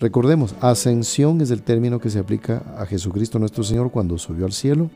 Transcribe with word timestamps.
Recordemos, 0.00 0.54
ascensión 0.60 1.40
es 1.40 1.50
el 1.50 1.62
término 1.62 1.98
que 1.98 2.08
se 2.08 2.20
aplica 2.20 2.62
a 2.78 2.86
Jesucristo 2.86 3.40
nuestro 3.40 3.64
Señor 3.64 3.90
cuando 3.90 4.16
subió 4.16 4.46
al 4.46 4.52
cielo. 4.52 4.90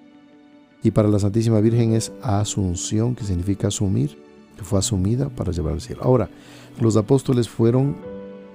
Y 0.84 0.92
para 0.92 1.08
la 1.08 1.18
Santísima 1.18 1.58
Virgen 1.58 1.92
es 1.92 2.12
asunción, 2.22 3.16
que 3.16 3.24
significa 3.24 3.66
asumir, 3.66 4.16
que 4.56 4.62
fue 4.62 4.78
asumida 4.78 5.28
para 5.28 5.50
llevar 5.50 5.72
al 5.72 5.80
cielo. 5.80 6.02
Ahora, 6.04 6.30
los 6.80 6.96
apóstoles 6.96 7.48
fueron 7.48 7.96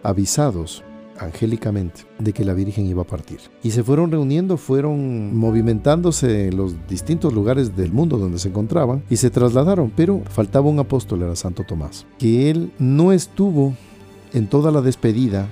avisados 0.04 0.86
angélicamente 1.20 2.04
de 2.18 2.32
que 2.32 2.46
la 2.46 2.54
Virgen 2.54 2.86
iba 2.86 3.02
a 3.02 3.08
partir. 3.08 3.40
Y 3.62 3.72
se 3.72 3.84
fueron 3.84 4.10
reuniendo, 4.10 4.56
fueron 4.56 5.36
movimentándose 5.36 6.48
en 6.48 6.56
los 6.56 6.76
distintos 6.88 7.34
lugares 7.34 7.76
del 7.76 7.92
mundo 7.92 8.18
donde 8.18 8.40
se 8.40 8.48
encontraban 8.48 9.04
y 9.10 9.18
se 9.18 9.30
trasladaron, 9.30 9.92
pero 9.94 10.22
faltaba 10.30 10.70
un 10.70 10.80
apóstol, 10.80 11.24
era 11.24 11.36
Santo 11.36 11.66
Tomás, 11.66 12.06
que 12.18 12.50
él 12.50 12.72
no 12.80 13.12
estuvo 13.12 13.76
en 14.32 14.48
toda 14.48 14.72
la 14.72 14.80
despedida 14.80 15.50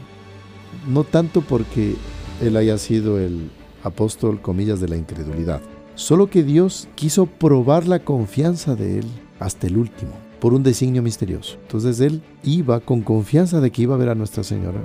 no 0.88 1.04
tanto 1.04 1.41
porque 1.41 1.95
él 2.41 2.57
haya 2.57 2.77
sido 2.77 3.20
el 3.20 3.49
apóstol, 3.84 4.41
comillas, 4.41 4.80
de 4.80 4.88
la 4.88 4.98
incredulidad, 4.98 5.61
solo 5.95 6.30
que 6.30 6.44
Dios 6.44 6.88
quiso 6.95 7.25
probar 7.25 7.88
la 7.88 7.99
confianza 7.99 8.75
de 8.75 8.99
él 8.99 9.05
hasta 9.39 9.67
el 9.67 9.77
último, 9.77 10.11
por 10.39 10.53
un 10.53 10.63
designio 10.63 11.02
misterioso. 11.02 11.58
Entonces 11.61 11.99
él 11.99 12.21
iba 12.44 12.80
con 12.80 13.02
confianza 13.02 13.61
de 13.61 13.71
que 13.71 13.84
iba 13.84 13.95
a 13.95 13.99
ver 13.99 14.09
a 14.09 14.16
Nuestra 14.16 14.44
Señora, 14.44 14.84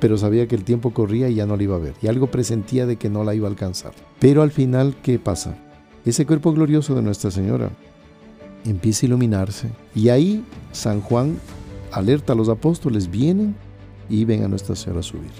pero 0.00 0.16
sabía 0.16 0.46
que 0.46 0.54
el 0.54 0.64
tiempo 0.64 0.92
corría 0.92 1.28
y 1.28 1.34
ya 1.34 1.46
no 1.46 1.56
la 1.56 1.62
iba 1.62 1.76
a 1.76 1.80
ver, 1.80 1.94
y 2.00 2.06
algo 2.06 2.30
presentía 2.30 2.86
de 2.86 2.96
que 2.96 3.10
no 3.10 3.24
la 3.24 3.34
iba 3.34 3.46
a 3.46 3.50
alcanzar. 3.50 3.92
Pero 4.18 4.42
al 4.42 4.50
final, 4.50 4.96
¿qué 5.02 5.18
pasa? 5.18 5.56
Ese 6.04 6.26
cuerpo 6.26 6.52
glorioso 6.52 6.94
de 6.94 7.02
Nuestra 7.02 7.30
Señora 7.30 7.70
empieza 8.64 9.04
a 9.04 9.08
iluminarse, 9.08 9.68
y 9.94 10.08
ahí 10.08 10.44
San 10.72 11.00
Juan 11.00 11.36
alerta 11.92 12.32
a 12.32 12.36
los 12.36 12.48
apóstoles, 12.48 13.10
vienen 13.10 13.54
y 14.08 14.24
ven 14.24 14.44
a 14.44 14.48
Nuestra 14.48 14.74
Señora 14.74 15.00
a 15.00 15.02
subir. 15.02 15.30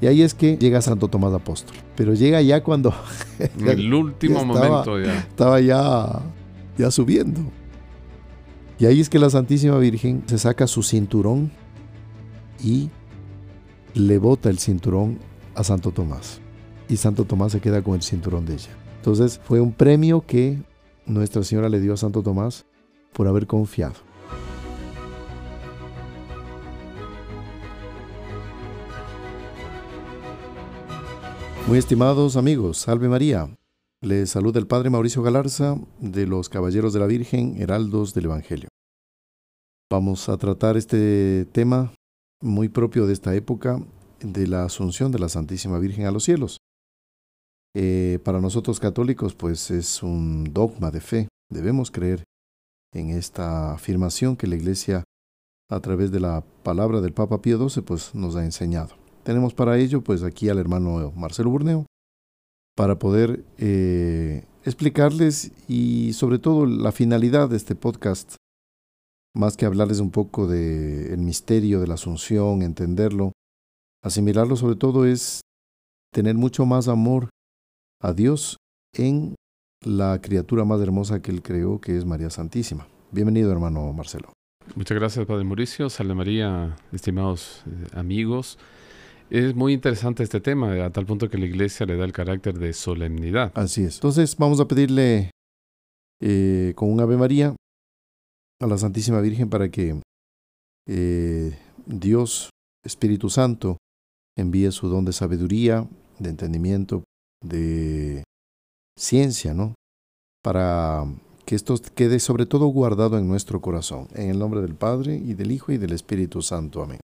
Y 0.00 0.06
ahí 0.06 0.22
es 0.22 0.34
que 0.34 0.56
llega 0.56 0.82
Santo 0.82 1.08
Tomás 1.08 1.32
Apóstol. 1.32 1.76
Pero 1.96 2.14
llega 2.14 2.42
ya 2.42 2.62
cuando... 2.62 2.92
En 3.38 3.68
el 3.68 3.94
último 3.94 4.44
momento 4.44 5.00
ya. 5.00 5.18
Estaba 5.20 5.60
ya, 5.60 6.20
ya 6.76 6.90
subiendo. 6.90 7.40
Y 8.78 8.86
ahí 8.86 9.00
es 9.00 9.08
que 9.08 9.18
la 9.18 9.30
Santísima 9.30 9.78
Virgen 9.78 10.22
se 10.26 10.38
saca 10.38 10.66
su 10.66 10.82
cinturón 10.82 11.50
y 12.62 12.90
le 13.94 14.18
bota 14.18 14.50
el 14.50 14.58
cinturón 14.58 15.18
a 15.54 15.64
Santo 15.64 15.92
Tomás. 15.92 16.40
Y 16.88 16.96
Santo 16.96 17.24
Tomás 17.24 17.52
se 17.52 17.60
queda 17.60 17.82
con 17.82 17.94
el 17.94 18.02
cinturón 18.02 18.44
de 18.44 18.54
ella. 18.54 18.70
Entonces 18.96 19.40
fue 19.44 19.60
un 19.60 19.72
premio 19.72 20.24
que 20.26 20.58
Nuestra 21.06 21.42
Señora 21.44 21.68
le 21.68 21.80
dio 21.80 21.94
a 21.94 21.96
Santo 21.96 22.22
Tomás 22.22 22.66
por 23.12 23.28
haber 23.28 23.46
confiado. 23.46 23.94
Muy 31.66 31.78
estimados 31.78 32.36
amigos, 32.36 32.76
salve 32.76 33.08
María. 33.08 33.48
Les 34.02 34.28
saluda 34.28 34.60
el 34.60 34.66
Padre 34.66 34.90
Mauricio 34.90 35.22
Galarza 35.22 35.76
de 35.98 36.26
los 36.26 36.50
Caballeros 36.50 36.92
de 36.92 37.00
la 37.00 37.06
Virgen, 37.06 37.56
Heraldos 37.56 38.12
del 38.12 38.26
Evangelio. 38.26 38.68
Vamos 39.90 40.28
a 40.28 40.36
tratar 40.36 40.76
este 40.76 41.46
tema 41.52 41.90
muy 42.42 42.68
propio 42.68 43.06
de 43.06 43.14
esta 43.14 43.34
época 43.34 43.80
de 44.20 44.46
la 44.46 44.64
asunción 44.64 45.10
de 45.10 45.18
la 45.18 45.30
Santísima 45.30 45.78
Virgen 45.78 46.04
a 46.04 46.10
los 46.10 46.24
cielos. 46.24 46.58
Eh, 47.74 48.18
para 48.22 48.42
nosotros 48.42 48.78
católicos, 48.78 49.34
pues 49.34 49.70
es 49.70 50.02
un 50.02 50.44
dogma 50.52 50.90
de 50.90 51.00
fe. 51.00 51.28
Debemos 51.50 51.90
creer 51.90 52.24
en 52.92 53.08
esta 53.08 53.72
afirmación 53.72 54.36
que 54.36 54.46
la 54.46 54.56
Iglesia, 54.56 55.02
a 55.70 55.80
través 55.80 56.10
de 56.12 56.20
la 56.20 56.44
palabra 56.62 57.00
del 57.00 57.14
Papa 57.14 57.40
Pío 57.40 57.56
XII, 57.68 57.82
pues 57.82 58.14
nos 58.14 58.36
ha 58.36 58.44
enseñado. 58.44 59.03
Tenemos 59.24 59.54
para 59.54 59.78
ello 59.78 60.02
pues 60.02 60.22
aquí 60.22 60.50
al 60.50 60.58
hermano 60.58 61.10
Marcelo 61.16 61.50
Burneo 61.50 61.86
para 62.76 62.98
poder 62.98 63.42
eh, 63.56 64.44
explicarles 64.64 65.50
y 65.66 66.12
sobre 66.12 66.38
todo 66.38 66.66
la 66.66 66.92
finalidad 66.92 67.48
de 67.48 67.56
este 67.56 67.74
podcast, 67.74 68.36
más 69.34 69.56
que 69.56 69.64
hablarles 69.64 70.00
un 70.00 70.10
poco 70.10 70.46
del 70.46 71.12
el 71.12 71.18
misterio 71.18 71.80
de 71.80 71.86
la 71.86 71.94
Asunción, 71.94 72.60
entenderlo, 72.60 73.32
asimilarlo 74.02 74.56
sobre 74.56 74.76
todo 74.76 75.06
es 75.06 75.40
tener 76.12 76.34
mucho 76.34 76.66
más 76.66 76.88
amor 76.88 77.30
a 78.02 78.12
Dios 78.12 78.58
en 78.92 79.34
la 79.82 80.20
criatura 80.20 80.66
más 80.66 80.80
hermosa 80.82 81.22
que 81.22 81.30
Él 81.30 81.42
creó, 81.42 81.80
que 81.80 81.96
es 81.96 82.04
María 82.04 82.28
Santísima. 82.28 82.86
Bienvenido, 83.10 83.50
hermano 83.50 83.90
Marcelo. 83.94 84.32
Muchas 84.76 84.98
gracias, 84.98 85.24
Padre 85.26 85.44
Mauricio. 85.44 85.88
Salve 85.88 86.14
María, 86.14 86.76
estimados 86.92 87.62
eh, 87.66 87.86
amigos. 87.94 88.58
Es 89.34 89.56
muy 89.56 89.72
interesante 89.72 90.22
este 90.22 90.40
tema, 90.40 90.84
a 90.84 90.90
tal 90.90 91.06
punto 91.06 91.28
que 91.28 91.38
la 91.38 91.46
iglesia 91.46 91.84
le 91.86 91.96
da 91.96 92.04
el 92.04 92.12
carácter 92.12 92.56
de 92.56 92.72
solemnidad. 92.72 93.50
Así 93.56 93.82
es. 93.82 93.96
Entonces 93.96 94.36
vamos 94.36 94.60
a 94.60 94.68
pedirle 94.68 95.32
eh, 96.22 96.72
con 96.76 96.92
un 96.92 97.00
Ave 97.00 97.16
María 97.16 97.56
a 98.60 98.66
la 98.68 98.78
Santísima 98.78 99.20
Virgen 99.20 99.50
para 99.50 99.68
que 99.72 100.00
eh, 100.88 101.58
Dios, 101.84 102.50
Espíritu 102.84 103.28
Santo, 103.28 103.78
envíe 104.38 104.70
su 104.70 104.88
don 104.88 105.04
de 105.04 105.12
sabiduría, 105.12 105.84
de 106.20 106.30
entendimiento, 106.30 107.02
de 107.42 108.22
ciencia, 108.96 109.52
¿no? 109.52 109.74
Para 110.44 111.06
que 111.44 111.56
esto 111.56 111.74
quede 111.96 112.20
sobre 112.20 112.46
todo 112.46 112.66
guardado 112.66 113.18
en 113.18 113.26
nuestro 113.26 113.60
corazón. 113.60 114.06
En 114.14 114.30
el 114.30 114.38
nombre 114.38 114.60
del 114.60 114.76
Padre, 114.76 115.16
y 115.16 115.34
del 115.34 115.50
Hijo, 115.50 115.72
y 115.72 115.78
del 115.78 115.90
Espíritu 115.90 116.40
Santo. 116.40 116.84
Amén. 116.84 117.00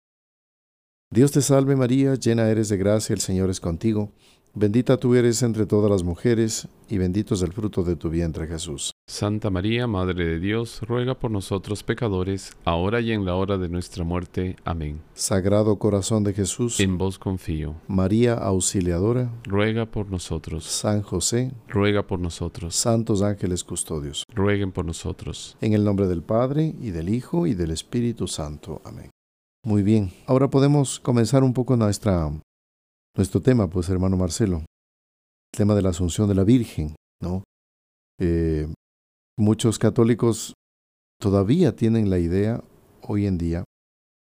Dios 1.12 1.32
te 1.32 1.42
salve 1.42 1.74
María, 1.74 2.14
llena 2.14 2.48
eres 2.48 2.68
de 2.68 2.76
gracia, 2.76 3.14
el 3.14 3.20
Señor 3.20 3.50
es 3.50 3.58
contigo. 3.58 4.12
Bendita 4.54 4.96
tú 4.96 5.16
eres 5.16 5.42
entre 5.42 5.66
todas 5.66 5.90
las 5.90 6.04
mujeres, 6.04 6.68
y 6.88 6.98
bendito 6.98 7.34
es 7.34 7.42
el 7.42 7.52
fruto 7.52 7.82
de 7.82 7.96
tu 7.96 8.10
vientre 8.10 8.46
Jesús. 8.46 8.92
Santa 9.08 9.50
María, 9.50 9.88
Madre 9.88 10.24
de 10.24 10.38
Dios, 10.38 10.80
ruega 10.82 11.18
por 11.18 11.32
nosotros 11.32 11.82
pecadores, 11.82 12.52
ahora 12.64 13.00
y 13.00 13.10
en 13.10 13.24
la 13.24 13.34
hora 13.34 13.58
de 13.58 13.68
nuestra 13.68 14.04
muerte. 14.04 14.54
Amén. 14.64 15.00
Sagrado 15.12 15.80
corazón 15.80 16.22
de 16.22 16.32
Jesús, 16.32 16.78
en 16.78 16.96
vos 16.96 17.18
confío. 17.18 17.74
María 17.88 18.34
Auxiliadora, 18.34 19.32
ruega 19.42 19.86
por 19.86 20.08
nosotros. 20.12 20.64
San 20.64 21.02
José, 21.02 21.50
ruega 21.66 22.06
por 22.06 22.20
nosotros. 22.20 22.76
Santos 22.76 23.20
ángeles 23.22 23.64
custodios, 23.64 24.24
rueguen 24.32 24.70
por 24.70 24.84
nosotros. 24.84 25.56
En 25.60 25.72
el 25.72 25.82
nombre 25.82 26.06
del 26.06 26.22
Padre, 26.22 26.72
y 26.80 26.90
del 26.90 27.08
Hijo, 27.08 27.48
y 27.48 27.54
del 27.54 27.72
Espíritu 27.72 28.28
Santo. 28.28 28.80
Amén. 28.84 29.10
Muy 29.62 29.82
bien, 29.82 30.10
ahora 30.26 30.48
podemos 30.48 30.98
comenzar 31.00 31.44
un 31.44 31.52
poco 31.52 31.76
nuestra, 31.76 32.30
nuestro 33.14 33.42
tema, 33.42 33.68
pues 33.68 33.90
hermano 33.90 34.16
Marcelo, 34.16 34.60
el 34.60 35.56
tema 35.56 35.74
de 35.74 35.82
la 35.82 35.90
Asunción 35.90 36.28
de 36.28 36.34
la 36.34 36.44
Virgen, 36.44 36.96
¿no? 37.20 37.44
Eh, 38.18 38.72
muchos 39.36 39.78
católicos 39.78 40.54
todavía 41.20 41.76
tienen 41.76 42.08
la 42.08 42.18
idea 42.18 42.64
hoy 43.02 43.26
en 43.26 43.36
día, 43.36 43.64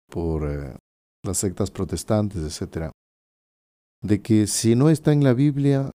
por 0.09 0.50
eh, 0.50 0.75
las 1.24 1.38
sectas 1.38 1.72
protestantes, 1.72 2.42
etcétera, 2.42 2.92
de 4.02 4.22
que 4.22 4.48
si 4.48 4.75
no 4.75 4.90
está 4.90 5.13
en 5.13 5.24
la 5.24 5.34
Biblia, 5.34 5.92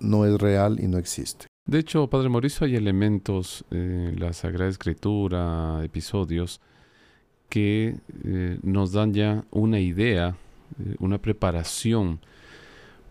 no 0.00 0.26
es 0.26 0.36
real 0.40 0.80
y 0.80 0.88
no 0.88 0.98
existe. 0.98 1.46
De 1.64 1.78
hecho, 1.78 2.10
Padre 2.10 2.28
Mauricio, 2.28 2.66
hay 2.66 2.74
elementos 2.74 3.64
en 3.70 4.18
la 4.18 4.32
Sagrada 4.32 4.68
Escritura, 4.68 5.80
episodios, 5.84 6.60
que 7.48 7.96
eh, 8.24 8.58
nos 8.62 8.92
dan 8.92 9.14
ya 9.14 9.44
una 9.50 9.80
idea, 9.80 10.36
eh, 10.78 10.96
una 10.98 11.18
preparación, 11.18 12.20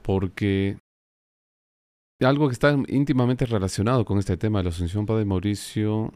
porque 0.02 0.78
algo 2.22 2.48
que 2.48 2.54
está 2.54 2.78
íntimamente 2.88 3.46
relacionado 3.46 4.06
con 4.06 4.20
este 4.20 4.38
tema 4.38 4.60
de 4.60 4.66
la 4.66 4.70
Asunción 4.70 5.06
Padre 5.06 5.26
Mauricio 5.26 6.14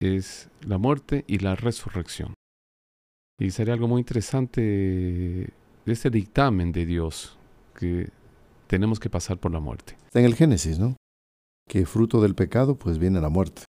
es 0.00 0.50
la 0.66 0.78
muerte 0.78 1.24
y 1.26 1.38
la 1.38 1.54
resurrección. 1.54 2.34
Y 3.38 3.50
sería 3.50 3.74
algo 3.74 3.88
muy 3.88 4.00
interesante 4.00 4.60
de 4.60 5.92
este 5.92 6.10
dictamen 6.10 6.72
de 6.72 6.84
Dios, 6.84 7.38
que 7.74 8.10
tenemos 8.66 9.00
que 9.00 9.10
pasar 9.10 9.38
por 9.38 9.52
la 9.52 9.60
muerte. 9.60 9.96
En 10.12 10.24
el 10.24 10.34
Génesis, 10.34 10.78
¿no? 10.78 10.96
Que 11.68 11.86
fruto 11.86 12.20
del 12.20 12.34
pecado, 12.34 12.76
pues 12.76 12.98
viene 12.98 13.20
la 13.20 13.28
muerte. 13.28 13.64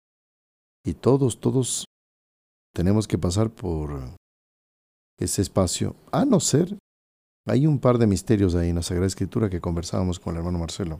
Y 0.84 0.94
todos, 0.94 1.40
todos 1.40 1.84
tenemos 2.76 3.08
que 3.08 3.16
pasar 3.16 3.48
por 3.48 3.98
ese 5.18 5.40
espacio, 5.40 5.96
a 6.12 6.26
no 6.26 6.40
ser, 6.40 6.76
hay 7.46 7.66
un 7.66 7.78
par 7.78 7.96
de 7.96 8.06
misterios 8.06 8.54
ahí 8.54 8.68
en 8.68 8.76
la 8.76 8.82
Sagrada 8.82 9.06
Escritura 9.06 9.48
que 9.48 9.62
conversábamos 9.62 10.20
con 10.20 10.34
el 10.34 10.40
hermano 10.40 10.58
Marcelo, 10.58 10.98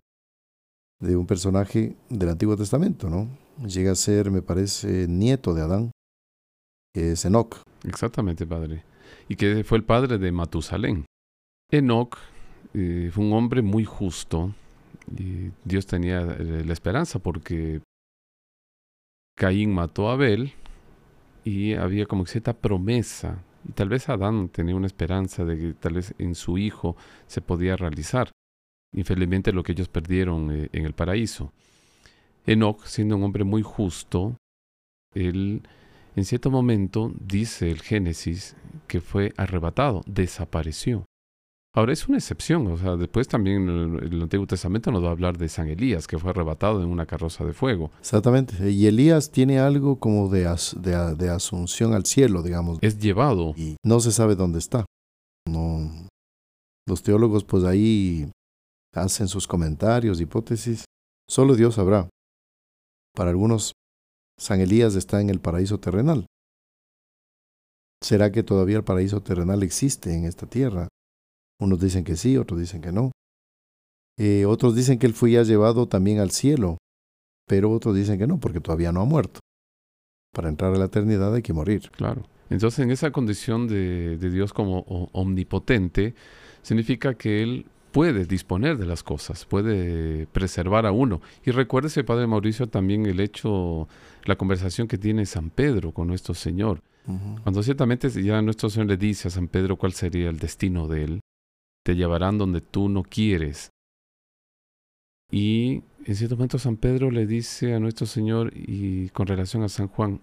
de 1.03 1.17
un 1.17 1.27
personaje 1.27 1.95
del 2.09 2.31
Antiguo 2.31 2.57
Testamento, 2.57 3.11
¿no? 3.11 3.29
Llega 3.67 3.93
a 3.93 3.95
ser, 3.95 4.31
me 4.31 4.41
parece, 4.41 5.07
nieto 5.07 5.53
de 5.53 5.63
Adán, 5.63 5.91
que 6.95 7.13
es 7.13 7.27
Enoch. 7.27 7.61
Exactamente, 7.85 8.47
padre. 8.47 8.83
Y 9.29 9.37
que 9.37 9.63
fue 9.63 9.77
el 9.77 9.85
padre 9.85 10.17
de 10.17 10.33
Matusalén. 10.33 11.05
Enoch 11.71 12.17
eh, 12.73 13.11
fue 13.13 13.23
un 13.23 13.35
hombre 13.35 13.61
muy 13.61 13.85
justo 13.85 14.55
y 15.15 15.51
Dios 15.63 15.87
tenía 15.87 16.23
eh, 16.23 16.65
la 16.65 16.73
esperanza 16.73 17.19
porque 17.19 17.83
Caín 19.37 19.75
mató 19.75 20.09
a 20.09 20.15
Abel 20.15 20.55
y 21.47 21.75
había 21.75 22.07
como 22.07 22.27
cierta 22.27 22.55
promesa 22.55 23.45
Y 23.69 23.73
tal 23.73 23.89
vez 23.89 24.09
Adán 24.09 24.49
tenía 24.49 24.75
una 24.75 24.89
esperanza 24.89 25.45
de 25.45 25.57
que 25.57 25.75
tal 25.75 25.95
vez 25.95 26.13
en 26.19 26.35
su 26.35 26.59
hijo 26.59 26.97
se 27.27 27.41
podía 27.41 27.77
realizar. 27.77 28.31
Infelizmente 28.93 29.53
lo 29.53 29.63
que 29.63 29.73
ellos 29.73 29.89
perdieron 29.89 30.51
eh, 30.51 30.69
en 30.73 30.85
el 30.85 30.93
paraíso. 30.93 31.53
Enoch, 32.47 32.85
siendo 32.85 33.17
un 33.17 33.25
hombre 33.25 33.45
muy 33.45 33.63
justo, 33.63 34.37
él 35.15 35.63
en 36.17 36.25
cierto 36.25 36.51
momento 36.51 37.13
dice 37.21 37.71
el 37.71 37.81
Génesis 37.81 38.57
que 38.89 39.01
fue 39.01 39.33
arrebatado, 39.37 40.03
desapareció. 40.07 41.05
Ahora 41.77 41.93
es 41.93 42.09
una 42.09 42.17
excepción, 42.17 42.67
o 42.69 42.79
sea, 42.79 42.97
después 42.97 43.29
también 43.29 43.69
el 43.69 44.23
Antiguo 44.23 44.47
Testamento 44.47 44.91
nos 44.91 45.05
va 45.05 45.09
a 45.09 45.11
hablar 45.11 45.37
de 45.37 45.47
San 45.47 45.69
Elías, 45.69 46.07
que 46.07 46.19
fue 46.19 46.31
arrebatado 46.31 46.83
en 46.83 46.89
una 46.89 47.05
carroza 47.05 47.45
de 47.45 47.53
fuego. 47.53 47.91
Exactamente, 48.01 48.71
y 48.71 48.87
Elías 48.87 49.31
tiene 49.31 49.59
algo 49.59 50.01
como 50.01 50.31
de, 50.31 50.45
de, 50.81 51.29
asunción 51.29 51.93
al 51.93 52.07
cielo, 52.07 52.43
digamos. 52.43 52.79
Es 52.81 52.99
llevado. 52.99 53.53
Y 53.59 53.77
no 53.85 54.01
se 54.01 54.11
sabe 54.11 54.37
dónde 54.37 54.59
está. 54.59 54.87
No, 55.47 56.09
los 56.89 57.03
teólogos 57.03 57.45
pues 57.45 57.65
ahí 57.65 58.31
hacen 58.95 59.29
sus 59.29 59.47
comentarios, 59.47 60.19
hipótesis. 60.19 60.87
Solo 61.29 61.57
Dios 61.57 61.75
sabrá. 61.75 62.09
Para 63.15 63.29
algunos, 63.29 63.73
San 64.41 64.63
Elías 64.63 64.95
está 64.95 65.21
en 65.21 65.29
el 65.29 65.41
paraíso 65.41 65.79
terrenal. 65.79 66.25
¿Será 68.03 68.33
que 68.33 68.43
todavía 68.43 68.79
el 68.79 68.85
paraíso 68.85 69.21
terrenal 69.21 69.63
existe 69.63 70.15
en 70.15 70.25
esta 70.25 70.47
tierra? 70.47 70.89
Unos 71.59 71.81
dicen 71.81 72.05
que 72.05 72.17
sí, 72.17 72.37
otros 72.37 72.61
dicen 72.61 72.81
que 72.81 72.93
no. 72.93 73.13
Eh, 74.19 74.47
otros 74.47 74.75
dicen 74.75 74.99
que 74.99 75.07
él 75.07 75.15
fue 75.15 75.33
ya 75.33 75.43
llevado 75.43 75.89
también 75.89 76.21
al 76.21 76.31
cielo, 76.31 76.79
pero 77.47 77.71
otros 77.71 77.95
dicen 77.95 78.19
que 78.19 78.27
no, 78.27 78.39
porque 78.39 78.61
todavía 78.61 78.93
no 78.93 79.01
ha 79.01 79.05
muerto. 79.05 79.41
Para 80.33 80.49
entrar 80.49 80.75
a 80.75 80.79
la 80.79 80.87
eternidad 80.87 81.35
hay 81.35 81.43
que 81.43 81.53
morir. 81.53 81.91
Claro. 81.93 82.23
Entonces, 82.51 82.81
en 82.81 82.91
esa 82.91 83.11
condición 83.11 83.67
de, 83.67 84.19
Dios 84.19 84.53
como 84.53 84.81
omnipotente, 85.13 86.15
significa 86.63 87.15
que 87.15 87.43
Él 87.43 87.67
puede 87.93 88.27
disponer 88.27 88.77
de 88.77 88.87
las 88.87 89.03
cosas, 89.03 89.45
puede 89.45 90.27
preservar 90.27 90.87
a 90.87 90.93
uno. 90.93 91.21
Y 91.45 91.51
recuérdese, 91.51 92.05
Padre 92.05 92.27
Mauricio, 92.27 92.69
también 92.69 93.07
el 93.07 93.21
hecho, 93.21 93.89
la 94.25 94.37
conversación 94.37 94.87
que 94.87 94.99
tiene 94.99 95.27
San 95.27 95.51
Pedro 95.51 95.93
con 95.93 96.07
nuestro 96.07 96.35
Señor. 96.35 96.83
Cuando 97.45 97.63
ciertamente 97.63 98.11
ya 98.11 98.43
nuestro 98.43 98.69
Señor 98.69 98.89
le 98.89 98.97
dice 98.97 99.29
a 99.29 99.31
San 99.31 99.47
Pedro 99.47 99.77
cuál 99.77 99.93
sería 99.93 100.29
el 100.29 100.41
destino 100.41 100.89
de 100.89 101.05
él, 101.05 101.21
te 101.87 101.95
llevarán 101.95 102.37
donde 102.37 102.61
tú 102.61 102.89
no 102.89 103.05
quieres. 103.05 103.71
Y 105.31 105.85
en 106.05 106.17
cierto 106.17 106.35
momento 106.35 106.59
San 106.59 106.77
Pedro 106.77 107.13
le 107.13 107.29
dice 107.29 107.75
a 107.75 107.79
nuestro 107.79 108.07
Señor 108.07 108.51
y 108.57 109.11
con 109.11 109.29
relación 109.29 109.63
a 109.63 109.69
San 109.69 109.87
Juan, 109.87 110.21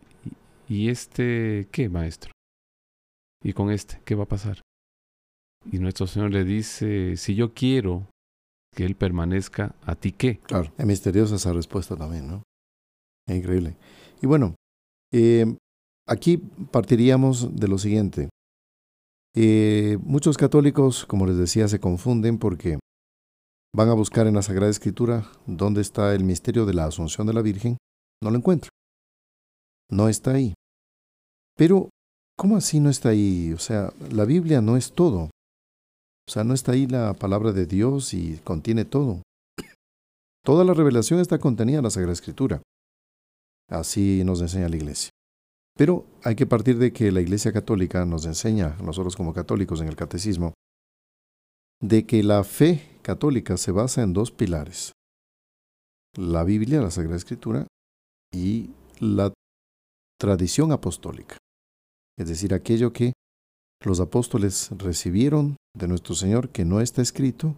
¿y 0.67 0.89
este 0.89 1.69
qué, 1.71 1.87
maestro? 1.87 2.33
¿Y 3.41 3.53
con 3.53 3.71
este 3.71 4.01
qué 4.03 4.13
va 4.13 4.25
a 4.25 4.27
pasar? 4.27 4.61
Y 5.71 5.79
nuestro 5.79 6.05
Señor 6.05 6.31
le 6.31 6.43
dice, 6.43 7.15
si 7.15 7.33
yo 7.33 7.53
quiero 7.53 8.09
que 8.75 8.83
Él 8.83 8.97
permanezca, 8.97 9.73
¿a 9.83 9.95
ti 9.95 10.11
qué? 10.11 10.39
Claro, 10.39 10.73
es 10.77 10.85
misteriosa 10.85 11.35
esa 11.35 11.53
respuesta 11.53 11.95
también, 11.95 12.27
¿no? 12.27 12.43
Es 13.25 13.37
increíble. 13.37 13.77
Y 14.21 14.27
bueno, 14.27 14.55
eh, 15.13 15.45
aquí 16.09 16.41
partiríamos 16.71 17.55
de 17.55 17.67
lo 17.69 17.77
siguiente. 17.77 18.27
Eh, 19.35 19.97
muchos 20.01 20.37
católicos, 20.37 21.05
como 21.05 21.25
les 21.25 21.37
decía, 21.37 21.67
se 21.67 21.79
confunden 21.79 22.37
porque 22.37 22.77
van 23.75 23.89
a 23.89 23.93
buscar 23.93 24.27
en 24.27 24.35
la 24.35 24.43
Sagrada 24.43 24.69
Escritura 24.69 25.31
dónde 25.47 25.81
está 25.81 26.13
el 26.13 26.23
misterio 26.23 26.65
de 26.65 26.73
la 26.73 26.85
Asunción 26.85 27.25
de 27.25 27.33
la 27.33 27.41
Virgen. 27.41 27.77
No 28.21 28.29
lo 28.29 28.37
encuentran. 28.37 28.69
No 29.89 30.07
está 30.07 30.31
ahí. 30.31 30.53
Pero, 31.57 31.89
¿cómo 32.37 32.57
así 32.57 32.79
no 32.79 32.89
está 32.89 33.09
ahí? 33.09 33.53
O 33.53 33.59
sea, 33.59 33.91
la 34.11 34.25
Biblia 34.25 34.61
no 34.61 34.77
es 34.77 34.93
todo. 34.93 35.29
O 36.27 36.31
sea, 36.31 36.43
no 36.43 36.53
está 36.53 36.73
ahí 36.73 36.87
la 36.87 37.13
palabra 37.13 37.51
de 37.51 37.65
Dios 37.65 38.13
y 38.13 38.37
contiene 38.43 38.85
todo. 38.85 39.21
Toda 40.45 40.63
la 40.63 40.73
revelación 40.73 41.19
está 41.19 41.39
contenida 41.39 41.77
en 41.77 41.83
la 41.83 41.89
Sagrada 41.89 42.13
Escritura. 42.13 42.61
Así 43.69 44.23
nos 44.23 44.41
enseña 44.41 44.69
la 44.69 44.75
Iglesia. 44.75 45.09
Pero 45.75 46.05
hay 46.23 46.35
que 46.35 46.45
partir 46.45 46.77
de 46.77 46.93
que 46.93 47.11
la 47.11 47.21
Iglesia 47.21 47.51
Católica 47.51 48.05
nos 48.05 48.25
enseña, 48.25 48.77
nosotros 48.81 49.15
como 49.15 49.33
católicos 49.33 49.81
en 49.81 49.87
el 49.87 49.95
catecismo, 49.95 50.53
de 51.81 52.05
que 52.05 52.21
la 52.23 52.43
fe 52.43 52.99
católica 53.01 53.57
se 53.57 53.71
basa 53.71 54.03
en 54.03 54.13
dos 54.13 54.31
pilares. 54.31 54.93
La 56.15 56.43
Biblia, 56.43 56.79
la 56.81 56.91
Sagrada 56.91 57.17
Escritura, 57.17 57.67
y 58.31 58.69
la 58.99 59.33
tradición 60.19 60.71
apostólica. 60.71 61.37
Es 62.17 62.27
decir, 62.27 62.53
aquello 62.53 62.93
que 62.93 63.13
los 63.83 63.99
apóstoles 63.99 64.69
recibieron 64.77 65.57
de 65.75 65.87
nuestro 65.87 66.13
Señor 66.13 66.49
que 66.49 66.65
no 66.65 66.81
está 66.81 67.01
escrito 67.01 67.57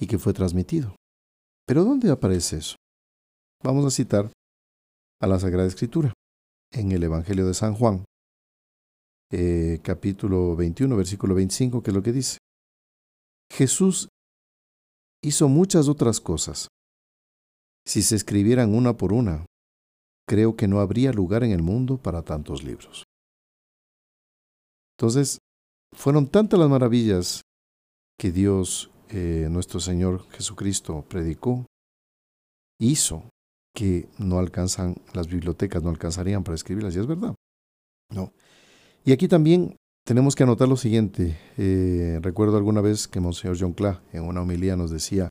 y 0.00 0.06
que 0.06 0.18
fue 0.18 0.32
transmitido. 0.32 0.96
Pero 1.66 1.84
¿dónde 1.84 2.10
aparece 2.10 2.56
eso? 2.56 2.76
Vamos 3.62 3.84
a 3.84 3.90
citar 3.90 4.32
a 5.20 5.26
la 5.26 5.38
Sagrada 5.38 5.68
Escritura 5.68 6.12
en 6.74 6.92
el 6.92 7.02
Evangelio 7.02 7.46
de 7.46 7.54
San 7.54 7.74
Juan, 7.74 8.04
eh, 9.30 9.80
capítulo 9.82 10.56
21, 10.56 10.96
versículo 10.96 11.34
25, 11.34 11.82
que 11.82 11.90
es 11.90 11.94
lo 11.94 12.02
que 12.02 12.12
dice. 12.12 12.38
Jesús 13.50 14.08
hizo 15.22 15.48
muchas 15.48 15.88
otras 15.88 16.20
cosas. 16.20 16.68
Si 17.86 18.02
se 18.02 18.16
escribieran 18.16 18.74
una 18.74 18.96
por 18.96 19.12
una, 19.12 19.46
creo 20.26 20.56
que 20.56 20.68
no 20.68 20.80
habría 20.80 21.12
lugar 21.12 21.44
en 21.44 21.52
el 21.52 21.62
mundo 21.62 21.98
para 21.98 22.22
tantos 22.22 22.62
libros. 22.62 23.04
Entonces, 24.98 25.38
fueron 25.92 26.28
tantas 26.28 26.58
las 26.58 26.68
maravillas 26.68 27.42
que 28.18 28.32
Dios, 28.32 28.90
eh, 29.10 29.48
nuestro 29.50 29.80
Señor 29.80 30.28
Jesucristo, 30.30 31.04
predicó, 31.08 31.66
hizo, 32.80 33.28
que 33.74 34.08
no 34.18 34.38
alcanzan, 34.38 34.96
las 35.12 35.26
bibliotecas 35.26 35.82
no 35.82 35.90
alcanzarían 35.90 36.44
para 36.44 36.54
escribirlas, 36.54 36.94
y 36.94 37.00
es 37.00 37.06
verdad. 37.06 37.34
No. 38.10 38.32
Y 39.04 39.12
aquí 39.12 39.28
también 39.28 39.76
tenemos 40.04 40.34
que 40.36 40.44
anotar 40.44 40.68
lo 40.68 40.76
siguiente. 40.76 41.36
Eh, 41.56 42.18
recuerdo 42.22 42.56
alguna 42.56 42.80
vez 42.80 43.08
que 43.08 43.20
Monseñor 43.20 43.56
John 43.58 43.72
Cla 43.72 44.02
en 44.12 44.24
una 44.24 44.42
homilía 44.42 44.76
nos 44.76 44.90
decía 44.90 45.28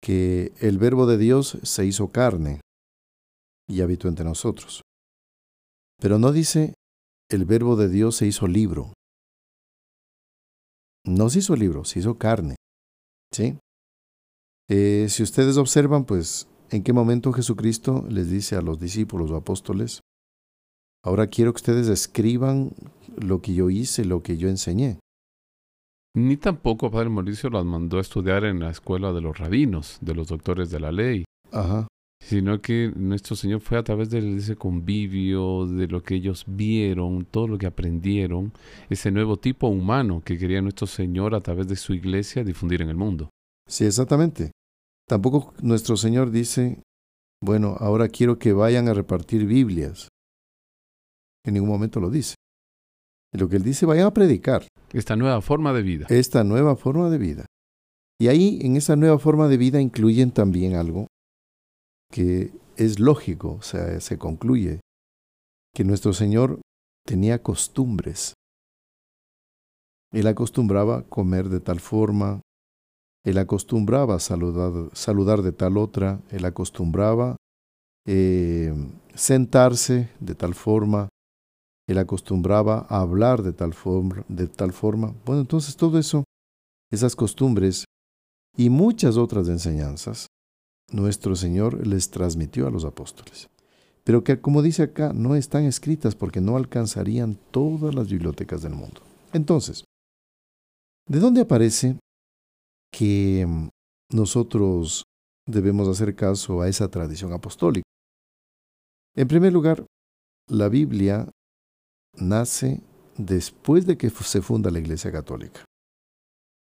que 0.00 0.52
el 0.60 0.78
verbo 0.78 1.06
de 1.06 1.18
Dios 1.18 1.58
se 1.62 1.84
hizo 1.84 2.08
carne 2.08 2.60
y 3.68 3.80
habitó 3.80 4.08
entre 4.08 4.24
nosotros. 4.24 4.82
Pero 5.98 6.18
no 6.18 6.32
dice 6.32 6.74
el 7.28 7.44
verbo 7.44 7.76
de 7.76 7.88
Dios 7.88 8.16
se 8.16 8.26
hizo 8.26 8.46
libro. 8.46 8.92
No 11.04 11.30
se 11.30 11.40
hizo 11.40 11.56
libro, 11.56 11.84
se 11.84 12.00
hizo 12.00 12.18
carne. 12.18 12.56
¿Sí? 13.32 13.58
Eh, 14.68 15.06
si 15.08 15.22
ustedes 15.22 15.56
observan, 15.56 16.04
pues 16.04 16.46
¿En 16.72 16.84
qué 16.84 16.92
momento 16.92 17.32
Jesucristo 17.32 18.04
les 18.08 18.30
dice 18.30 18.54
a 18.54 18.62
los 18.62 18.78
discípulos 18.78 19.32
o 19.32 19.36
apóstoles, 19.36 20.02
ahora 21.04 21.26
quiero 21.26 21.52
que 21.52 21.56
ustedes 21.56 21.88
escriban 21.88 22.70
lo 23.16 23.42
que 23.42 23.54
yo 23.54 23.70
hice, 23.70 24.04
lo 24.04 24.22
que 24.22 24.36
yo 24.36 24.48
enseñé? 24.48 25.00
Ni 26.14 26.36
tampoco 26.36 26.90
Padre 26.90 27.08
Mauricio 27.08 27.50
los 27.50 27.64
mandó 27.64 27.98
a 27.98 28.02
estudiar 28.02 28.44
en 28.44 28.60
la 28.60 28.70
escuela 28.70 29.12
de 29.12 29.20
los 29.20 29.36
rabinos, 29.36 29.98
de 30.00 30.14
los 30.14 30.28
doctores 30.28 30.70
de 30.70 30.78
la 30.78 30.92
ley. 30.92 31.24
Ajá. 31.50 31.88
Sino 32.22 32.60
que 32.60 32.92
nuestro 32.94 33.34
Señor 33.34 33.60
fue 33.60 33.76
a 33.76 33.82
través 33.82 34.10
de 34.10 34.36
ese 34.36 34.54
convivio, 34.54 35.66
de 35.66 35.88
lo 35.88 36.02
que 36.04 36.16
ellos 36.16 36.44
vieron, 36.46 37.24
todo 37.24 37.48
lo 37.48 37.58
que 37.58 37.66
aprendieron, 37.66 38.52
ese 38.88 39.10
nuevo 39.10 39.38
tipo 39.38 39.66
humano 39.66 40.22
que 40.24 40.38
quería 40.38 40.62
nuestro 40.62 40.86
Señor 40.86 41.34
a 41.34 41.40
través 41.40 41.66
de 41.66 41.76
su 41.76 41.94
iglesia 41.94 42.44
difundir 42.44 42.82
en 42.82 42.90
el 42.90 42.96
mundo. 42.96 43.30
Sí, 43.66 43.86
exactamente. 43.86 44.52
Tampoco 45.10 45.52
nuestro 45.60 45.96
Señor 45.96 46.30
dice, 46.30 46.84
bueno, 47.42 47.74
ahora 47.80 48.06
quiero 48.06 48.38
que 48.38 48.52
vayan 48.52 48.86
a 48.86 48.94
repartir 48.94 49.44
Biblias. 49.44 50.06
En 51.44 51.54
ningún 51.54 51.68
momento 51.68 51.98
lo 51.98 52.10
dice. 52.10 52.36
Lo 53.32 53.48
que 53.48 53.56
él 53.56 53.64
dice, 53.64 53.86
vayan 53.86 54.06
a 54.06 54.14
predicar. 54.14 54.68
Esta 54.92 55.16
nueva 55.16 55.42
forma 55.42 55.72
de 55.72 55.82
vida. 55.82 56.06
Esta 56.10 56.44
nueva 56.44 56.76
forma 56.76 57.10
de 57.10 57.18
vida. 57.18 57.46
Y 58.20 58.28
ahí, 58.28 58.60
en 58.62 58.76
esa 58.76 58.94
nueva 58.94 59.18
forma 59.18 59.48
de 59.48 59.56
vida, 59.56 59.80
incluyen 59.80 60.30
también 60.30 60.76
algo 60.76 61.08
que 62.12 62.52
es 62.76 63.00
lógico, 63.00 63.54
o 63.54 63.62
sea, 63.62 63.98
se 63.98 64.16
concluye, 64.16 64.78
que 65.74 65.82
nuestro 65.82 66.12
Señor 66.12 66.60
tenía 67.04 67.42
costumbres. 67.42 68.34
Él 70.12 70.28
acostumbraba 70.28 71.02
comer 71.02 71.48
de 71.48 71.58
tal 71.58 71.80
forma, 71.80 72.42
él 73.30 73.38
acostumbraba 73.38 74.18
saludar, 74.18 74.90
saludar 74.92 75.42
de 75.42 75.52
tal 75.52 75.76
otra, 75.76 76.20
él 76.30 76.44
acostumbraba 76.44 77.36
eh, 78.06 78.74
sentarse 79.14 80.08
de 80.20 80.34
tal 80.34 80.54
forma, 80.54 81.08
él 81.86 81.98
acostumbraba 81.98 82.86
a 82.88 83.00
hablar 83.00 83.42
de 83.42 83.52
tal, 83.52 83.74
forma, 83.74 84.24
de 84.28 84.46
tal 84.46 84.72
forma. 84.72 85.14
Bueno, 85.24 85.42
entonces 85.42 85.76
todo 85.76 85.98
eso, 85.98 86.24
esas 86.90 87.16
costumbres 87.16 87.84
y 88.56 88.70
muchas 88.70 89.16
otras 89.16 89.48
enseñanzas, 89.48 90.26
nuestro 90.90 91.36
Señor 91.36 91.86
les 91.86 92.10
transmitió 92.10 92.66
a 92.66 92.70
los 92.70 92.84
apóstoles. 92.84 93.48
pero 94.02 94.24
que 94.24 94.40
como 94.40 94.62
dice 94.62 94.82
acá, 94.82 95.12
no 95.12 95.36
están 95.36 95.64
escritas 95.64 96.16
porque 96.16 96.40
no 96.40 96.56
alcanzarían 96.56 97.38
todas 97.52 97.94
las 97.94 98.08
bibliotecas 98.08 98.62
del 98.62 98.74
mundo. 98.74 99.02
Entonces, 99.32 99.84
¿de 101.06 101.20
dónde 101.20 101.42
aparece 101.42 101.96
que 102.90 103.46
mm, 103.46 103.68
nosotros 104.12 105.04
debemos 105.46 105.88
hacer 105.88 106.14
caso 106.14 106.62
a 106.62 106.68
esa 106.68 106.88
tradición 106.88 107.32
apostólica? 107.32 107.84
En 109.16 109.28
primer 109.28 109.52
lugar, 109.52 109.84
la 110.48 110.68
Biblia 110.68 111.28
nace 112.14 112.80
después 113.16 113.86
de 113.86 113.96
que 113.96 114.10
se 114.10 114.42
funda 114.42 114.70
la 114.70 114.78
Iglesia 114.78 115.12
Católica. 115.12 115.64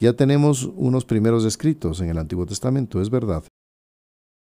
Ya 0.02 0.14
tenemos 0.14 0.64
unos 0.64 1.06
primeros 1.06 1.46
escritos 1.46 2.02
en 2.02 2.10
el 2.10 2.18
Antiguo 2.18 2.46
Testamento, 2.46 3.02
es 3.02 3.10
verdad, 3.10 3.44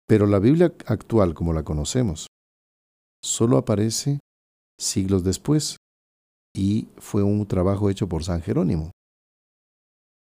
pero 0.09 0.27
la 0.27 0.39
Biblia 0.39 0.75
actual 0.87 1.35
como 1.35 1.53
la 1.53 1.63
conocemos 1.63 2.27
solo 3.23 3.57
aparece 3.57 4.19
siglos 4.79 5.25
después 5.25 5.77
y 6.55 6.89
fue 6.99 7.23
un 7.23 7.47
trabajo 7.47 7.89
hecho 7.89 8.09
por 8.09 8.25
San 8.25 8.43
Jerónimo. 8.43 8.91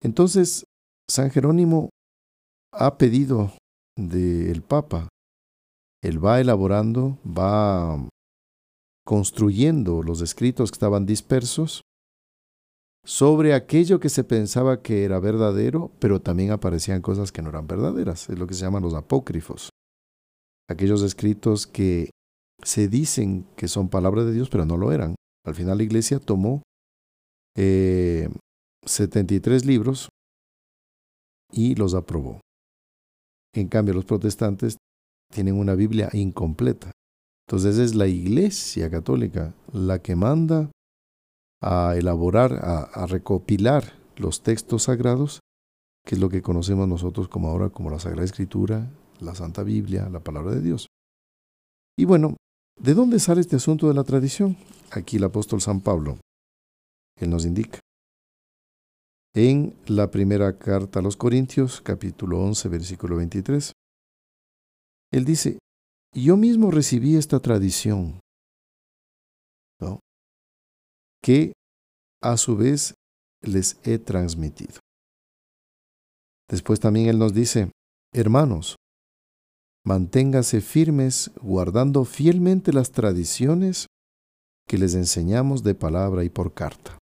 Entonces, 0.02 0.66
San 1.10 1.32
Jerónimo 1.32 1.90
ha 2.74 2.98
pedido 2.98 3.52
del 3.98 4.62
Papa, 4.62 5.08
él 6.04 6.24
va 6.24 6.40
elaborando, 6.40 7.18
va 7.26 8.08
construyendo 9.06 10.04
los 10.04 10.22
escritos 10.22 10.72
que 10.72 10.76
estaban 10.76 11.06
dispersos 11.06 11.82
sobre 13.06 13.54
aquello 13.54 14.00
que 14.00 14.10
se 14.10 14.24
pensaba 14.24 14.82
que 14.82 15.04
era 15.04 15.20
verdadero, 15.20 15.92
pero 16.00 16.22
también 16.22 16.52
aparecían 16.52 17.02
cosas 17.02 17.32
que 17.32 17.44
no 17.44 17.50
eran 17.50 17.68
verdaderas. 17.68 18.30
Es 18.30 18.40
lo 18.40 18.48
que 18.48 18.56
se 18.56 18.62
llaman 18.62 18.82
los 18.82 18.96
apócrifos. 18.96 19.70
Aquellos 20.68 21.04
escritos 21.04 21.68
que 21.68 22.10
se 22.64 22.88
dicen 22.88 23.46
que 23.56 23.68
son 23.68 23.90
palabras 23.90 24.26
de 24.26 24.34
Dios, 24.34 24.50
pero 24.50 24.66
no 24.66 24.78
lo 24.78 24.92
eran. 24.92 25.14
Al 25.46 25.54
final 25.54 25.78
la 25.78 25.84
iglesia 25.84 26.20
tomó 26.20 26.64
73 27.56 29.64
eh, 29.64 29.66
libros 29.66 30.10
y 31.52 31.76
los 31.76 31.94
aprobó. 31.94 32.42
En 33.54 33.68
cambio, 33.68 33.94
los 33.94 34.06
protestantes 34.06 34.78
tienen 35.32 35.56
una 35.56 35.76
Biblia 35.76 36.10
incompleta. 36.14 36.92
Entonces 37.48 37.78
es 37.78 37.96
la 37.96 38.08
iglesia 38.08 38.90
católica 38.90 39.54
la 39.72 40.00
que 40.00 40.16
manda 40.16 40.72
a 41.62 41.96
elaborar, 41.96 42.54
a, 42.54 43.06
recopilar 43.06 43.94
los 44.18 44.42
textos 44.42 44.84
sagrados, 44.84 45.40
que 46.06 46.16
es 46.16 46.22
lo 46.22 46.30
que 46.30 46.42
conocemos 46.42 46.88
nosotros 46.88 47.28
como 47.28 47.50
ahora 47.50 47.70
como 47.70 47.90
la 47.90 48.00
Sagrada 48.00 48.26
Escritura, 48.26 48.90
la 49.20 49.36
Santa 49.36 49.64
Biblia, 49.64 50.10
la 50.10 50.20
palabra 50.20 50.52
de 50.52 50.62
Dios. 50.62 50.88
Y 51.98 52.06
bueno, 52.06 52.36
¿de 52.80 52.94
dónde 52.94 53.20
sale 53.20 53.42
este 53.42 53.56
asunto 53.56 53.88
de 53.88 53.94
la 53.94 54.04
tradición? 54.04 54.58
Aquí 54.92 55.18
el 55.18 55.24
apóstol 55.24 55.62
San 55.62 55.82
Pablo, 55.82 56.18
él 57.20 57.30
nos 57.30 57.46
indica. 57.46 57.80
En 59.36 59.76
la 59.86 60.10
primera 60.10 60.58
carta 60.58 61.00
a 61.00 61.02
los 61.02 61.18
Corintios, 61.18 61.82
capítulo 61.82 62.40
11, 62.40 62.70
versículo 62.70 63.18
23, 63.18 63.74
él 65.12 65.26
dice, 65.26 65.60
yo 66.14 66.38
mismo 66.38 66.72
recibí 66.72 67.18
esta 67.18 67.42
tradición, 67.42 68.22
que 71.22 71.54
a 72.22 72.38
su 72.38 72.56
vez 72.56 72.94
les 73.42 73.78
he 73.84 73.98
transmitido. 73.98 74.80
Después 76.48 76.80
también 76.80 77.08
Él 77.08 77.18
nos 77.18 77.34
dice, 77.34 77.72
hermanos, 78.14 78.76
manténgase 79.84 80.62
firmes 80.62 81.32
guardando 81.42 82.06
fielmente 82.06 82.72
las 82.72 82.92
tradiciones 82.92 83.88
que 84.68 84.78
les 84.78 84.94
enseñamos 84.94 85.64
de 85.64 85.74
palabra 85.74 86.24
y 86.24 86.30
por 86.30 86.54
carta. 86.54 86.98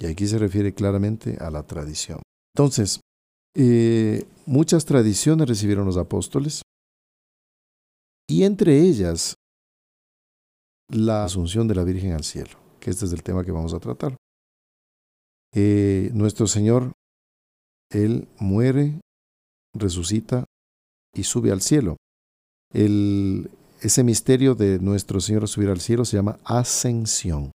Y 0.00 0.06
aquí 0.06 0.26
se 0.26 0.38
refiere 0.38 0.74
claramente 0.74 1.36
a 1.40 1.50
la 1.50 1.62
tradición. 1.62 2.20
Entonces, 2.56 3.00
eh, 3.54 4.26
muchas 4.46 4.84
tradiciones 4.84 5.48
recibieron 5.48 5.86
los 5.86 5.96
apóstoles 5.96 6.62
y 8.28 8.44
entre 8.44 8.80
ellas 8.80 9.34
la 10.88 11.24
asunción 11.24 11.68
de 11.68 11.74
la 11.74 11.84
Virgen 11.84 12.12
al 12.12 12.24
cielo 12.24 12.60
que 12.80 12.90
este 12.90 13.04
es 13.04 13.12
el 13.12 13.22
tema 13.22 13.44
que 13.44 13.52
vamos 13.52 13.74
a 13.74 13.78
tratar. 13.78 14.16
Eh, 15.54 16.10
nuestro 16.14 16.46
Señor, 16.46 16.92
Él 17.90 18.26
muere, 18.38 19.00
resucita 19.74 20.44
y 21.14 21.24
sube 21.24 21.52
al 21.52 21.60
cielo. 21.60 21.96
El, 22.72 23.50
ese 23.80 24.02
misterio 24.02 24.54
de 24.54 24.78
nuestro 24.78 25.20
Señor 25.20 25.46
subir 25.48 25.68
al 25.68 25.80
cielo 25.80 26.04
se 26.04 26.16
llama 26.16 26.38
ascensión. 26.44 27.52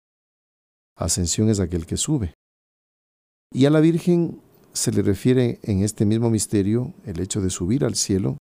Ascensión 1.03 1.49
es 1.49 1.59
aquel 1.59 1.85
que 1.85 1.97
sube. 1.97 2.33
Y 3.53 3.65
a 3.65 3.69
la 3.69 3.79
Virgen 3.79 4.41
se 4.73 4.91
le 4.91 5.01
refiere 5.01 5.59
en 5.63 5.83
este 5.83 6.05
mismo 6.05 6.29
misterio 6.29 6.93
el 7.05 7.19
hecho 7.19 7.41
de 7.41 7.49
subir 7.49 7.83
al 7.83 7.95
cielo 7.95 8.37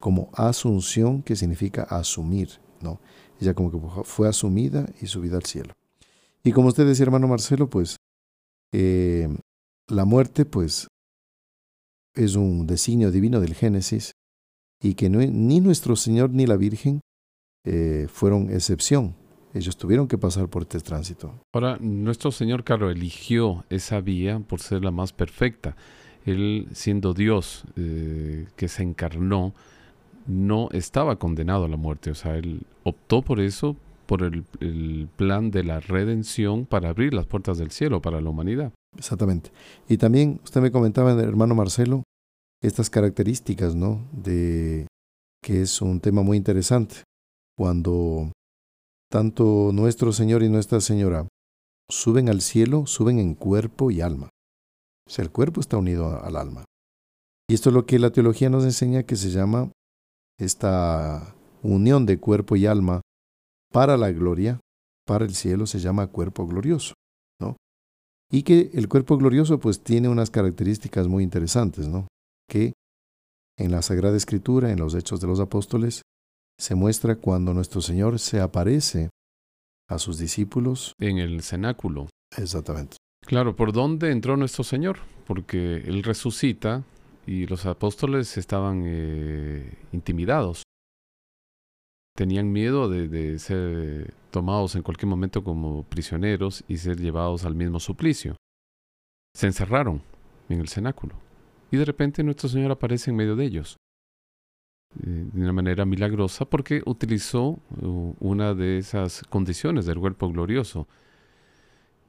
como 0.00 0.30
asunción, 0.34 1.22
que 1.22 1.36
significa 1.36 1.82
asumir. 1.82 2.60
¿no? 2.80 3.00
Ella 3.40 3.54
como 3.54 3.70
que 3.70 4.04
fue 4.04 4.28
asumida 4.28 4.86
y 5.00 5.06
subida 5.06 5.36
al 5.36 5.44
cielo. 5.44 5.72
Y 6.44 6.52
como 6.52 6.68
usted 6.68 6.86
decía, 6.86 7.04
hermano 7.04 7.26
Marcelo, 7.26 7.68
pues 7.68 7.96
eh, 8.72 9.28
la 9.88 10.04
muerte, 10.04 10.44
pues, 10.44 10.88
es 12.14 12.36
un 12.36 12.66
designio 12.66 13.10
divino 13.10 13.40
del 13.40 13.54
Génesis 13.54 14.12
y 14.80 14.94
que 14.94 15.08
ni 15.08 15.60
nuestro 15.60 15.96
Señor 15.96 16.30
ni 16.30 16.46
la 16.46 16.56
Virgen 16.56 17.00
eh, 17.64 18.06
fueron 18.08 18.50
excepción. 18.50 19.16
Ellos 19.54 19.76
tuvieron 19.76 20.08
que 20.08 20.18
pasar 20.18 20.48
por 20.48 20.62
este 20.62 20.80
tránsito. 20.80 21.32
Ahora, 21.52 21.78
nuestro 21.80 22.32
Señor, 22.32 22.64
claro, 22.64 22.90
eligió 22.90 23.64
esa 23.70 24.00
vía 24.00 24.40
por 24.40 24.60
ser 24.60 24.84
la 24.84 24.90
más 24.90 25.12
perfecta. 25.12 25.76
Él, 26.26 26.66
siendo 26.72 27.14
Dios 27.14 27.64
eh, 27.76 28.48
que 28.56 28.66
se 28.66 28.82
encarnó, 28.82 29.54
no 30.26 30.68
estaba 30.72 31.16
condenado 31.16 31.66
a 31.66 31.68
la 31.68 31.76
muerte. 31.76 32.10
O 32.10 32.14
sea, 32.14 32.36
él 32.36 32.66
optó 32.82 33.22
por 33.22 33.40
eso 33.40 33.76
por 34.06 34.22
el, 34.22 35.08
plan 35.16 35.50
de 35.50 35.64
la 35.64 35.80
redención 35.80 36.66
para 36.66 36.90
abrir 36.90 37.14
las 37.14 37.26
puertas 37.26 37.56
del 37.56 37.70
cielo 37.70 38.02
para 38.02 38.20
la 38.20 38.30
humanidad. 38.30 38.72
Exactamente. 38.96 39.50
Y 39.88 39.96
también 39.96 40.40
usted 40.44 40.60
me 40.60 40.70
comentaba, 40.70 41.12
hermano 41.12 41.54
Marcelo, 41.54 42.02
estas 42.62 42.90
características, 42.90 43.74
¿no? 43.74 44.06
De 44.12 44.86
que 45.42 45.62
es 45.62 45.80
un 45.80 46.00
tema 46.00 46.22
muy 46.22 46.36
interesante. 46.36 46.96
Cuando 47.56 48.32
tanto 49.14 49.70
nuestro 49.72 50.12
Señor 50.12 50.42
y 50.42 50.48
Nuestra 50.48 50.80
Señora 50.80 51.28
suben 51.88 52.28
al 52.28 52.40
cielo, 52.40 52.88
suben 52.88 53.20
en 53.20 53.36
cuerpo 53.36 53.92
y 53.92 54.00
alma. 54.00 54.28
O 55.06 55.22
el 55.22 55.30
cuerpo 55.30 55.60
está 55.60 55.76
unido 55.76 56.20
al 56.20 56.34
alma. 56.34 56.64
Y 57.48 57.54
esto 57.54 57.68
es 57.68 57.74
lo 57.74 57.86
que 57.86 58.00
la 58.00 58.10
teología 58.10 58.50
nos 58.50 58.64
enseña 58.64 59.04
que 59.04 59.14
se 59.14 59.30
llama 59.30 59.70
esta 60.36 61.32
unión 61.62 62.06
de 62.06 62.18
cuerpo 62.18 62.56
y 62.56 62.66
alma 62.66 63.02
para 63.72 63.96
la 63.96 64.10
gloria, 64.10 64.58
para 65.06 65.24
el 65.24 65.36
cielo, 65.36 65.68
se 65.68 65.78
llama 65.78 66.08
cuerpo 66.08 66.48
glorioso, 66.48 66.94
¿no? 67.40 67.56
Y 68.32 68.42
que 68.42 68.72
el 68.74 68.88
cuerpo 68.88 69.16
glorioso 69.16 69.60
pues 69.60 69.80
tiene 69.80 70.08
unas 70.08 70.30
características 70.30 71.06
muy 71.06 71.22
interesantes, 71.22 71.86
¿no? 71.86 72.08
Que 72.50 72.72
en 73.60 73.70
la 73.70 73.80
Sagrada 73.82 74.16
Escritura, 74.16 74.72
en 74.72 74.80
los 74.80 74.92
Hechos 74.92 75.20
de 75.20 75.28
los 75.28 75.38
Apóstoles, 75.38 76.02
se 76.58 76.74
muestra 76.74 77.16
cuando 77.16 77.54
nuestro 77.54 77.80
Señor 77.80 78.18
se 78.18 78.40
aparece 78.40 79.10
a 79.88 79.98
sus 79.98 80.18
discípulos. 80.18 80.94
En 80.98 81.18
el 81.18 81.42
cenáculo. 81.42 82.08
Exactamente. 82.36 82.96
Claro, 83.20 83.56
¿por 83.56 83.72
dónde 83.72 84.10
entró 84.10 84.36
nuestro 84.36 84.64
Señor? 84.64 84.98
Porque 85.26 85.76
Él 85.76 86.02
resucita 86.02 86.84
y 87.26 87.46
los 87.46 87.64
apóstoles 87.66 88.36
estaban 88.36 88.82
eh, 88.86 89.78
intimidados 89.92 90.64
tenían 92.16 92.52
miedo 92.52 92.88
de, 92.88 93.38
ser 93.38 94.14
tomados 94.30 94.76
en 94.76 94.82
cualquier 94.82 95.08
momento 95.08 95.42
como 95.42 95.82
prisioneros 95.82 96.64
y 96.68 96.78
ser 96.78 97.00
llevados 97.00 97.44
al 97.44 97.54
mismo 97.54 97.80
suplicio. 97.80 98.36
Se 99.34 99.46
encerraron 99.46 100.02
en 100.48 100.60
el 100.60 100.68
cenáculo 100.68 101.16
y 101.70 101.76
de 101.76 101.84
repente 101.84 102.22
nuestro 102.22 102.48
Señor 102.48 102.70
aparece 102.70 103.10
en 103.10 103.16
medio 103.16 103.34
de 103.34 103.44
ellos 103.44 103.76
eh, 105.02 105.26
de 105.32 105.40
una 105.40 105.52
manera 105.52 105.84
milagrosa 105.84 106.44
porque 106.44 106.82
utilizó 106.86 107.58
uh, 107.80 108.14
una 108.20 108.54
de 108.54 108.78
esas 108.78 109.22
condiciones 109.28 109.86
del 109.86 109.98
cuerpo 109.98 110.28
glorioso 110.28 110.86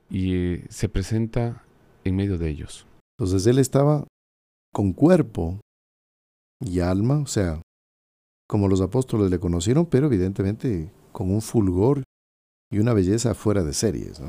y 0.10 0.36
eh, 0.36 0.66
se 0.70 0.90
presenta 0.90 1.64
en 2.04 2.16
medio 2.16 2.38
de 2.38 2.50
ellos. 2.50 2.86
Entonces 3.18 3.48
él 3.48 3.60
estaba 3.60 4.06
con 4.74 4.94
cuerpo 4.94 5.60
y 6.60 6.80
alma, 6.80 7.20
o 7.20 7.28
sea, 7.28 7.62
como 8.48 8.68
los 8.68 8.82
apóstoles 8.82 9.32
le 9.32 9.40
conocieron, 9.40 9.86
pero 9.86 10.08
evidentemente 10.08 10.92
con 11.12 11.32
un 11.32 11.42
fulgor 11.42 12.04
y 12.72 12.80
una 12.80 12.94
belleza 12.94 13.34
fuera 13.34 13.64
de 13.64 13.74
series. 13.74 14.22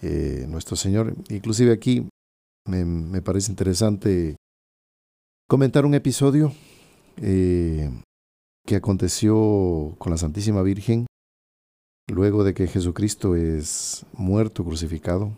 Eh, 0.00 0.46
nuestro 0.48 0.76
Señor, 0.76 1.14
inclusive 1.28 1.72
aquí 1.72 2.08
me, 2.66 3.22
parece 3.22 3.50
interesante 3.50 4.36
comentar 5.48 5.84
un 5.84 5.94
episodio. 5.94 6.52
Eh, 7.20 7.90
que 8.66 8.76
aconteció 8.76 9.94
con 9.98 10.10
la 10.12 10.18
Santísima 10.18 10.62
Virgen 10.62 11.06
luego 12.06 12.44
de 12.44 12.54
que 12.54 12.66
Jesucristo 12.66 13.36
es 13.36 14.04
muerto, 14.12 14.64
crucificado. 14.64 15.36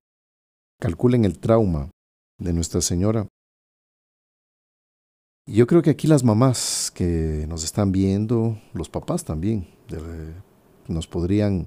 Calculen 0.80 1.24
el 1.24 1.38
trauma 1.38 1.90
de 2.38 2.52
Nuestra 2.52 2.80
Señora. 2.80 3.28
Yo 5.46 5.66
creo 5.66 5.82
que 5.82 5.90
aquí 5.90 6.06
las 6.06 6.24
mamás 6.24 6.92
que 6.94 7.46
nos 7.48 7.64
están 7.64 7.92
viendo, 7.92 8.60
los 8.72 8.88
papás 8.88 9.24
también, 9.24 9.68
nos 10.86 11.06
podrían 11.06 11.66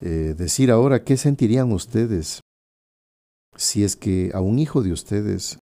eh, 0.00 0.34
decir 0.36 0.70
ahora 0.70 1.04
qué 1.04 1.16
sentirían 1.16 1.72
ustedes 1.72 2.40
si 3.56 3.84
es 3.84 3.96
que 3.96 4.30
a 4.34 4.40
un 4.40 4.58
hijo 4.58 4.82
de 4.82 4.92
ustedes 4.92 5.58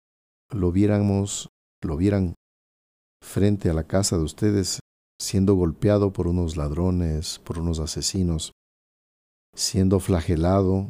lo 0.51 0.71
viéramos, 0.71 1.49
lo 1.81 1.97
vieran 1.97 2.35
frente 3.21 3.69
a 3.69 3.73
la 3.73 3.83
casa 3.83 4.17
de 4.17 4.23
ustedes 4.23 4.79
siendo 5.21 5.55
golpeado 5.55 6.13
por 6.13 6.27
unos 6.27 6.55
ladrones, 6.55 7.39
por 7.39 7.59
unos 7.59 7.79
asesinos, 7.79 8.53
siendo 9.53 9.99
flagelado, 9.99 10.87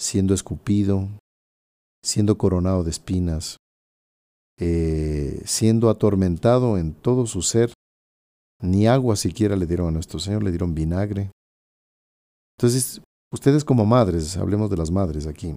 siendo 0.00 0.34
escupido, 0.34 1.08
siendo 2.04 2.36
coronado 2.36 2.84
de 2.84 2.90
espinas, 2.90 3.56
eh, 4.60 5.40
siendo 5.46 5.88
atormentado 5.88 6.78
en 6.78 6.92
todo 6.92 7.26
su 7.26 7.42
ser, 7.42 7.72
ni 8.60 8.86
agua 8.86 9.16
siquiera 9.16 9.56
le 9.56 9.66
dieron 9.66 9.88
a 9.88 9.92
nuestro 9.92 10.18
Señor, 10.18 10.42
le 10.42 10.50
dieron 10.50 10.74
vinagre. 10.74 11.30
Entonces, 12.58 13.00
ustedes 13.32 13.64
como 13.64 13.86
madres, 13.86 14.36
hablemos 14.36 14.68
de 14.68 14.76
las 14.76 14.90
madres 14.90 15.26
aquí, 15.26 15.56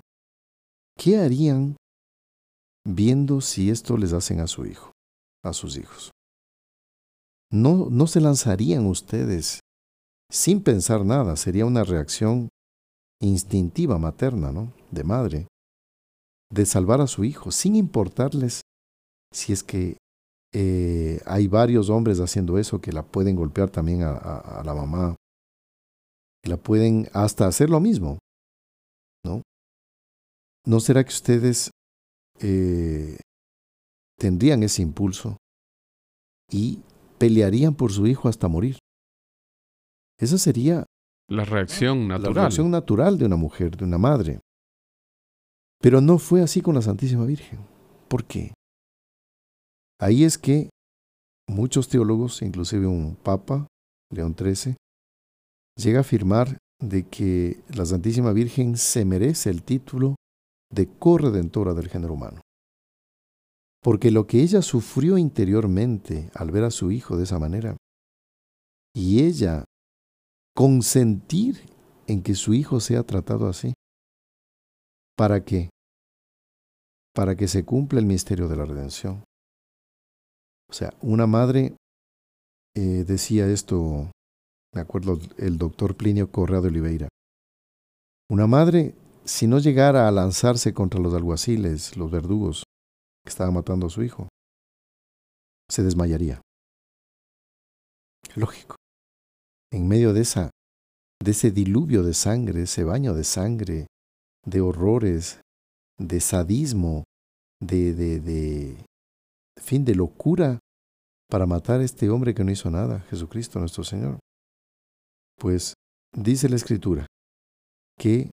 ¿qué 0.98 1.18
harían 1.18 1.76
viendo 2.88 3.42
si 3.42 3.70
esto 3.70 3.98
les 3.98 4.14
hacen 4.14 4.40
a 4.40 4.48
su 4.48 4.66
hijo, 4.66 4.92
a 5.44 5.54
sus 5.54 5.78
hijos? 5.78 6.12
no, 7.52 7.90
no 7.90 8.08
se 8.08 8.22
lanzarían 8.22 8.86
ustedes 8.86 9.60
sin 10.32 10.64
pensar 10.64 11.06
nada, 11.06 11.36
sería 11.36 11.66
una 11.66 11.84
reacción 11.84 12.50
instintiva 13.22 14.00
materna, 14.00 14.52
¿no? 14.52 14.74
De 14.90 15.04
madre, 15.04 15.48
de 16.50 16.66
salvar 16.66 17.02
a 17.02 17.08
su 17.08 17.26
hijo, 17.26 17.52
sin 17.52 17.76
importarles 17.76 18.62
si 19.34 19.52
es 19.52 19.64
que 19.64 19.98
eh, 20.54 21.20
hay 21.26 21.48
varios 21.48 21.90
hombres 21.90 22.20
haciendo 22.20 22.58
eso 22.58 22.80
que 22.80 22.94
la 22.94 23.04
pueden 23.04 23.36
golpear 23.36 23.70
también 23.70 24.04
a, 24.04 24.62
la 24.66 24.74
mamá, 24.74 25.16
que 26.42 26.50
la 26.50 26.58
pueden 26.58 27.10
hasta 27.14 27.46
hacer 27.46 27.70
lo 27.70 27.82
mismo, 27.82 28.20
¿no? 29.26 29.42
¿No 30.66 30.80
será 30.80 31.04
que 31.04 31.14
ustedes 31.14 31.72
eh, 32.40 33.18
tendrían 34.22 34.62
ese 34.62 34.84
impulso 34.84 35.38
y 36.48 36.80
pelearían 37.18 37.74
por 37.74 37.92
su 37.92 38.06
hijo 38.06 38.30
hasta 38.30 38.48
morir. 38.48 38.78
Esa 40.20 40.38
sería 40.38 40.86
la 41.28 41.44
reacción 41.44 42.08
natural. 42.08 42.36
La 42.36 42.42
reacción 42.42 42.70
natural 42.70 43.18
de 43.18 43.26
una 43.26 43.36
mujer, 43.36 43.76
de 43.76 43.84
una 43.84 43.98
madre. 43.98 44.40
Pero 45.82 46.02
no 46.02 46.20
fue 46.20 46.44
así 46.44 46.62
con 46.62 46.76
la 46.76 46.84
Santísima 46.84 47.26
Virgen. 47.26 47.62
¿Por 48.08 48.26
qué? 48.26 48.54
Ahí 50.00 50.24
es 50.24 50.38
que 50.38 50.70
muchos 51.48 51.90
teólogos, 51.90 52.44
inclusive 52.44 52.86
un 52.86 53.16
papa, 53.16 53.66
León 54.12 54.36
XIII, 54.38 54.76
llega 55.78 55.98
a 55.98 56.02
afirmar 56.02 56.60
de 56.80 57.08
que 57.08 57.64
la 57.76 57.88
Santísima 57.88 58.34
Virgen 58.34 58.78
se 58.78 59.04
merece 59.04 59.50
el 59.50 59.64
título 59.64 60.16
de 60.72 60.88
corredentora 61.00 61.74
del 61.74 61.90
género 61.90 62.14
humano. 62.14 62.42
Porque 63.82 64.12
lo 64.12 64.28
que 64.28 64.42
ella 64.42 64.62
sufrió 64.62 65.18
interiormente 65.18 66.30
al 66.36 66.52
ver 66.52 66.64
a 66.64 66.72
su 66.72 66.92
hijo 66.92 67.18
de 67.18 67.24
esa 67.24 67.40
manera, 67.40 67.78
y 68.94 69.24
ella 69.24 69.66
consentir 70.56 71.62
en 72.08 72.22
que 72.22 72.36
su 72.36 72.54
hijo 72.54 72.80
sea 72.80 73.04
tratado 73.04 73.48
así, 73.48 73.74
¿para 75.18 75.44
qué? 75.44 75.70
Para 77.14 77.36
que 77.36 77.48
se 77.48 77.66
cumpla 77.66 78.00
el 78.00 78.06
misterio 78.06 78.48
de 78.48 78.56
la 78.56 78.66
redención. 78.66 79.24
O 80.70 80.74
sea, 80.74 80.94
una 81.02 81.28
madre 81.28 81.76
eh, 82.76 83.04
decía 83.06 83.48
esto, 83.48 84.12
me 84.74 84.82
acuerdo 84.82 85.20
el 85.38 85.58
doctor 85.58 85.96
Plinio 85.96 86.32
Correa 86.32 86.62
de 86.62 86.68
Oliveira. 86.70 87.08
Una 88.30 88.48
madre, 88.48 88.96
si 89.26 89.48
no 89.48 89.60
llegara 89.60 90.08
a 90.08 90.12
lanzarse 90.12 90.74
contra 90.74 91.02
los 91.02 91.14
alguaciles, 91.14 91.98
los 91.98 92.10
verdugos, 92.10 92.64
que 93.24 93.30
estaba 93.30 93.52
matando 93.52 93.88
a 93.88 93.90
su 93.90 94.04
hijo, 94.04 94.28
se 95.70 95.84
desmayaría. 95.84 96.42
Lógico. 98.36 98.76
En 99.72 99.88
medio 99.88 100.14
de 100.14 100.22
esa 100.22 100.50
de 101.22 101.32
ese 101.32 101.52
diluvio 101.52 102.04
de 102.04 102.14
sangre, 102.14 102.64
ese 102.64 102.84
baño 102.84 103.14
de 103.14 103.24
sangre, 103.24 103.88
de 104.44 104.62
horrores, 104.62 105.40
de 106.00 106.20
sadismo, 106.20 107.04
de, 107.62 107.94
de, 107.94 108.20
de, 108.20 108.86
fin, 109.62 109.86
de 109.86 109.94
locura 109.94 110.60
para 111.30 111.46
matar 111.46 111.80
a 111.80 111.84
este 111.84 112.10
hombre 112.10 112.34
que 112.34 112.44
no 112.44 112.52
hizo 112.52 112.70
nada, 112.72 113.02
Jesucristo 113.10 113.60
nuestro 113.60 113.84
Señor. 113.84 114.20
Pues 115.38 115.76
dice 116.16 116.50
la 116.50 116.56
Escritura 116.56 117.06
que 117.98 118.32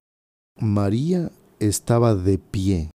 María 0.58 1.30
estaba 1.60 2.14
de 2.14 2.38
pie 2.38 2.90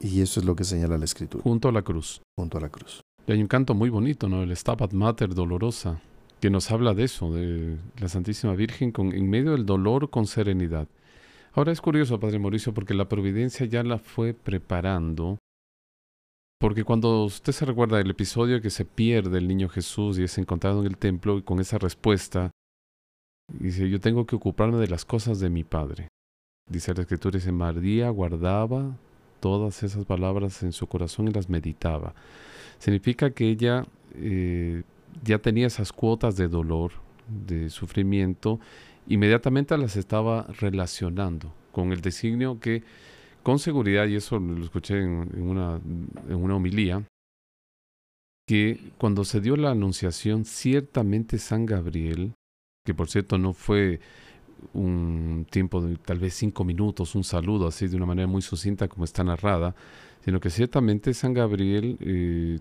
y 0.00 0.22
eso 0.22 0.40
es 0.40 0.46
lo 0.46 0.56
que 0.56 0.64
señala 0.64 0.96
la 0.96 1.04
escritura. 1.04 1.42
Junto 1.42 1.68
a 1.68 1.72
la 1.72 1.82
cruz. 1.82 2.22
Junto 2.36 2.58
a 2.58 2.60
la 2.60 2.70
cruz. 2.70 3.02
Y 3.26 3.32
hay 3.32 3.42
un 3.42 3.48
canto 3.48 3.74
muy 3.74 3.90
bonito, 3.90 4.28
¿no? 4.28 4.42
El 4.42 4.56
Stabat 4.56 4.92
Mater 4.92 5.34
Dolorosa, 5.34 6.00
que 6.40 6.48
nos 6.48 6.70
habla 6.70 6.94
de 6.94 7.04
eso, 7.04 7.32
de 7.32 7.76
la 7.98 8.08
Santísima 8.08 8.54
Virgen 8.54 8.92
con, 8.92 9.12
en 9.12 9.28
medio 9.28 9.52
del 9.52 9.66
dolor 9.66 10.08
con 10.08 10.26
serenidad. 10.26 10.88
Ahora 11.52 11.72
es 11.72 11.80
curioso, 11.80 12.18
Padre 12.18 12.38
Mauricio, 12.38 12.72
porque 12.72 12.94
la 12.94 13.08
providencia 13.08 13.66
ya 13.66 13.82
la 13.82 13.98
fue 13.98 14.32
preparando. 14.32 15.38
Porque 16.58 16.84
cuando 16.84 17.24
usted 17.24 17.52
se 17.52 17.64
recuerda 17.64 17.98
del 17.98 18.10
episodio 18.10 18.60
que 18.60 18.70
se 18.70 18.84
pierde 18.84 19.38
el 19.38 19.48
niño 19.48 19.68
Jesús 19.68 20.18
y 20.18 20.24
es 20.24 20.38
encontrado 20.38 20.80
en 20.80 20.86
el 20.86 20.96
templo 20.96 21.38
y 21.38 21.42
con 21.42 21.60
esa 21.60 21.78
respuesta, 21.78 22.50
dice, 23.48 23.88
yo 23.88 24.00
tengo 24.00 24.26
que 24.26 24.36
ocuparme 24.36 24.78
de 24.78 24.88
las 24.88 25.04
cosas 25.04 25.40
de 25.40 25.50
mi 25.50 25.64
Padre. 25.64 26.08
Dice 26.68 26.94
la 26.94 27.02
Escritura, 27.02 27.38
dice, 27.38 27.52
María 27.52 28.10
guardaba 28.10 28.96
todas 29.40 29.82
esas 29.82 30.04
palabras 30.04 30.62
en 30.62 30.72
su 30.72 30.86
corazón 30.86 31.28
y 31.28 31.32
las 31.32 31.48
meditaba. 31.48 32.14
Significa 32.78 33.30
que 33.30 33.48
ella 33.48 33.86
eh, 34.14 34.82
ya 35.24 35.38
tenía 35.38 35.66
esas 35.66 35.92
cuotas 35.92 36.36
de 36.36 36.48
dolor, 36.48 36.92
de 37.28 37.70
sufrimiento, 37.70 38.60
inmediatamente 39.08 39.76
las 39.76 39.96
estaba 39.96 40.46
relacionando 40.60 41.52
con 41.72 41.92
el 41.92 42.00
designio 42.00 42.60
que 42.60 42.82
con 43.42 43.58
seguridad, 43.58 44.06
y 44.06 44.16
eso 44.16 44.38
lo 44.38 44.62
escuché 44.62 44.98
en, 44.98 45.42
una, 45.42 45.80
en 46.28 46.36
una 46.36 46.56
homilía, 46.56 47.02
que 48.46 48.92
cuando 48.98 49.24
se 49.24 49.40
dio 49.40 49.56
la 49.56 49.70
anunciación, 49.70 50.44
ciertamente 50.44 51.38
San 51.38 51.66
Gabriel, 51.66 52.34
que 52.84 52.94
por 52.94 53.08
cierto 53.08 53.38
no 53.38 53.52
fue 53.52 54.00
un 54.72 55.46
tiempo 55.50 55.80
de 55.80 55.96
tal 55.96 56.18
vez 56.18 56.34
cinco 56.34 56.64
minutos, 56.64 57.14
un 57.14 57.24
saludo 57.24 57.66
así 57.66 57.88
de 57.88 57.96
una 57.96 58.06
manera 58.06 58.28
muy 58.28 58.42
sucinta 58.42 58.88
como 58.88 59.04
está 59.04 59.24
narrada, 59.24 59.74
sino 60.24 60.40
que 60.40 60.50
ciertamente 60.50 61.14
San 61.14 61.34
Gabriel 61.34 61.96
eh, 62.00 62.58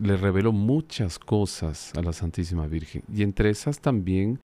le 0.00 0.16
reveló 0.16 0.52
muchas 0.52 1.18
cosas 1.18 1.92
a 1.96 2.02
la 2.02 2.12
Santísima 2.12 2.66
Virgen 2.66 3.02
y 3.12 3.22
entre 3.22 3.50
esas 3.50 3.80
también 3.80 4.40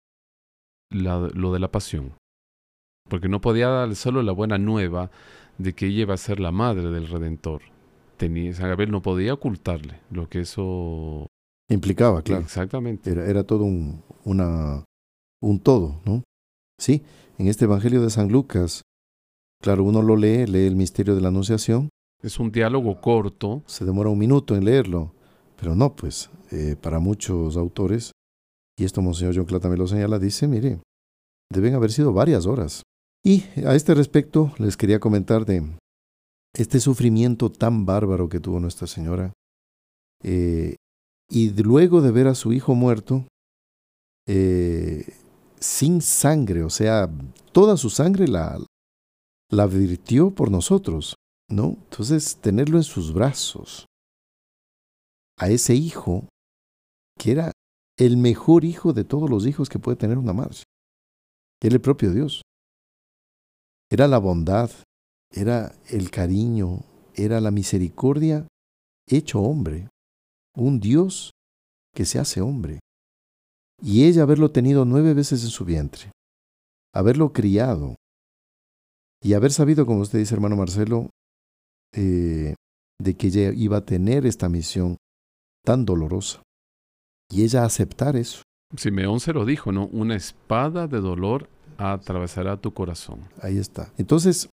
lo 0.92 1.54
de 1.54 1.60
la 1.60 1.72
pasión, 1.72 2.14
porque 3.10 3.28
no 3.28 3.42
podía 3.42 3.68
darle 3.68 3.96
solo 3.96 4.22
la 4.22 4.32
buena 4.32 4.58
nueva 4.58 5.10
de 5.58 5.74
que 5.74 5.88
ella 5.88 6.02
iba 6.02 6.14
a 6.14 6.18
ser 6.18 6.40
la 6.40 6.52
madre 6.52 6.90
del 6.90 7.08
Redentor. 7.08 7.62
Tenía, 8.18 8.54
San 8.54 8.70
Gabriel 8.70 8.92
no 8.92 9.02
podía 9.02 9.34
ocultarle 9.34 10.00
lo 10.12 10.30
que 10.30 10.42
eso 10.42 11.28
implicaba, 11.70 12.22
claro. 12.22 12.44
Exactamente. 12.44 13.12
Era, 13.12 13.26
era 13.26 13.44
todo 13.44 13.64
un, 13.64 14.04
una, 14.24 14.84
un 15.42 15.60
todo, 15.60 16.00
¿no? 16.06 16.24
Sí, 16.80 17.04
en 17.38 17.48
este 17.48 17.66
Evangelio 17.66 18.02
de 18.02 18.10
San 18.10 18.30
Lucas, 18.32 18.82
claro, 19.62 19.84
uno 19.84 20.02
lo 20.02 20.16
lee, 20.16 20.46
lee 20.46 20.68
el 20.68 20.76
misterio 20.76 21.16
de 21.16 21.22
la 21.22 21.30
Anunciación. 21.30 21.90
Es 22.22 22.40
un 22.40 22.52
diálogo 22.52 23.02
corto. 23.02 23.64
Se 23.66 23.86
demora 23.86 24.10
un 24.10 24.20
minuto 24.20 24.56
en 24.56 24.66
leerlo, 24.66 25.14
pero 25.60 25.76
no, 25.76 25.96
pues, 25.96 26.30
eh, 26.52 26.76
para 26.80 27.00
muchos 27.00 27.58
autores, 27.58 28.12
y 28.78 28.86
esto 28.86 29.02
Monseñor 29.02 29.36
John 29.36 29.46
Cla 29.46 29.60
también 29.60 29.80
lo 29.80 29.88
señala, 29.88 30.20
dice, 30.20 30.48
mire, 30.48 30.80
deben 31.52 31.76
haber 31.76 31.92
sido 31.92 32.14
varias 32.14 32.46
horas. 32.46 32.84
Y 33.24 33.44
a 33.66 33.76
este 33.76 33.94
respecto 33.94 34.54
les 34.58 34.76
quería 34.76 35.00
comentar 35.00 35.46
de 35.46 35.64
este 36.54 36.80
sufrimiento 36.80 37.52
tan 37.52 37.86
bárbaro 37.86 38.30
que 38.30 38.40
tuvo 38.40 38.60
Nuestra 38.60 38.88
Señora. 38.88 39.34
Eh, 40.24 40.76
y 41.30 41.50
luego 41.62 42.02
de 42.02 42.12
ver 42.12 42.28
a 42.28 42.36
su 42.36 42.52
hijo 42.54 42.76
muerto, 42.76 43.26
eh, 44.28 45.06
sin 45.64 46.02
sangre, 46.02 46.64
o 46.64 46.70
sea, 46.70 47.10
toda 47.54 47.78
su 47.78 47.90
sangre 47.90 48.28
la, 48.28 48.60
la 49.50 49.66
virtió 49.66 50.32
por 50.36 50.52
nosotros, 50.52 51.16
¿no? 51.50 51.78
Entonces, 51.84 52.36
tenerlo 52.42 52.78
en 52.78 52.84
sus 52.84 53.14
brazos, 53.14 53.86
a 55.38 55.50
ese 55.50 55.74
hijo 55.74 56.28
que 57.18 57.32
era 57.32 57.52
el 57.98 58.18
mejor 58.18 58.66
hijo 58.66 58.92
de 58.92 59.06
todos 59.06 59.30
los 59.30 59.48
hijos 59.48 59.70
que 59.70 59.80
puede 59.80 59.96
tener 59.96 60.18
una 60.18 60.34
madre. 60.34 60.64
Era 61.62 61.76
el 61.76 61.82
propio 61.82 62.12
Dios. 62.12 62.42
Era 63.90 64.08
la 64.08 64.18
bondad, 64.18 64.70
era 65.32 65.74
el 65.88 66.12
cariño, 66.12 66.82
era 67.14 67.40
la 67.40 67.52
misericordia 67.52 68.48
hecho 69.08 69.42
hombre. 69.42 69.88
Un 70.56 70.80
Dios 70.82 71.32
que 71.94 72.06
se 72.06 72.20
hace 72.20 72.42
hombre. 72.42 72.80
Y 73.82 74.06
ella 74.06 74.24
haberlo 74.24 74.52
tenido 74.52 74.86
nueve 74.86 75.14
veces 75.14 75.44
en 75.44 75.50
su 75.50 75.66
vientre, 75.66 76.12
haberlo 76.94 77.34
criado 77.34 77.96
y 79.22 79.34
haber 79.34 79.52
sabido, 79.52 79.86
como 79.86 80.02
usted 80.02 80.20
dice, 80.20 80.36
hermano 80.36 80.56
Marcelo, 80.56 81.10
eh, 81.94 82.56
de 83.02 83.14
que 83.16 83.28
ella 83.28 83.52
iba 83.54 83.78
a 83.78 83.86
tener 83.86 84.26
esta 84.26 84.50
misión 84.50 84.98
tan 85.64 85.86
dolorosa. 85.86 86.42
Y 87.30 87.44
ella 87.44 87.64
aceptar 87.64 88.16
eso. 88.16 88.44
Simeón 88.76 89.20
se 89.20 89.34
lo 89.34 89.46
dijo, 89.46 89.72
¿no? 89.72 89.88
Una 89.88 90.16
espada 90.16 90.88
de 90.88 91.00
dolor 91.00 91.50
atravesará 91.78 92.58
tu 92.58 92.74
corazón. 92.74 93.22
Ahí 93.42 93.58
está. 93.58 93.94
Entonces, 93.98 94.50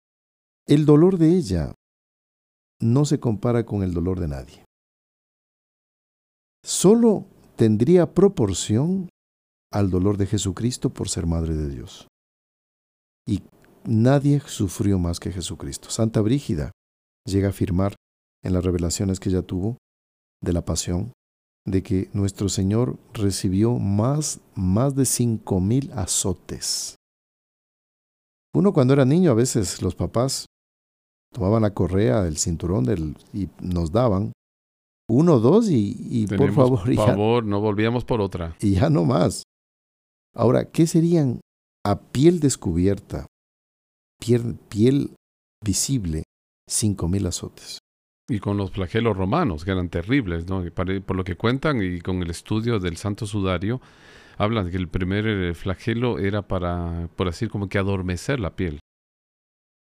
el 0.66 0.85
dolor 0.85 1.18
de 1.18 1.37
ella 1.37 1.74
no 2.81 3.04
se 3.04 3.18
compara 3.18 3.64
con 3.64 3.83
el 3.83 3.94
dolor 3.94 4.20
de 4.20 4.28
nadie. 4.28 4.64
Solo 6.62 7.24
tendría 7.59 8.14
proporción 8.14 9.09
al 9.73 9.90
dolor 9.90 10.16
de 10.16 10.27
Jesucristo 10.27 10.90
por 10.90 11.09
ser 11.09 11.27
Madre 11.27 11.57
de 11.57 11.68
Dios. 11.68 12.07
Y 13.27 13.42
nadie 13.85 14.40
sufrió 14.47 15.01
más 15.01 15.18
que 15.18 15.33
Jesucristo. 15.33 15.90
Santa 15.90 16.21
Brígida 16.21 16.71
llega 17.27 17.49
a 17.49 17.51
afirmar 17.51 17.97
en 18.44 18.53
las 18.55 18.64
revelaciones 18.64 19.18
que 19.18 19.31
ella 19.31 19.42
tuvo 19.42 19.77
de 20.40 20.53
la 20.53 20.64
pasión, 20.64 21.12
de 21.66 21.83
que 21.83 22.09
nuestro 22.12 22.49
Señor 22.49 22.97
recibió 23.12 23.75
más, 23.81 24.40
más 24.55 24.94
de 24.94 25.05
cinco 25.05 25.61
mil 25.61 25.90
azotes. 25.92 26.94
Uno 28.55 28.73
cuando 28.73 28.94
era 28.94 29.05
niño, 29.05 29.33
a 29.33 29.35
veces 29.35 29.83
los 29.83 29.97
papás 29.97 30.47
tomaban 31.35 31.62
la 31.62 31.75
correa, 31.75 32.25
el 32.29 32.38
cinturón 32.38 33.16
y 33.33 33.49
nos 33.61 33.90
daban 33.90 34.33
uno, 35.09 35.38
dos 35.38 35.68
y, 35.71 36.27
por 36.27 36.53
favor. 36.53 36.85
Por 36.85 36.94
favor, 36.94 37.44
no 37.44 37.61
volvíamos 37.61 38.05
por 38.05 38.21
otra. 38.21 38.57
Y 38.61 38.75
ya 38.75 38.90
no 38.90 39.05
más. 39.05 39.42
Ahora, 40.35 40.71
¿qué 40.71 40.87
serían 40.87 41.40
a 41.85 42.01
piel 42.01 42.40
descubierta, 42.40 43.27
piel, 44.21 44.59
piel 44.68 45.14
visible, 45.64 46.25
cinco 46.68 47.09
mil 47.09 47.27
azotes? 47.27 47.79
Y 48.29 48.40
con 48.40 48.59
los 48.59 48.71
flagelos 48.71 49.16
romanos, 49.16 49.64
que 49.64 49.71
eran 49.71 49.88
terribles, 49.88 50.47
¿no? 50.47 50.62
Por 50.73 51.16
lo 51.16 51.25
que 51.25 51.37
cuentan 51.37 51.83
y 51.83 52.01
con 52.01 52.23
el 52.23 52.31
estudio 52.31 52.79
del 52.79 52.99
Santo 52.99 53.27
Sudario, 53.27 53.81
hablan 54.37 54.71
que 54.71 54.77
el 54.77 54.88
primer 54.88 55.27
eh, 55.27 55.55
flagelo 55.55 56.18
era 56.18 56.42
para, 56.42 57.09
por 57.16 57.29
así 57.29 57.49
como 57.49 57.71
que 57.71 57.79
adormecer 57.79 58.38
la 58.38 58.55
piel. 58.55 58.81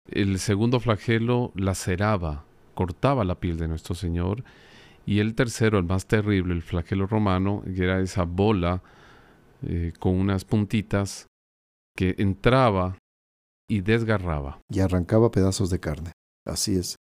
El 0.08 0.38
segundo 0.38 0.78
flagelo 0.78 1.50
laceraba, 1.56 2.44
cortaba 2.74 3.24
la 3.24 3.40
piel 3.40 3.58
de 3.58 3.66
nuestro 3.66 3.96
Señor. 3.96 4.44
Y 5.06 5.20
el 5.20 5.34
tercero, 5.34 5.78
el 5.78 5.84
más 5.84 6.06
terrible, 6.06 6.52
el 6.52 6.62
flagelo 6.62 7.06
romano, 7.06 7.62
que 7.64 7.84
era 7.84 8.00
esa 8.00 8.24
bola 8.24 8.82
eh, 9.62 9.92
con 9.98 10.16
unas 10.16 10.44
puntitas 10.44 11.28
que 11.96 12.16
entraba 12.18 12.98
y 13.68 13.80
desgarraba. 13.80 14.60
Y 14.68 14.80
arrancaba 14.80 15.30
pedazos 15.30 15.70
de 15.70 15.78
carne. 15.78 16.12
Así 16.44 16.76
es. 16.76 16.96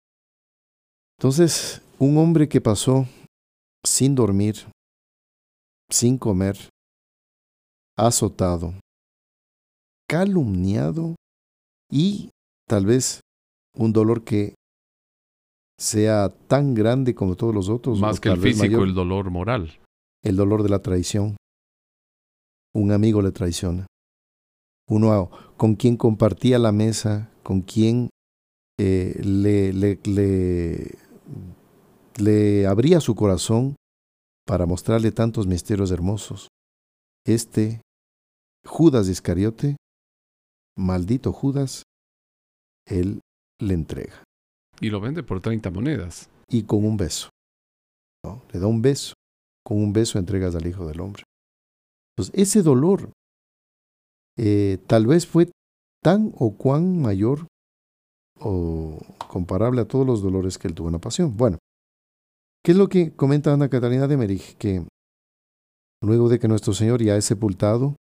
Entonces, 1.18 1.82
un 1.98 2.16
hombre 2.18 2.48
que 2.48 2.60
pasó 2.60 3.06
sin 3.84 4.14
dormir, 4.14 4.56
sin 5.90 6.18
comer, 6.18 6.56
azotado, 7.96 8.74
calumniado 10.08 11.16
y 11.90 12.30
tal 12.68 12.86
vez 12.86 13.20
un 13.74 13.92
dolor 13.92 14.24
que 14.24 14.54
sea 15.78 16.30
tan 16.48 16.74
grande 16.74 17.14
como 17.14 17.36
todos 17.36 17.54
los 17.54 17.68
otros. 17.68 18.00
Más 18.00 18.20
que 18.20 18.28
el 18.28 18.40
físico, 18.40 18.82
el 18.82 18.94
dolor 18.94 19.30
moral. 19.30 19.78
El 20.22 20.36
dolor 20.36 20.62
de 20.62 20.68
la 20.68 20.80
traición. 20.80 21.36
Un 22.74 22.92
amigo 22.92 23.22
le 23.22 23.32
traiciona. 23.32 23.86
Uno 24.88 25.30
con 25.56 25.74
quien 25.74 25.96
compartía 25.96 26.58
la 26.58 26.72
mesa, 26.72 27.30
con 27.42 27.62
quien 27.62 28.10
eh, 28.78 29.20
le, 29.22 29.72
le, 29.72 29.98
le 30.04 30.94
le 32.18 32.66
abría 32.66 33.00
su 33.00 33.14
corazón 33.14 33.76
para 34.46 34.66
mostrarle 34.66 35.12
tantos 35.12 35.46
misterios 35.46 35.90
hermosos. 35.90 36.48
Este 37.26 37.80
Judas 38.64 39.08
Iscariote, 39.08 39.76
maldito 40.76 41.32
Judas, 41.32 41.82
él 42.86 43.20
le 43.60 43.74
entrega. 43.74 44.22
Y 44.80 44.90
lo 44.90 45.00
vende 45.00 45.22
por 45.22 45.40
30 45.40 45.70
monedas. 45.70 46.28
Y 46.48 46.64
con 46.64 46.84
un 46.84 46.96
beso. 46.96 47.30
Le 48.52 48.60
da 48.60 48.66
un 48.66 48.82
beso. 48.82 49.14
Con 49.64 49.78
un 49.78 49.92
beso 49.92 50.18
entregas 50.18 50.54
al 50.54 50.66
Hijo 50.66 50.86
del 50.86 51.00
Hombre. 51.00 51.24
Entonces, 52.16 52.34
ese 52.40 52.62
dolor 52.62 53.10
eh, 54.38 54.78
tal 54.86 55.06
vez 55.06 55.26
fue 55.26 55.50
tan 56.02 56.32
o 56.38 56.56
cuán 56.56 57.00
mayor 57.00 57.46
o 58.38 58.98
comparable 59.28 59.80
a 59.80 59.88
todos 59.88 60.06
los 60.06 60.22
dolores 60.22 60.58
que 60.58 60.68
él 60.68 60.74
tuvo 60.74 60.88
en 60.88 60.94
la 60.94 61.00
pasión. 61.00 61.36
Bueno, 61.36 61.58
¿qué 62.62 62.72
es 62.72 62.78
lo 62.78 62.88
que 62.88 63.12
comenta 63.12 63.52
Ana 63.52 63.68
Catalina 63.68 64.06
de 64.06 64.16
Merich? 64.16 64.56
Que 64.56 64.86
luego 66.02 66.28
de 66.28 66.38
que 66.38 66.48
nuestro 66.48 66.74
Señor 66.74 67.02
ya 67.02 67.16
es 67.16 67.24
sepultado, 67.24 67.96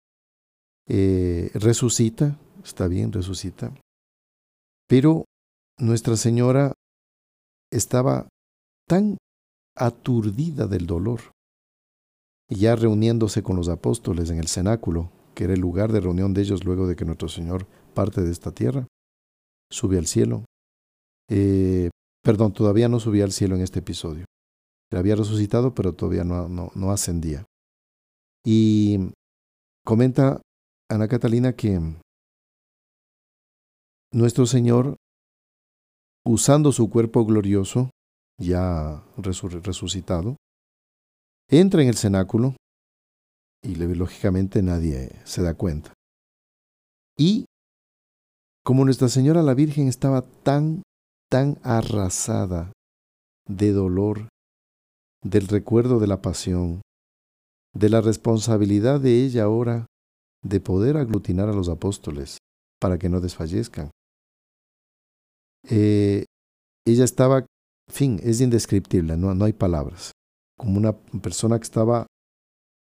eh, 0.89 1.51
resucita, 1.55 2.39
está 2.63 2.89
bien, 2.89 3.13
resucita, 3.13 3.73
pero 4.89 5.25
Nuestra 5.79 6.17
Señora 6.17 6.73
estaba 7.73 8.29
tan 8.89 9.17
aturdida 9.77 10.67
del 10.67 10.87
dolor, 10.87 11.33
ya 12.49 12.77
reuniéndose 12.77 13.43
con 13.43 13.57
los 13.57 13.69
apóstoles 13.69 14.31
en 14.31 14.39
el 14.39 14.47
cenáculo, 14.47 15.11
que 15.35 15.45
era 15.45 15.55
el 15.55 15.61
lugar 15.61 15.91
de 15.91 16.01
reunión 16.01 16.33
de 16.33 16.43
ellos 16.43 16.65
luego 16.65 16.87
de 16.87 16.95
que 16.95 17.05
nuestro 17.05 17.29
Señor 17.29 17.67
parte 17.95 18.23
de 18.23 18.31
esta 18.31 18.53
tierra, 18.53 18.87
sube 19.71 19.99
al 19.99 20.07
cielo. 20.07 20.45
Eh, 21.29 21.91
perdón, 22.23 22.53
todavía 22.53 22.89
no 22.89 23.01
subía 23.01 23.25
al 23.25 23.33
cielo 23.33 23.57
en 23.57 23.63
este 23.63 23.81
episodio. 23.81 24.27
había 24.93 25.17
resucitado, 25.17 25.75
pero 25.75 25.93
todavía 25.93 26.23
no, 26.23 26.49
no, 26.49 26.71
no 26.77 26.93
ascendía. 26.93 27.45
Y 28.45 29.11
comenta 29.85 30.41
Ana 30.89 31.09
Catalina 31.09 31.55
que 31.55 31.81
nuestro 34.13 34.47
Señor, 34.47 34.97
usando 36.27 36.73
su 36.73 36.89
cuerpo 36.91 37.25
glorioso, 37.25 37.91
ya 38.39 39.05
resucitado, 39.17 40.37
entra 41.49 41.83
en 41.83 41.89
el 41.89 41.97
cenáculo 41.97 42.57
y 43.63 43.75
lógicamente 43.77 44.63
nadie 44.63 45.11
se 45.25 45.43
da 45.43 45.55
cuenta. 45.55 45.93
Y 47.17 47.47
como 48.65 48.85
Nuestra 48.85 49.09
Señora 49.09 49.43
la 49.43 49.55
Virgen 49.55 49.89
estaba 49.89 50.23
tan, 50.23 50.83
tan 51.31 51.59
arrasada 51.63 52.73
de 53.47 53.73
dolor, 53.73 54.29
del 55.23 55.49
recuerdo 55.49 55.99
de 56.01 56.07
la 56.07 56.23
pasión, 56.23 56.81
de 57.75 57.91
la 57.91 58.01
responsabilidad 58.01 59.01
de 59.01 59.25
ella 59.25 59.45
ahora 59.45 59.87
de 60.43 60.61
poder 60.61 60.97
aglutinar 60.97 61.49
a 61.49 61.53
los 61.53 61.69
apóstoles 61.69 62.39
para 62.81 62.99
que 62.99 63.09
no 63.09 63.21
desfallezcan. 63.21 63.91
Eh, 65.71 66.25
ella 66.87 67.05
estaba, 67.05 67.47
fin, 67.91 68.21
es 68.23 68.41
indescriptible, 68.41 69.17
no, 69.17 69.35
no 69.35 69.45
hay 69.45 69.53
palabras, 69.53 70.13
como 70.59 70.79
una 70.79 70.93
persona 71.23 71.59
que 71.59 71.65
estaba 71.65 72.07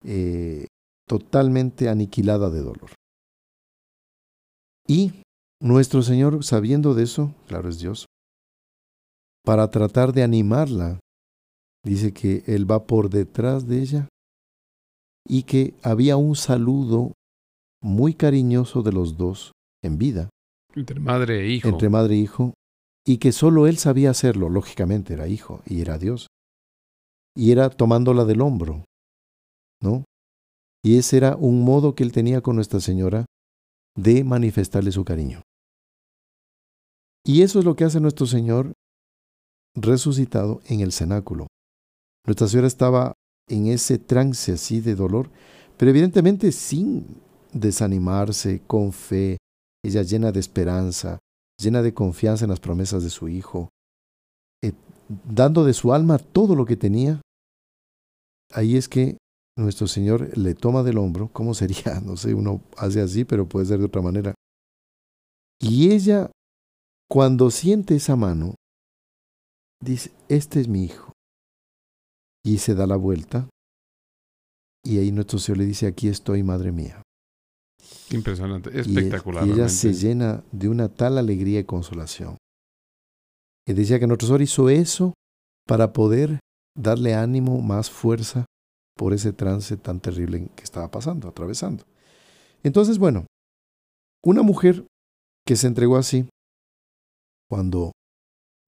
eh, 0.05 0.67
totalmente 1.07 1.89
aniquilada 1.89 2.51
de 2.51 2.61
dolor. 2.61 2.91
Y 4.87 5.23
nuestro 5.61 6.03
Señor, 6.03 6.43
sabiendo 6.43 6.95
de 6.95 7.05
eso, 7.05 7.35
claro 7.47 7.69
es 7.69 7.79
Dios, 7.79 8.07
para 9.45 9.71
tratar 9.71 10.13
de 10.13 10.23
animarla, 10.23 10.99
dice 11.85 12.13
que 12.13 12.43
Él 12.47 12.71
va 12.71 12.87
por 12.87 13.11
detrás 13.11 13.67
de 13.67 13.81
ella 13.81 14.09
y 15.27 15.45
que 15.45 15.75
había 15.83 16.17
un 16.17 16.37
saludo 16.37 17.13
muy 17.83 18.15
cariñoso 18.15 18.83
de 18.83 18.93
los 18.93 19.17
dos 19.17 19.53
en 19.83 19.99
vida. 19.99 20.29
Entre 20.75 21.01
madre 21.01 21.41
e 21.41 21.49
hijo. 21.49 21.69
Entre 21.69 21.89
madre 21.89 22.15
e 22.15 22.19
hijo. 22.19 22.55
Y 23.05 23.19
que 23.19 23.33
solo 23.33 23.67
él 23.67 23.79
sabía 23.79 24.11
hacerlo, 24.11 24.49
lógicamente 24.49 25.15
era 25.15 25.29
hijo 25.29 25.63
y 25.67 25.81
era 25.81 25.99
Dios. 25.99 26.27
Y 27.35 27.53
era 27.53 27.71
tomándola 27.71 28.25
del 28.25 28.41
hombro, 28.41 28.85
¿no? 29.81 30.05
Y 30.83 30.99
ese 30.99 31.17
era 31.17 31.37
un 31.37 31.63
modo 31.63 31.95
que 31.95 32.03
él 32.03 32.13
tenía 32.13 32.41
con 32.41 32.57
Nuestra 32.57 32.81
Señora 32.81 33.27
de 33.97 34.25
manifestarle 34.25 34.93
su 34.93 35.05
cariño. 35.05 35.43
Y 37.25 37.43
eso 37.43 37.59
es 37.59 37.65
lo 37.65 37.77
que 37.77 37.85
hace 37.85 38.01
nuestro 38.01 38.27
Señor 38.27 38.73
resucitado 39.75 40.61
en 40.67 40.81
el 40.81 40.93
cenáculo. 40.93 41.47
Nuestra 42.27 42.49
Señora 42.49 42.67
estaba 42.67 43.15
en 43.49 43.67
ese 43.67 43.99
trance 43.99 44.53
así 44.53 44.81
de 44.81 44.95
dolor, 44.95 45.31
pero 45.77 45.91
evidentemente 45.91 46.53
sin 46.53 47.07
desanimarse, 47.53 48.63
con 48.67 48.93
fe, 48.93 49.39
ella 49.85 50.03
llena 50.03 50.33
de 50.33 50.41
esperanza, 50.41 51.19
llena 51.61 51.83
de 51.83 51.95
confianza 51.95 52.45
en 52.45 52.51
las 52.51 52.61
promesas 52.61 53.03
de 53.03 53.11
su 53.11 53.29
hijo, 53.29 53.69
eh, 54.63 54.73
dando 55.25 55.65
de 55.65 55.75
su 55.75 55.93
alma 55.93 56.19
todo 56.19 56.55
lo 56.55 56.65
que 56.65 56.77
tenía, 56.77 57.21
ahí 58.53 58.77
es 58.77 58.89
que 58.89 59.19
nuestro 59.57 59.87
Señor 59.87 60.37
le 60.37 60.55
toma 60.55 60.83
del 60.83 60.99
hombro, 60.99 61.31
¿cómo 61.33 61.55
sería? 61.55 62.01
No 62.05 62.17
sé, 62.17 62.35
uno 62.35 62.63
hace 62.77 63.01
así, 63.01 63.25
pero 63.25 63.49
puede 63.49 63.67
ser 63.67 63.79
de 63.79 63.87
otra 63.87 64.03
manera. 64.03 64.35
Y 65.61 65.93
ella, 65.93 66.31
cuando 67.09 67.51
siente 67.51 67.95
esa 67.97 68.17
mano, 68.17 68.55
dice, 69.83 70.11
este 70.29 70.61
es 70.61 70.69
mi 70.69 70.85
hijo. 70.85 71.13
Y 72.43 72.59
se 72.59 72.75
da 72.75 72.87
la 72.87 72.97
vuelta. 72.97 73.49
Y 74.83 74.99
ahí 74.99 75.13
nuestro 75.13 75.39
Señor 75.39 75.59
le 75.59 75.67
dice, 75.67 75.87
aquí 75.87 76.09
estoy, 76.09 76.43
madre 76.43 76.73
mía. 76.73 77.03
Impresionante, 78.11 78.79
espectacular. 78.79 79.47
Y, 79.47 79.53
ella 79.53 79.69
se 79.69 79.93
llena 79.93 80.43
de 80.53 80.69
una 80.69 80.89
tal 80.89 81.19
alegría 81.19 81.61
y 81.61 81.65
consolación. 81.65 82.37
Y 83.67 83.73
decía 83.73 84.01
que 84.01 84.07
nuestro 84.07 84.27
Señor 84.27 84.43
hizo 84.43 84.69
eso 84.69 85.15
para 85.67 85.93
poder 85.93 86.41
darle 86.77 87.15
ánimo, 87.15 87.61
más 87.61 87.91
fuerza 87.91 88.47
por 88.97 89.13
ese 89.13 89.33
trance 89.33 89.77
tan 89.77 90.01
terrible 90.01 90.49
que 90.57 90.65
estaba 90.65 90.91
pasando, 90.91 91.29
atravesando. 91.29 91.85
Entonces, 92.63 92.99
bueno, 92.99 93.27
una 94.25 94.43
mujer 94.43 94.85
que 95.47 95.57
se 95.57 95.67
entregó 95.67 95.97
así, 95.97 96.29
cuando 97.49 97.93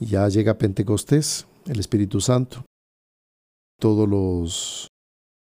ya 0.01 0.29
llega 0.29 0.59
Pentecostés, 0.59 1.47
el 1.67 1.79
Espíritu 1.79 2.21
Santo, 2.21 2.65
todos 3.79 4.09
los 4.09 4.89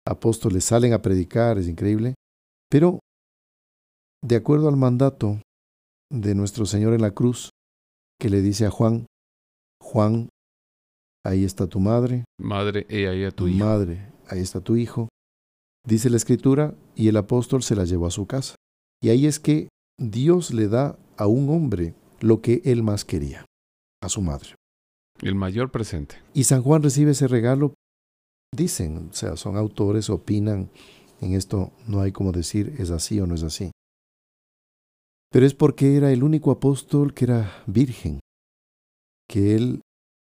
apóstoles 0.07 0.65
salen 0.65 0.93
a 0.93 1.01
predicar, 1.01 1.57
es 1.57 1.67
increíble, 1.67 2.15
pero 2.69 2.99
de 4.21 4.35
acuerdo 4.35 4.67
al 4.67 4.77
mandato 4.77 5.41
de 6.11 6.35
nuestro 6.35 6.65
Señor 6.65 6.93
en 6.93 7.01
la 7.01 7.11
cruz, 7.11 7.49
que 8.19 8.29
le 8.29 8.41
dice 8.41 8.65
a 8.65 8.71
Juan, 8.71 9.05
Juan, 9.81 10.29
ahí 11.25 11.43
está 11.45 11.67
tu 11.67 11.79
madre. 11.79 12.25
Madre, 12.39 12.85
y 12.89 13.05
ahí 13.05 13.23
está 13.23 13.37
tu 13.37 13.47
hijo. 13.47 13.65
Madre, 13.65 14.11
ahí 14.27 14.39
está 14.39 14.61
tu 14.61 14.75
hijo. 14.75 15.09
Dice 15.87 16.09
la 16.09 16.17
escritura, 16.17 16.75
y 16.95 17.07
el 17.07 17.17
apóstol 17.17 17.63
se 17.63 17.75
la 17.75 17.85
llevó 17.85 18.07
a 18.07 18.11
su 18.11 18.27
casa. 18.27 18.55
Y 19.01 19.09
ahí 19.09 19.25
es 19.25 19.39
que 19.39 19.69
Dios 19.97 20.53
le 20.53 20.67
da 20.67 20.97
a 21.17 21.27
un 21.27 21.49
hombre 21.49 21.95
lo 22.19 22.41
que 22.41 22.61
él 22.65 22.83
más 22.83 23.05
quería, 23.05 23.45
a 24.01 24.09
su 24.09 24.21
madre. 24.21 24.55
El 25.21 25.35
mayor 25.35 25.71
presente. 25.71 26.15
Y 26.33 26.45
San 26.45 26.61
Juan 26.61 26.83
recibe 26.83 27.11
ese 27.11 27.27
regalo, 27.27 27.73
dicen, 28.55 29.09
o 29.09 29.13
sea, 29.13 29.37
son 29.37 29.57
autores, 29.57 30.09
opinan, 30.09 30.69
en 31.21 31.33
esto 31.33 31.71
no 31.87 32.01
hay 32.01 32.11
como 32.11 32.31
decir 32.31 32.75
es 32.77 32.91
así 32.91 33.19
o 33.19 33.27
no 33.27 33.35
es 33.35 33.43
así. 33.43 33.71
Pero 35.31 35.45
es 35.45 35.53
porque 35.53 35.95
era 35.95 36.11
el 36.11 36.23
único 36.23 36.51
apóstol 36.51 37.13
que 37.13 37.25
era 37.25 37.63
virgen, 37.67 38.19
que 39.27 39.55
él 39.55 39.81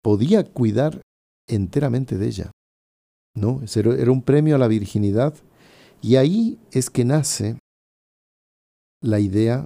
podía 0.03 0.43
cuidar 0.43 1.01
enteramente 1.47 2.17
de 2.17 2.27
ella. 2.27 2.51
¿No? 3.35 3.61
Era 3.73 4.11
un 4.11 4.21
premio 4.21 4.55
a 4.55 4.59
la 4.59 4.67
virginidad 4.67 5.35
y 6.01 6.15
ahí 6.15 6.59
es 6.71 6.89
que 6.89 7.05
nace 7.05 7.57
la 9.01 9.19
idea, 9.19 9.65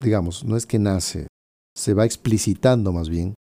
digamos, 0.00 0.44
no 0.44 0.56
es 0.56 0.66
que 0.66 0.78
nace, 0.78 1.26
se 1.76 1.94
va 1.94 2.04
explicitando 2.04 2.92
más 2.92 3.08
bien, 3.08 3.34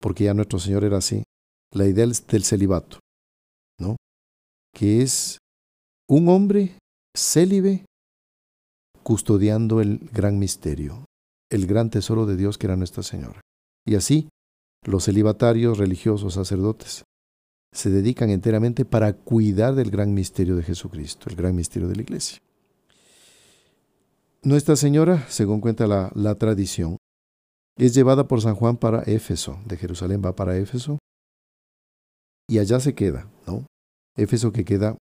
porque 0.00 0.24
ya 0.24 0.34
nuestro 0.34 0.58
Señor 0.58 0.84
era 0.84 0.98
así, 0.98 1.24
la 1.72 1.86
idea 1.86 2.06
del 2.06 2.44
celibato, 2.44 3.00
¿no? 3.80 3.96
Que 4.72 5.02
es 5.02 5.38
un 6.08 6.28
hombre 6.28 6.78
célibe 7.16 7.84
custodiando 9.06 9.80
el 9.80 10.00
gran 10.12 10.36
misterio, 10.36 11.04
el 11.48 11.68
gran 11.68 11.90
tesoro 11.90 12.26
de 12.26 12.34
Dios 12.34 12.58
que 12.58 12.66
era 12.66 12.74
Nuestra 12.74 13.04
Señora. 13.04 13.40
Y 13.86 13.94
así, 13.94 14.28
los 14.82 15.04
celibatarios 15.04 15.78
religiosos 15.78 16.34
sacerdotes 16.34 17.04
se 17.72 17.90
dedican 17.90 18.30
enteramente 18.30 18.84
para 18.84 19.12
cuidar 19.12 19.76
del 19.76 19.92
gran 19.92 20.12
misterio 20.12 20.56
de 20.56 20.64
Jesucristo, 20.64 21.30
el 21.30 21.36
gran 21.36 21.54
misterio 21.54 21.86
de 21.86 21.94
la 21.94 22.02
iglesia. 22.02 22.40
Nuestra 24.42 24.74
Señora, 24.74 25.24
según 25.28 25.60
cuenta 25.60 25.86
la, 25.86 26.10
la 26.16 26.34
tradición, 26.34 26.96
es 27.78 27.94
llevada 27.94 28.26
por 28.26 28.40
San 28.40 28.56
Juan 28.56 28.76
para 28.76 29.02
Éfeso, 29.02 29.60
de 29.66 29.76
Jerusalén 29.76 30.20
va 30.24 30.34
para 30.34 30.58
Éfeso, 30.58 30.98
y 32.48 32.58
allá 32.58 32.80
se 32.80 32.96
queda, 32.96 33.30
¿no? 33.46 33.66
Éfeso 34.16 34.50
que 34.50 34.64
queda 34.64 34.98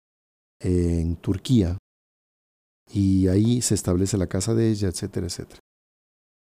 en 0.59 1.15
Turquía, 1.15 1.79
y 2.91 3.29
ahí 3.29 3.63
se 3.63 3.75
establece 3.75 4.17
la 4.17 4.27
casa 4.27 4.55
de 4.55 4.71
ella, 4.71 4.89
etcétera, 4.89 5.27
etcétera. 5.27 5.61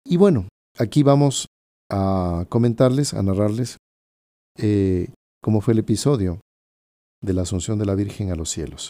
Y 0.05 0.17
bueno, 0.17 0.47
aquí 0.77 1.03
vamos 1.03 1.47
a 1.91 2.45
comentarles, 2.49 3.13
a 3.13 3.23
narrarles 3.23 3.77
eh, 4.57 5.09
cómo 5.41 5.61
fue 5.61 5.73
el 5.73 5.79
episodio 5.79 6.39
de 7.21 7.33
la 7.33 7.43
Asunción 7.43 7.79
de 7.79 7.85
la 7.85 7.95
Virgen 7.95 8.31
a 8.31 8.35
los 8.35 8.49
cielos. 8.49 8.89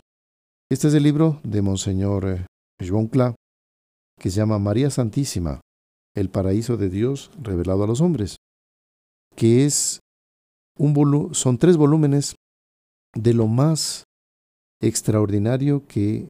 Este 0.69 0.87
es 0.87 0.93
el 0.93 1.03
libro 1.03 1.39
de 1.43 1.61
Monseñor 1.61 2.27
eh, 2.27 2.45
Joan 2.85 3.07
Cla, 3.07 3.35
que 4.19 4.29
se 4.29 4.37
llama 4.37 4.59
María 4.59 4.89
Santísima, 4.89 5.61
el 6.15 6.29
paraíso 6.29 6.77
de 6.77 6.89
Dios 6.89 7.31
revelado 7.41 7.83
a 7.83 7.87
los 7.87 8.01
hombres, 8.01 8.37
que 9.35 9.65
es 9.65 9.99
un 10.77 11.33
son 11.33 11.57
tres 11.57 11.77
volúmenes 11.77 12.35
de 13.13 13.33
lo 13.33 13.47
más 13.47 14.03
extraordinario 14.81 15.85
que 15.87 16.27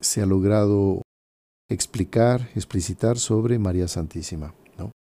se 0.00 0.22
ha 0.22 0.26
logrado 0.26 1.02
explicar, 1.68 2.48
explicitar 2.54 3.18
sobre 3.18 3.58
María 3.58 3.88
Santísima. 3.88 4.54
¿no? 4.76 4.92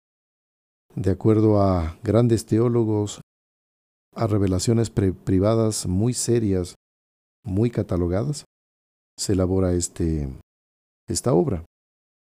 De 0.95 1.11
acuerdo 1.11 1.61
a 1.61 1.97
grandes 2.03 2.45
teólogos, 2.45 3.21
a 4.15 4.27
revelaciones 4.27 4.89
privadas 4.89 5.85
muy 5.87 6.13
serias, 6.13 6.75
muy 7.43 7.69
catalogadas, 7.69 8.45
se 9.17 9.33
elabora 9.33 9.73
este, 9.73 10.29
esta 11.07 11.33
obra. 11.33 11.63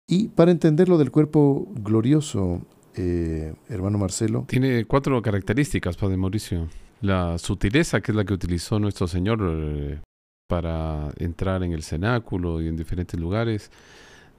Y 0.10 0.30
para 0.30 0.52
entender 0.52 0.90
lo 0.90 0.98
del 0.98 1.12
cuerpo 1.12 1.68
glorioso, 1.76 2.62
eh, 2.96 3.54
hermano 3.70 3.98
Marcelo. 3.98 4.46
Tiene 4.48 4.86
cuatro 4.86 5.22
características, 5.22 5.98
Padre 5.98 6.18
Mauricio. 6.18 6.70
La 7.02 7.38
sutileza, 7.38 8.02
que 8.02 8.12
es 8.12 8.16
la 8.16 8.26
que 8.26 8.34
utilizó 8.34 8.80
nuestro 8.80 9.08
Señor 9.08 9.40
eh, 9.44 10.02
para 10.48 11.12
entrar 11.18 11.64
en 11.64 11.74
el 11.74 11.84
cenáculo 11.84 12.62
y 12.62 12.68
en 12.68 12.76
diferentes 12.76 13.20
lugares. 13.20 13.72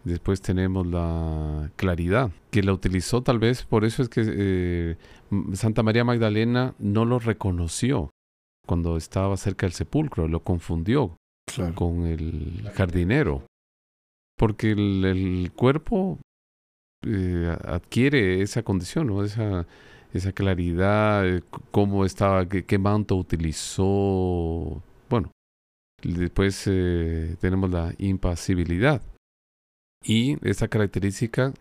Después 0.04 0.40
tenemos 0.40 0.86
la 0.86 1.70
claridad, 1.76 2.30
que 2.50 2.62
la 2.62 2.72
utilizó 2.72 3.22
tal 3.22 3.38
vez, 3.38 3.64
por 3.64 3.84
eso 3.84 4.02
es 4.02 4.08
que 4.08 4.22
eh, 4.24 4.96
Santa 5.54 5.82
María 5.82 6.04
Magdalena 6.04 6.74
no 6.78 7.04
lo 7.04 7.18
reconoció 7.18 8.10
cuando 8.66 8.96
estaba 8.96 9.36
cerca 9.36 9.66
del 9.66 9.72
sepulcro, 9.72 10.28
lo 10.28 10.40
confundió 10.44 11.16
con 11.74 12.06
el 12.06 12.70
jardinero 12.74 13.42
porque 14.38 14.70
el, 14.70 15.50
cuerpo 15.54 16.18
eh, 17.04 17.54
adquiere 17.64 18.40
esa 18.40 18.62
condición, 18.62 19.08
¿no? 19.08 19.24
Esa, 19.24 19.66
esa 20.14 20.32
claridad, 20.32 21.28
eh, 21.28 21.42
cómo 21.72 22.04
estaba, 22.04 22.46
qué, 22.48 22.78
manto 22.78 23.16
utilizó. 23.16 24.80
Bueno, 25.10 25.32
después 26.02 26.64
eh, 26.66 27.37
tenemos 27.40 27.70
la 27.70 27.94
impasibilidad. 27.98 29.02
Y 30.04 30.37
esa 30.48 30.68
característica 30.68 31.52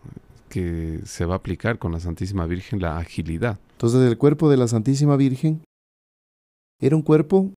que 0.48 1.00
se 1.04 1.24
va 1.24 1.34
a 1.34 1.38
aplicar 1.38 1.78
con 1.78 1.92
la 1.92 2.00
Santísima 2.00 2.46
Virgen, 2.46 2.80
la 2.80 2.98
agilidad. 2.98 3.58
Entonces 3.72 4.08
el 4.08 4.16
cuerpo 4.16 4.48
de 4.48 4.56
la 4.56 4.68
Santísima 4.68 5.16
Virgen 5.16 5.62
era 6.80 6.96
un 6.96 7.02
cuerpo 7.02 7.52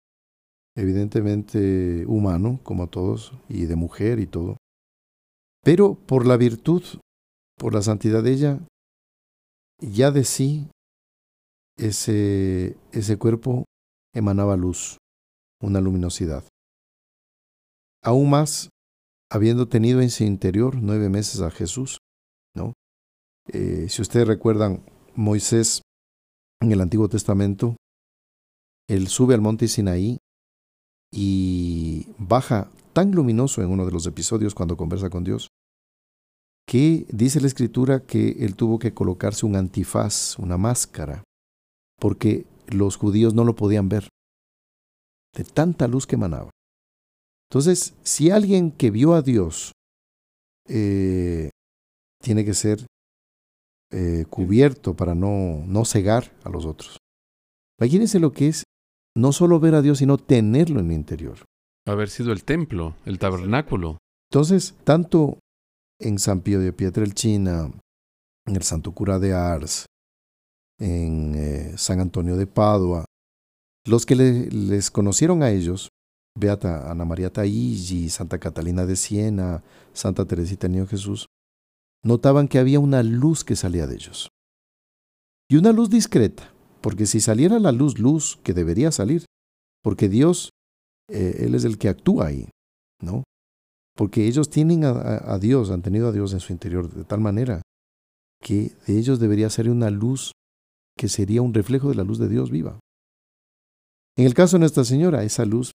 evidentemente 0.76 2.06
humano, 2.08 2.60
como 2.63 2.88
todos, 2.88 3.34
y 3.50 3.65
de 3.65 3.76
mujer 3.76 4.20
y 4.20 4.28
todo, 4.28 4.58
pero 5.63 5.96
por 5.96 6.26
la 6.26 6.38
virtud, 6.38 6.84
por 7.58 7.74
la 7.74 7.82
santidad 7.82 8.24
de 8.24 8.32
ella, 8.32 8.60
ya 9.80 10.12
de 10.12 10.24
sí 10.24 10.67
ese, 11.78 12.78
ese 12.91 13.17
cuerpo 13.17 13.65
emanaba 14.13 14.56
luz, 14.56 14.98
una 15.62 15.82
luminosidad. 15.82 16.44
Aún 18.04 18.30
más, 18.30 18.70
habiendo 19.30 19.68
tenido 19.68 20.02
en 20.02 20.10
su 20.10 20.24
interior 20.24 20.76
nueve 20.82 21.10
meses 21.10 21.42
a 21.42 21.52
Jesús, 21.52 22.00
¿no? 22.56 22.74
Eh, 23.48 23.88
si 23.90 24.02
ustedes 24.02 24.28
recuerdan, 24.28 24.84
Moisés 25.16 25.82
en 26.62 26.72
el 26.72 26.82
Antiguo 26.82 27.10
Testamento, 27.10 27.76
él 28.88 29.08
sube 29.08 29.34
al 29.34 29.42
monte 29.42 29.68
Sinaí 29.68 30.18
y 31.14 32.08
baja 32.18 32.72
tan 32.94 33.12
luminoso 33.12 33.62
en 33.62 33.70
uno 33.70 33.86
de 33.86 33.92
los 33.92 34.06
episodios 34.06 34.54
cuando 34.54 34.78
conversa 34.78 35.10
con 35.10 35.24
Dios, 35.24 35.48
que 36.68 37.06
dice 37.12 37.42
la 37.42 37.48
escritura 37.48 38.06
que 38.06 38.32
él 38.40 38.56
tuvo 38.56 38.80
que 38.80 38.94
colocarse 38.94 39.46
un 39.46 39.56
antifaz, 39.56 40.38
una 40.40 40.58
máscara, 40.58 41.24
porque 42.00 42.46
los 42.68 42.96
judíos 42.96 43.34
no 43.34 43.44
lo 43.44 43.56
podían 43.56 43.90
ver. 43.90 44.08
de 45.34 45.46
tanta 45.46 45.88
luz 45.88 46.06
que 46.06 46.16
emanaba. 46.16 46.50
Entonces, 47.52 47.96
si 48.02 48.30
alguien 48.30 48.72
que 48.72 48.92
vio 48.92 49.14
a 49.14 49.22
Dios 49.22 49.74
eh, 50.70 51.50
tiene 52.24 52.46
que 52.46 52.54
ser 52.54 52.86
eh, 53.92 54.24
cubierto 54.30 54.96
para 54.96 55.16
no, 55.16 55.62
no 55.66 55.84
cegar 55.84 56.32
a 56.46 56.50
los 56.50 56.66
otros. 56.66 56.96
Imagínense 57.78 58.22
lo 58.22 58.32
que 58.32 58.48
es 58.48 58.64
no 59.18 59.34
solo 59.34 59.60
ver 59.60 59.76
a 59.76 59.82
Dios, 59.82 59.98
sino 59.98 60.18
tenerlo 60.18 60.80
en 60.80 60.86
el 60.86 60.94
interior. 60.94 61.40
Haber 61.86 62.10
sido 62.10 62.32
el 62.32 62.46
templo, 62.46 62.96
el 63.04 63.20
tabernáculo. 63.20 63.98
Entonces, 64.32 64.76
tanto 64.86 65.40
en 66.00 66.20
San 66.20 66.40
Pío 66.40 66.62
de 66.62 66.72
Pietrelcina, 66.72 67.70
en 68.46 68.56
el 68.56 68.64
Santo 68.64 68.94
Cura 68.94 69.20
de 69.20 69.34
Ars, 69.34 69.88
en 70.80 71.36
eh, 71.36 71.78
San 71.78 72.00
Antonio 72.00 72.38
de 72.38 72.48
Padua, 72.48 73.04
los 73.86 74.06
que 74.06 74.16
les 74.16 74.90
conocieron 74.90 75.44
a 75.44 75.50
ellos, 75.50 75.90
Beata 76.38 76.89
Ana 76.89 77.06
María 77.06 77.32
Taigi, 77.32 78.10
Santa 78.10 78.39
Catalina 78.39 78.86
de 78.86 78.96
Siena, 78.96 79.63
Santa 79.94 80.26
Teresita 80.26 80.67
Niño 80.67 80.88
Jesús, 80.88 81.28
notaban 82.04 82.48
que 82.48 82.60
había 82.60 82.80
una 82.80 83.04
luz 83.04 83.44
que 83.44 83.56
salía 83.56 83.88
de 83.88 83.96
ellos. 83.96 84.30
Y 85.50 85.58
una 85.58 85.72
luz 85.72 85.89
discreta, 85.89 86.54
porque 86.82 87.06
si 87.06 87.20
saliera 87.20 87.60
la 87.60 87.72
luz, 87.72 88.00
luz 88.00 88.39
que 88.44 88.54
debería 88.54 88.91
salir, 88.91 89.26
porque 89.84 90.08
Dios, 90.08 90.52
eh, 91.10 91.44
Él 91.46 91.56
es 91.56 91.65
el 91.65 91.78
que 91.78 91.89
actúa 91.89 92.28
ahí, 92.28 92.50
¿no? 93.02 93.24
Porque 93.96 94.28
ellos 94.28 94.50
tienen 94.50 94.86
a, 94.86 95.38
Dios, 95.38 95.70
han 95.70 95.82
tenido 95.82 96.08
a 96.08 96.12
Dios 96.12 96.32
en 96.34 96.39
su 96.39 96.54
interior 96.54 96.89
de 96.89 97.04
tal 97.04 97.20
manera 97.20 97.62
que 98.41 98.72
de 98.88 98.98
ellos 98.98 99.20
debería 99.20 99.50
ser 99.50 99.70
una 99.70 99.89
luz 99.89 100.32
que 100.98 101.10
sería 101.10 101.41
un 101.41 101.54
reflejo 101.54 101.89
de 101.89 101.96
la 101.96 102.04
luz 102.04 102.17
de 102.17 102.30
Dios 102.30 102.50
viva. 102.50 102.80
En 104.17 104.26
el 104.26 104.34
caso 104.34 104.56
de 104.56 104.62
Nuestra 104.62 104.86
Señora, 104.86 105.24
esa 105.24 105.46
luz 105.46 105.71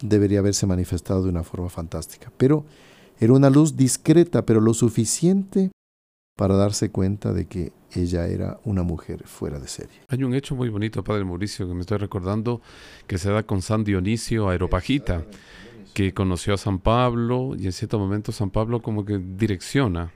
debería 0.00 0.40
haberse 0.40 0.66
manifestado 0.66 1.22
de 1.22 1.30
una 1.30 1.42
forma 1.42 1.68
fantástica, 1.68 2.32
pero 2.36 2.64
era 3.18 3.32
una 3.32 3.50
luz 3.50 3.76
discreta, 3.76 4.44
pero 4.44 4.60
lo 4.60 4.74
suficiente 4.74 5.70
para 6.36 6.54
darse 6.54 6.90
cuenta 6.90 7.32
de 7.32 7.46
que 7.46 7.72
ella 7.94 8.26
era 8.26 8.60
una 8.64 8.82
mujer 8.82 9.26
fuera 9.26 9.58
de 9.58 9.68
serie. 9.68 10.02
Hay 10.08 10.22
un 10.22 10.34
hecho 10.34 10.54
muy 10.54 10.68
bonito, 10.68 11.02
Padre 11.02 11.24
Mauricio, 11.24 11.66
que 11.66 11.74
me 11.74 11.80
estoy 11.80 11.96
recordando, 11.96 12.60
que 13.06 13.16
se 13.16 13.30
da 13.30 13.42
con 13.42 13.62
San 13.62 13.84
Dionisio 13.84 14.50
Aeropagita, 14.50 15.24
que 15.94 16.12
conoció 16.12 16.52
a 16.52 16.58
San 16.58 16.78
Pablo 16.78 17.54
y 17.58 17.64
en 17.64 17.72
cierto 17.72 17.98
momento 17.98 18.32
San 18.32 18.50
Pablo 18.50 18.82
como 18.82 19.06
que 19.06 19.18
direcciona 19.18 20.12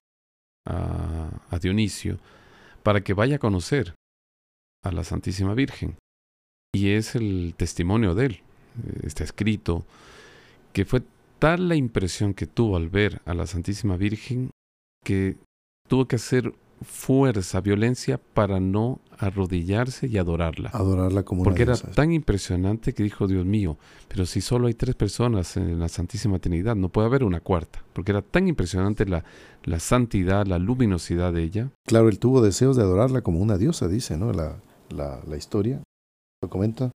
a, 0.67 1.31
a 1.49 1.59
Dionisio 1.59 2.19
para 2.83 3.01
que 3.01 3.15
vaya 3.15 3.37
a 3.37 3.39
conocer 3.39 3.95
a 4.85 4.93
la 4.93 5.05
Santísima 5.05 5.55
Virgen. 5.55 5.97
Y 6.75 6.91
es 6.91 7.15
el 7.15 7.55
testimonio 7.57 8.15
de 8.15 8.27
él, 8.27 8.43
está 9.03 9.25
escrito, 9.25 9.85
que 10.73 10.85
fue 10.85 11.03
tal 11.39 11.69
la 11.69 11.75
impresión 11.75 12.35
que 12.35 12.47
tuvo 12.47 12.77
al 12.77 12.89
ver 12.89 13.21
a 13.25 13.35
la 13.35 13.47
Santísima 13.47 13.97
Virgen 13.97 14.51
que 15.05 15.37
tuvo 15.89 16.07
que 16.07 16.17
hacer 16.17 16.53
fuerza, 16.83 17.61
violencia 17.61 18.19
para 18.19 18.61
no 18.61 19.01
arrodillarse 19.19 20.07
y 20.07 20.17
adorarla. 20.17 20.71
Adorarla 20.73 21.25
como 21.25 21.43
Porque 21.43 21.63
era 21.63 21.77
tan 21.77 22.13
impresionante 22.13 22.95
que 22.95 23.03
dijo, 23.03 23.27
Dios 23.27 23.45
mío, 23.45 23.77
pero 24.09 24.25
si 24.25 24.41
solo 24.41 24.67
hay 24.67 24.75
tres 24.75 24.95
personas 24.95 25.57
en 25.57 25.79
la 25.79 25.89
Santísima 25.89 26.39
Trinidad, 26.39 26.77
no 26.77 26.89
puede 26.89 27.07
haber 27.07 27.25
una 27.25 27.41
cuarta. 27.41 27.85
Porque 27.93 28.13
era 28.13 28.23
tan 28.23 28.49
impresionante 28.49 29.05
la, 29.05 29.25
la 29.65 29.79
santidad, 29.79 30.47
la 30.47 30.59
luminosidad 30.59 31.33
de 31.35 31.43
ella. 31.43 31.71
Claro, 31.87 32.09
él 32.09 32.19
tuvo 32.19 32.41
deseos 32.41 32.77
de 32.77 32.83
adorarla 32.83 33.21
como 33.21 33.41
una 33.41 33.59
diosa, 33.59 33.89
dice, 33.89 34.17
¿no? 34.17 34.33
La, 34.33 34.57
la, 34.89 35.21
la 35.27 35.37
historia 35.37 35.83
lo 36.43 36.49
comenta. 36.49 36.91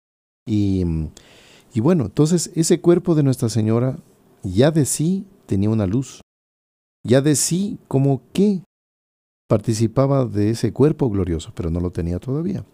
Y, 0.47 0.85
y 1.75 1.81
bueno, 1.81 2.05
entonces 2.05 2.51
ese 2.55 2.81
cuerpo 2.81 3.15
de 3.15 3.23
Nuestra 3.23 3.49
Señora 3.49 3.99
ya 4.43 4.71
de 4.71 4.85
sí 4.85 5.27
tenía 5.47 5.71
una 5.71 5.87
luz. 5.87 6.21
Ya 7.05 7.21
de 7.21 7.35
sí 7.35 7.79
como 7.89 8.23
que 8.33 8.63
participaba 9.49 10.25
de 10.25 10.51
ese 10.51 10.73
cuerpo 10.73 11.11
glorioso, 11.11 11.53
pero 11.55 11.71
no 11.71 11.81
lo 11.81 11.91
tenía 11.91 12.19
todavía. 12.19 12.65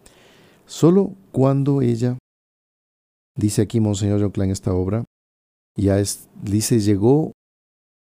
Solo 0.67 1.15
cuando 1.33 1.81
ella, 1.81 2.19
dice 3.37 3.63
aquí 3.63 3.81
Monseñor 3.81 4.21
John 4.21 4.45
en 4.45 4.51
esta 4.51 4.75
obra, 4.75 5.05
ya 5.77 5.99
es, 5.99 6.29
dice, 6.43 6.81
llegó 6.81 7.33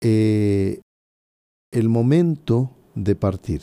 eh, 0.02 0.80
el 1.72 1.88
momento 1.88 2.70
de 2.94 3.14
partir. 3.14 3.62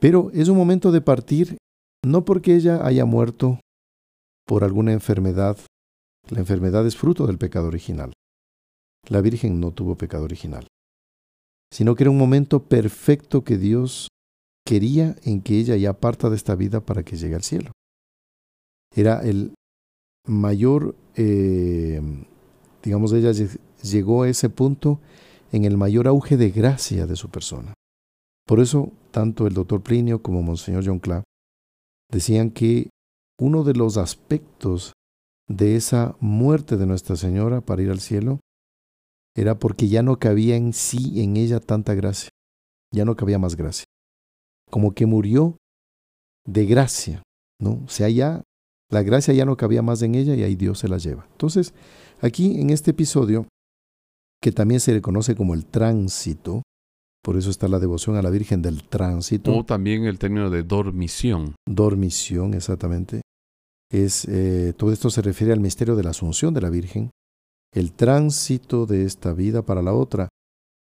Pero 0.00 0.30
es 0.32 0.48
un 0.48 0.56
momento 0.56 0.90
de 0.90 1.00
partir 1.00 1.58
no 2.04 2.24
porque 2.24 2.54
ella 2.56 2.84
haya 2.84 3.04
muerto 3.04 3.60
por 4.46 4.64
alguna 4.64 4.92
enfermedad. 4.92 5.56
La 6.30 6.40
enfermedad 6.40 6.86
es 6.86 6.96
fruto 6.96 7.26
del 7.26 7.38
pecado 7.38 7.68
original. 7.68 8.12
La 9.08 9.20
Virgen 9.20 9.60
no 9.60 9.72
tuvo 9.72 9.96
pecado 9.96 10.24
original, 10.24 10.66
sino 11.72 11.94
que 11.94 12.04
era 12.04 12.10
un 12.10 12.18
momento 12.18 12.62
perfecto 12.64 13.42
que 13.42 13.58
Dios 13.58 14.08
quería 14.64 15.16
en 15.24 15.42
que 15.42 15.58
ella 15.58 15.76
ya 15.76 15.92
parta 15.92 16.30
de 16.30 16.36
esta 16.36 16.54
vida 16.54 16.80
para 16.80 17.02
que 17.02 17.16
llegue 17.16 17.34
al 17.34 17.42
cielo. 17.42 17.72
Era 18.94 19.20
el 19.22 19.54
mayor, 20.26 20.94
eh, 21.16 22.00
digamos, 22.82 23.12
ella 23.12 23.32
llegó 23.82 24.22
a 24.22 24.28
ese 24.28 24.48
punto 24.50 25.00
en 25.50 25.64
el 25.64 25.76
mayor 25.76 26.06
auge 26.06 26.36
de 26.36 26.50
gracia 26.50 27.06
de 27.06 27.16
su 27.16 27.28
persona. 27.28 27.74
Por 28.46 28.60
eso, 28.60 28.92
tanto 29.10 29.46
el 29.46 29.54
doctor 29.54 29.82
Plinio 29.82 30.22
como 30.22 30.42
Monseñor 30.42 30.84
John 30.86 30.98
Clapp 30.98 31.24
decían 32.10 32.50
que 32.50 32.90
uno 33.40 33.64
de 33.64 33.74
los 33.74 33.96
aspectos 33.96 34.91
de 35.52 35.76
esa 35.76 36.16
muerte 36.20 36.76
de 36.76 36.86
Nuestra 36.86 37.16
Señora 37.16 37.60
para 37.60 37.82
ir 37.82 37.90
al 37.90 38.00
cielo 38.00 38.40
era 39.34 39.58
porque 39.58 39.88
ya 39.88 40.02
no 40.02 40.18
cabía 40.18 40.56
en 40.56 40.72
sí, 40.72 41.22
en 41.22 41.36
ella, 41.36 41.60
tanta 41.60 41.94
gracia. 41.94 42.30
Ya 42.92 43.04
no 43.04 43.16
cabía 43.16 43.38
más 43.38 43.56
gracia. 43.56 43.84
Como 44.70 44.94
que 44.94 45.06
murió 45.06 45.56
de 46.46 46.66
gracia, 46.66 47.22
¿no? 47.60 47.82
O 47.84 47.88
sea, 47.88 48.08
ya 48.08 48.42
la 48.90 49.02
gracia 49.02 49.32
ya 49.32 49.44
no 49.44 49.56
cabía 49.56 49.82
más 49.82 50.02
en 50.02 50.14
ella 50.14 50.34
y 50.34 50.42
ahí 50.42 50.54
Dios 50.54 50.78
se 50.78 50.88
la 50.88 50.98
lleva. 50.98 51.26
Entonces, 51.32 51.72
aquí 52.20 52.60
en 52.60 52.70
este 52.70 52.90
episodio, 52.90 53.46
que 54.42 54.52
también 54.52 54.80
se 54.80 54.92
le 54.92 55.00
conoce 55.00 55.34
como 55.34 55.54
el 55.54 55.64
tránsito, 55.64 56.62
por 57.22 57.36
eso 57.36 57.50
está 57.50 57.68
la 57.68 57.78
devoción 57.78 58.16
a 58.16 58.22
la 58.22 58.30
Virgen 58.30 58.60
del 58.60 58.82
tránsito. 58.84 59.54
O 59.54 59.64
también 59.64 60.04
el 60.04 60.18
término 60.18 60.50
de 60.50 60.62
dormición. 60.62 61.54
Dormición, 61.66 62.52
exactamente. 62.54 63.22
Es, 63.92 64.24
eh, 64.24 64.72
todo 64.76 64.90
esto 64.90 65.10
se 65.10 65.20
refiere 65.20 65.52
al 65.52 65.60
misterio 65.60 65.94
de 65.94 66.02
la 66.02 66.10
Asunción 66.10 66.54
de 66.54 66.62
la 66.62 66.70
Virgen, 66.70 67.10
el 67.72 67.92
tránsito 67.92 68.86
de 68.86 69.04
esta 69.04 69.34
vida 69.34 69.62
para 69.62 69.82
la 69.82 69.92
otra. 69.92 70.28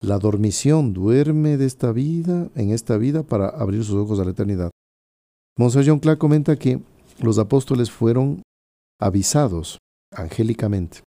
La 0.01 0.17
dormición 0.17 0.91
duerme 0.91 1.57
de 1.57 1.65
esta 1.65 1.91
vida 1.91 2.49
en 2.55 2.71
esta 2.71 2.97
vida 2.97 3.23
para 3.23 3.47
abrir 3.47 3.83
sus 3.83 3.95
ojos 3.95 4.19
a 4.19 4.25
la 4.25 4.31
eternidad. 4.31 4.71
Monseñor 5.57 5.85
John 5.87 5.99
Clark 5.99 6.17
comenta 6.17 6.57
que 6.57 6.81
los 7.21 7.37
apóstoles 7.37 7.91
fueron 7.91 8.41
avisados 8.99 9.77
angélicamente 10.11 11.01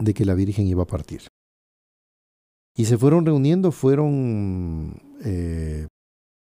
de 0.00 0.14
que 0.14 0.24
la 0.24 0.34
Virgen 0.34 0.66
iba 0.66 0.82
a 0.82 0.86
partir. 0.86 1.22
Y 2.76 2.86
se 2.86 2.98
fueron 2.98 3.24
reuniendo, 3.24 3.70
fueron 3.70 5.00
eh, 5.24 5.86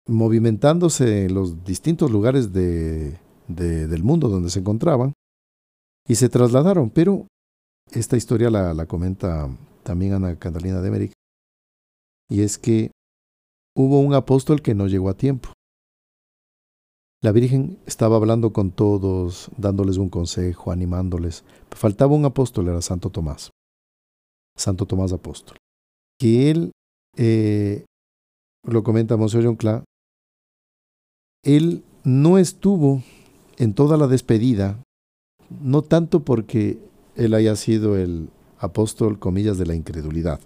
movimentándose 0.07 1.25
en 1.25 1.35
los 1.35 1.63
distintos 1.63 2.09
lugares 2.09 2.51
de, 2.51 3.19
del 3.47 4.03
mundo 4.03 4.29
donde 4.29 4.49
se 4.49 4.59
encontraban 4.59 5.13
y 6.07 6.15
se 6.15 6.29
trasladaron, 6.29 6.89
pero 6.89 7.27
esta 7.91 8.17
historia 8.17 8.49
la, 8.49 8.85
comenta 8.85 9.49
también 9.83 10.13
Ana 10.13 10.37
Catalina 10.37 10.81
de 10.81 10.87
América. 10.87 11.13
Y 12.29 12.41
es 12.41 12.57
que 12.57 12.91
hubo 13.75 13.99
un 13.99 14.13
apóstol 14.13 14.61
que 14.61 14.73
no 14.73 14.87
llegó 14.87 15.09
a 15.09 15.17
tiempo. 15.17 15.51
La 17.23 17.31
Virgen 17.31 17.77
estaba 17.85 18.15
hablando 18.15 18.51
con 18.51 18.71
todos, 18.71 19.51
dándoles 19.57 19.97
un 19.97 20.09
consejo, 20.09 20.71
animándoles. 20.71 21.43
Faltaba 21.69 22.15
un 22.15 22.25
apóstol, 22.25 22.69
era 22.69 22.81
Santo 22.81 23.09
Tomás. 23.09 23.51
Santo 24.57 24.85
Tomás 24.85 25.13
apóstol. 25.13 25.57
Que 26.19 26.49
él, 26.49 26.71
eh, 27.17 27.85
lo 28.63 28.83
comenta 28.83 29.17
Monseñor 29.17 29.45
John 29.45 29.55
Cla, 29.55 29.83
él 31.43 31.83
no 32.03 32.37
estuvo 32.37 33.03
en 33.61 33.75
toda 33.75 33.95
la 33.95 34.07
despedida, 34.07 34.83
no 35.61 35.83
tanto 35.83 36.25
porque 36.25 36.79
él 37.15 37.35
haya 37.35 37.55
sido 37.55 37.95
el 37.95 38.31
apóstol, 38.57 39.19
comillas, 39.19 39.59
de 39.59 39.67
la 39.67 39.75
incredulidad. 39.75 40.41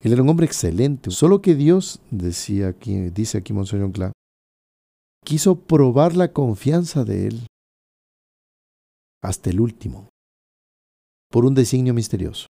Él 0.00 0.12
era 0.12 0.22
un 0.22 0.28
hombre 0.28 0.46
excelente, 0.46 1.12
solo 1.12 1.40
que 1.40 1.54
Dios, 1.54 2.00
decía 2.10 2.66
aquí, 2.66 3.10
dice 3.10 3.38
aquí 3.38 3.52
Monseñor 3.52 3.92
Cla, 3.92 4.12
quiso 5.24 5.60
probar 5.60 6.16
la 6.16 6.32
confianza 6.32 7.04
de 7.04 7.28
él 7.28 7.46
hasta 9.22 9.50
el 9.50 9.60
último, 9.60 10.08
por 11.30 11.44
un 11.44 11.54
designio 11.54 11.94
misterioso. 11.94 12.48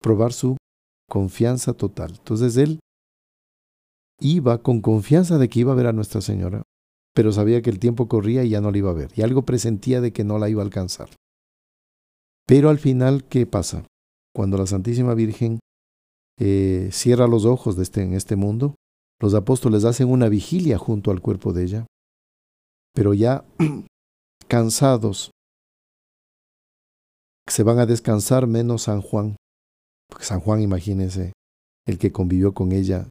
Probar 0.00 0.32
su 0.32 0.56
confianza 1.08 1.72
total. 1.72 2.14
Entonces 2.18 2.56
él 2.56 2.80
iba 4.18 4.60
con 4.60 4.80
confianza 4.80 5.38
de 5.38 5.48
que 5.48 5.60
iba 5.60 5.70
a 5.70 5.76
ver 5.76 5.86
a 5.86 5.92
Nuestra 5.92 6.20
Señora, 6.20 6.64
pero 7.14 7.32
sabía 7.32 7.62
que 7.62 7.70
el 7.70 7.78
tiempo 7.78 8.08
corría 8.08 8.44
y 8.44 8.50
ya 8.50 8.60
no 8.60 8.70
la 8.70 8.78
iba 8.78 8.90
a 8.90 8.94
ver. 8.94 9.10
Y 9.14 9.22
algo 9.22 9.42
presentía 9.42 10.00
de 10.00 10.12
que 10.12 10.24
no 10.24 10.38
la 10.38 10.48
iba 10.48 10.62
a 10.62 10.64
alcanzar. 10.64 11.10
Pero 12.46 12.70
al 12.70 12.78
final, 12.78 13.24
¿qué 13.24 13.46
pasa? 13.46 13.84
Cuando 14.34 14.56
la 14.56 14.66
Santísima 14.66 15.14
Virgen 15.14 15.60
eh, 16.38 16.88
cierra 16.92 17.26
los 17.26 17.44
ojos 17.44 17.76
de 17.76 17.82
este, 17.82 18.02
en 18.02 18.14
este 18.14 18.36
mundo, 18.36 18.74
los 19.20 19.34
apóstoles 19.34 19.84
hacen 19.84 20.10
una 20.10 20.28
vigilia 20.28 20.78
junto 20.78 21.10
al 21.10 21.20
cuerpo 21.20 21.52
de 21.52 21.64
ella, 21.64 21.86
pero 22.94 23.14
ya 23.14 23.44
cansados, 24.48 25.30
se 27.48 27.62
van 27.62 27.78
a 27.78 27.86
descansar 27.86 28.46
menos 28.46 28.82
San 28.82 29.02
Juan, 29.02 29.36
porque 30.08 30.24
San 30.24 30.40
Juan, 30.40 30.60
imagínense, 30.60 31.32
el 31.86 31.98
que 31.98 32.12
convivió 32.12 32.54
con 32.54 32.72
ella 32.72 33.08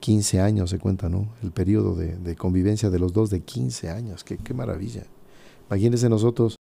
15 0.00 0.40
años, 0.40 0.70
se 0.70 0.78
cuenta, 0.78 1.08
¿no? 1.08 1.32
El 1.42 1.52
periodo 1.52 1.94
de, 1.94 2.36
convivencia 2.36 2.90
de 2.90 2.98
los 2.98 3.12
dos 3.12 3.30
de 3.30 3.40
15 3.40 3.90
años, 3.90 4.24
qué, 4.24 4.36
qué 4.36 4.54
maravilla. 4.54 5.04
Imagínense 5.68 6.08
nosotros 6.08 6.56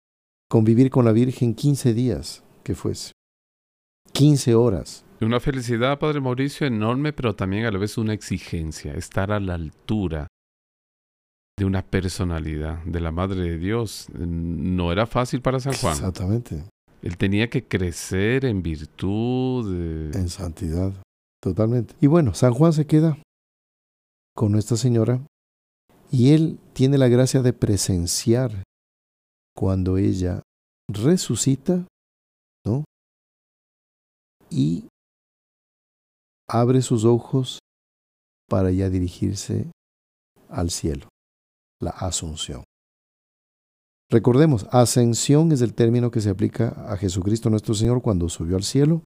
convivir 0.50 0.90
con 0.90 1.06
la 1.06 1.12
Virgen 1.12 1.56
15 1.56 1.94
días, 1.94 2.44
que 2.64 2.76
fuese. 2.76 3.14
15 4.12 4.56
horas. 4.56 5.06
Una 5.22 5.40
felicidad, 5.40 6.00
Padre 6.00 6.20
Mauricio, 6.20 6.68
enorme, 6.68 7.14
pero 7.14 7.36
también 7.36 7.66
a 7.66 7.72
la 7.72 7.78
vez 7.78 7.98
una 7.98 8.14
exigencia, 8.14 8.94
estar 8.94 9.32
a 9.32 9.40
la 9.40 9.54
altura 9.54 10.28
de 11.58 11.66
una 11.66 11.84
personalidad, 11.84 12.84
de 12.86 13.00
la 13.00 13.12
Madre 13.12 13.42
de 13.42 13.58
Dios. 13.58 14.08
No 14.18 14.92
era 14.92 15.06
fácil 15.06 15.42
para 15.42 15.60
San 15.60 15.74
Juan. 15.74 15.94
Exactamente. 15.94 16.64
Él 17.04 17.18
tenía 17.18 17.50
que 17.50 17.68
crecer 17.68 18.46
en 18.46 18.62
virtud. 18.64 20.14
En 20.16 20.30
santidad, 20.30 20.92
totalmente. 21.42 21.96
Y 22.00 22.08
bueno, 22.08 22.34
San 22.34 22.54
Juan 22.54 22.74
se 22.74 22.86
queda 22.86 23.18
con 24.36 24.52
Nuestra 24.52 24.78
Señora 24.78 25.26
y 26.12 26.34
él 26.34 26.60
tiene 26.74 26.98
la 26.98 27.08
gracia 27.08 27.42
de 27.42 27.54
presenciar 27.54 28.64
cuando 29.56 29.98
ella 29.98 30.42
resucita, 30.88 31.88
¿no? 32.66 32.84
Y 34.50 34.88
abre 36.50 36.82
sus 36.82 37.06
ojos 37.06 37.60
para 38.50 38.72
ya 38.72 38.90
dirigirse 38.90 39.72
al 40.50 40.70
cielo, 40.70 41.08
la 41.82 41.92
asunción. 41.92 42.64
Recordemos, 44.10 44.68
ascensión 44.72 45.54
es 45.54 45.62
el 45.62 45.74
término 45.74 46.12
que 46.12 46.20
se 46.20 46.30
aplica 46.30 46.92
a 46.92 46.98
Jesucristo 46.98 47.50
nuestro 47.50 47.74
Señor 47.74 48.02
cuando 48.02 48.28
subió 48.28 48.58
al 48.58 48.64
cielo, 48.64 49.04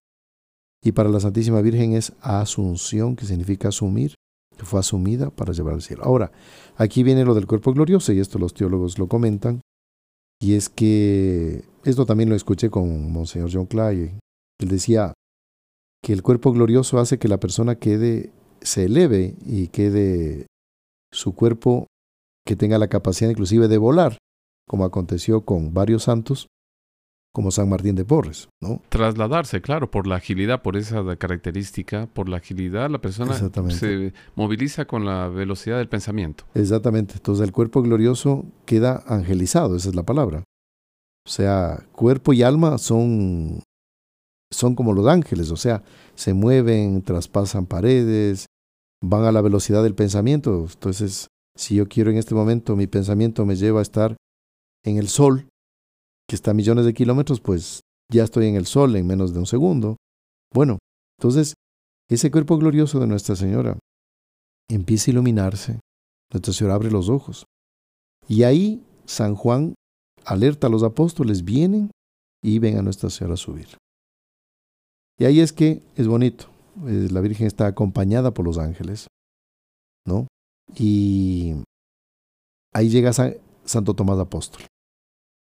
y 0.85 0.91
para 0.91 1.09
la 1.09 1.19
Santísima 1.19 1.61
Virgen 1.61 1.93
es 1.93 2.13
asunción, 2.21 3.15
que 3.15 3.25
significa 3.25 3.69
asumir, 3.69 4.13
que 4.55 4.65
fue 4.65 4.79
asumida 4.79 5.31
para 5.31 5.51
llevar 5.51 5.73
al 5.73 5.81
cielo. 5.81 6.03
Ahora, 6.03 6.31
aquí 6.77 7.01
viene 7.01 7.25
lo 7.25 7.33
del 7.33 7.47
cuerpo 7.47 7.73
glorioso, 7.73 8.13
y 8.13 8.19
esto 8.19 8.37
los 8.37 8.53
teólogos 8.53 8.99
lo 8.99 9.07
comentan, 9.07 9.61
y 10.39 10.53
es 10.53 10.69
que 10.69 11.65
esto 11.83 12.05
también 12.05 12.29
lo 12.29 12.35
escuché 12.35 12.69
con 12.69 13.11
Monseñor 13.11 13.49
John 13.51 13.65
Clay. 13.65 14.19
Él 14.59 14.67
decía 14.69 15.13
que 16.03 16.13
el 16.13 16.21
cuerpo 16.21 16.53
glorioso 16.53 16.99
hace 16.99 17.17
que 17.17 17.29
la 17.29 17.39
persona 17.39 17.75
quede, 17.75 18.31
se 18.61 18.85
eleve 18.85 19.35
y 19.43 19.69
quede 19.69 20.45
su 21.11 21.33
cuerpo 21.33 21.87
que 22.45 22.55
tenga 22.55 22.77
la 22.77 22.89
capacidad 22.89 23.31
inclusive 23.31 23.67
de 23.67 23.79
volar 23.79 24.17
como 24.67 24.85
aconteció 24.85 25.45
con 25.45 25.73
varios 25.73 26.03
santos, 26.03 26.47
como 27.35 27.51
San 27.51 27.67
Martín 27.67 27.95
de 27.95 28.05
Porres, 28.05 28.47
¿no? 28.61 28.81
Trasladarse, 28.87 29.61
claro, 29.61 29.91
por 29.91 30.07
la 30.07 30.15
agilidad, 30.15 30.61
por 30.61 30.77
esa 30.77 31.17
característica, 31.17 32.07
por 32.07 32.29
la 32.29 32.37
agilidad, 32.37 32.89
la 32.89 33.01
persona 33.01 33.33
se 33.33 34.13
moviliza 34.35 34.85
con 34.85 35.03
la 35.03 35.27
velocidad 35.27 35.79
del 35.79 35.89
pensamiento. 35.89 36.45
Exactamente. 36.53 37.15
Entonces 37.15 37.45
el 37.45 37.51
cuerpo 37.51 37.81
glorioso 37.81 38.45
queda 38.63 39.03
angelizado, 39.05 39.75
esa 39.75 39.89
es 39.89 39.95
la 39.95 40.03
palabra. 40.03 40.45
O 41.27 41.29
sea, 41.29 41.85
cuerpo 41.91 42.31
y 42.31 42.41
alma 42.41 42.77
son, 42.77 43.61
son 44.49 44.73
como 44.73 44.93
los 44.93 45.05
ángeles, 45.05 45.51
o 45.51 45.57
sea, 45.57 45.83
se 46.13 46.33
mueven, 46.33 47.01
traspasan 47.01 47.65
paredes, 47.65 48.45
van 49.03 49.25
a 49.25 49.33
la 49.33 49.41
velocidad 49.41 49.83
del 49.83 49.93
pensamiento. 49.93 50.67
Entonces, 50.71 51.27
si 51.57 51.75
yo 51.75 51.89
quiero 51.89 52.11
en 52.11 52.17
este 52.17 52.33
momento, 52.33 52.77
mi 52.77 52.87
pensamiento 52.87 53.45
me 53.45 53.57
lleva 53.57 53.79
a 53.79 53.81
estar 53.81 54.15
en 54.85 54.95
el 54.95 55.09
Sol, 55.09 55.49
que 56.27 56.35
está 56.35 56.51
a 56.51 56.53
millones 56.53 56.85
de 56.85 56.93
kilómetros, 56.93 57.39
pues 57.39 57.81
ya 58.11 58.23
estoy 58.23 58.47
en 58.47 58.55
el 58.55 58.65
Sol 58.65 58.95
en 58.95 59.07
menos 59.07 59.33
de 59.33 59.39
un 59.39 59.45
segundo. 59.45 59.97
Bueno, 60.53 60.79
entonces 61.19 61.53
ese 62.09 62.31
cuerpo 62.31 62.57
glorioso 62.57 62.99
de 62.99 63.07
Nuestra 63.07 63.35
Señora 63.35 63.77
empieza 64.69 65.09
a 65.09 65.13
iluminarse. 65.13 65.79
Nuestra 66.31 66.53
Señora 66.53 66.75
abre 66.75 66.91
los 66.91 67.09
ojos. 67.09 67.45
Y 68.27 68.43
ahí 68.43 68.83
San 69.05 69.35
Juan 69.35 69.75
alerta 70.23 70.67
a 70.67 70.69
los 70.69 70.83
apóstoles, 70.83 71.43
vienen 71.43 71.91
y 72.43 72.59
ven 72.59 72.77
a 72.77 72.81
Nuestra 72.81 73.09
Señora 73.09 73.37
subir. 73.37 73.77
Y 75.17 75.25
ahí 75.25 75.39
es 75.39 75.53
que 75.53 75.81
es 75.95 76.07
bonito. 76.07 76.47
Eh, 76.87 77.07
la 77.11 77.21
Virgen 77.21 77.47
está 77.47 77.67
acompañada 77.67 78.33
por 78.33 78.45
los 78.45 78.57
ángeles, 78.57 79.07
¿no? 80.05 80.27
Y 80.75 81.53
ahí 82.73 82.89
llega 82.89 83.13
Santo 83.13 83.93
Tomás 83.93 84.19
Apóstol. 84.19 84.63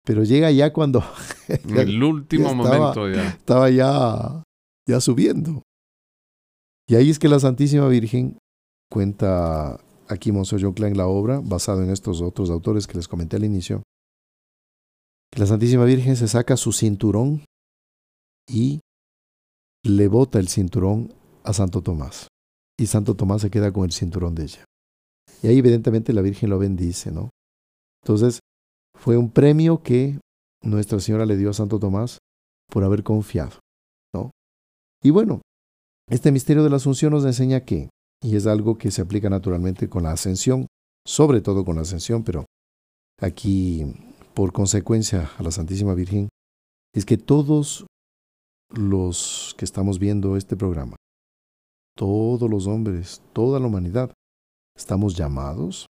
Pero 0.09 0.24
llega 0.24 0.50
ya 0.50 0.72
cuando... 0.72 1.04
En 1.48 1.76
el 1.76 2.02
último 2.02 2.54
momento 2.54 3.11
ya. 3.11 3.28
Estaba 3.28 3.68
ya, 3.68 4.42
ya 4.86 5.00
subiendo. 5.02 5.62
Y 6.88 6.94
ahí 6.94 7.11
es 7.11 7.18
que 7.18 7.28
la 7.28 7.38
Santísima 7.38 7.86
Virgen 7.88 8.38
cuenta 8.90 9.78
aquí 10.09 10.32
Monseñor 10.32 10.62
John 10.62 10.72
Klein 10.72 10.96
la 10.96 11.06
obra, 11.06 11.40
basado 11.44 11.82
en 11.82 11.90
estos 11.90 12.22
otros 12.22 12.48
autores 12.48 12.86
que 12.86 12.96
les 12.96 13.06
comenté 13.06 13.36
al 13.36 13.44
inicio, 13.44 13.82
la 15.36 15.44
Santísima 15.44 15.84
Virgen 15.84 16.16
se 16.16 16.26
saca 16.26 16.56
su 16.56 16.72
cinturón 16.72 17.44
y 18.48 18.80
le 19.84 20.09
bota 20.09 20.38
el 20.38 20.48
cinturón 20.48 21.12
a 21.44 21.52
Santo 21.52 21.82
Tomás. 21.82 22.28
Y 22.78 22.86
Santo 22.86 23.14
Tomás 23.14 23.42
se 23.42 23.50
queda 23.50 23.72
con 23.72 23.84
el 23.84 23.92
cinturón 23.92 24.34
de 24.34 24.44
ella. 24.44 24.64
Y 25.42 25.48
ahí 25.48 25.59
evidentemente 25.59 26.14
la 26.14 26.22
Virgen 26.22 26.48
lo 26.48 26.59
bendice, 26.59 27.12
¿no? 27.12 27.28
Entonces, 28.02 28.40
fue 28.99 29.16
un 29.16 29.30
premio 29.30 29.82
que 29.82 30.18
Nuestra 30.62 31.01
Señora 31.01 31.24
le 31.24 31.36
dio 31.36 31.51
a 31.51 31.55
Santo 31.55 31.78
Tomás 31.78 32.18
por 32.68 32.84
haber 32.84 33.03
confiado. 33.03 33.61
¿no? 34.12 34.30
Y 35.03 35.11
bueno, 35.11 35.40
este 36.11 36.32
misterio 36.32 36.64
de 36.64 36.70
la 36.70 36.76
Asunción 36.76 37.12
nos 37.12 37.24
enseña 37.24 37.64
que, 37.64 37.90
y 38.22 38.36
es 38.36 38.46
algo 38.46 38.76
que 38.76 38.90
se 38.90 39.03
aplica 39.03 39.30
naturalmente 39.30 39.88
con 39.88 40.03
la 40.03 40.12
ascensión, 40.12 40.66
sobre 41.07 41.40
todo 41.40 41.64
con 41.64 41.76
la 41.76 41.82
ascensión, 41.82 42.24
pero 42.24 42.44
aquí 43.20 43.84
por 44.34 44.53
consecuencia 44.53 45.30
a 45.38 45.42
la 45.42 45.51
Santísima 45.51 45.94
Virgen, 45.94 46.28
es 46.94 47.05
que 47.05 47.16
todos 47.16 47.86
los 48.70 49.55
que 49.59 49.64
estamos 49.64 49.99
viendo 49.99 50.36
este 50.36 50.57
programa, 50.57 50.96
todos 51.96 52.49
los 52.49 52.66
hombres, 52.66 53.22
toda 53.32 53.59
la 53.61 53.66
humanidad, 53.66 54.12
estamos 54.76 55.16
llamados 55.16 55.86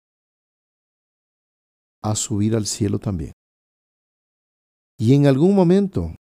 a 2.03 2.15
subir 2.15 2.57
al 2.57 2.67
cielo 2.67 2.99
también. 2.99 3.33
Y 4.99 5.15
en 5.15 5.27
algún 5.27 5.55
momento 5.55 6.15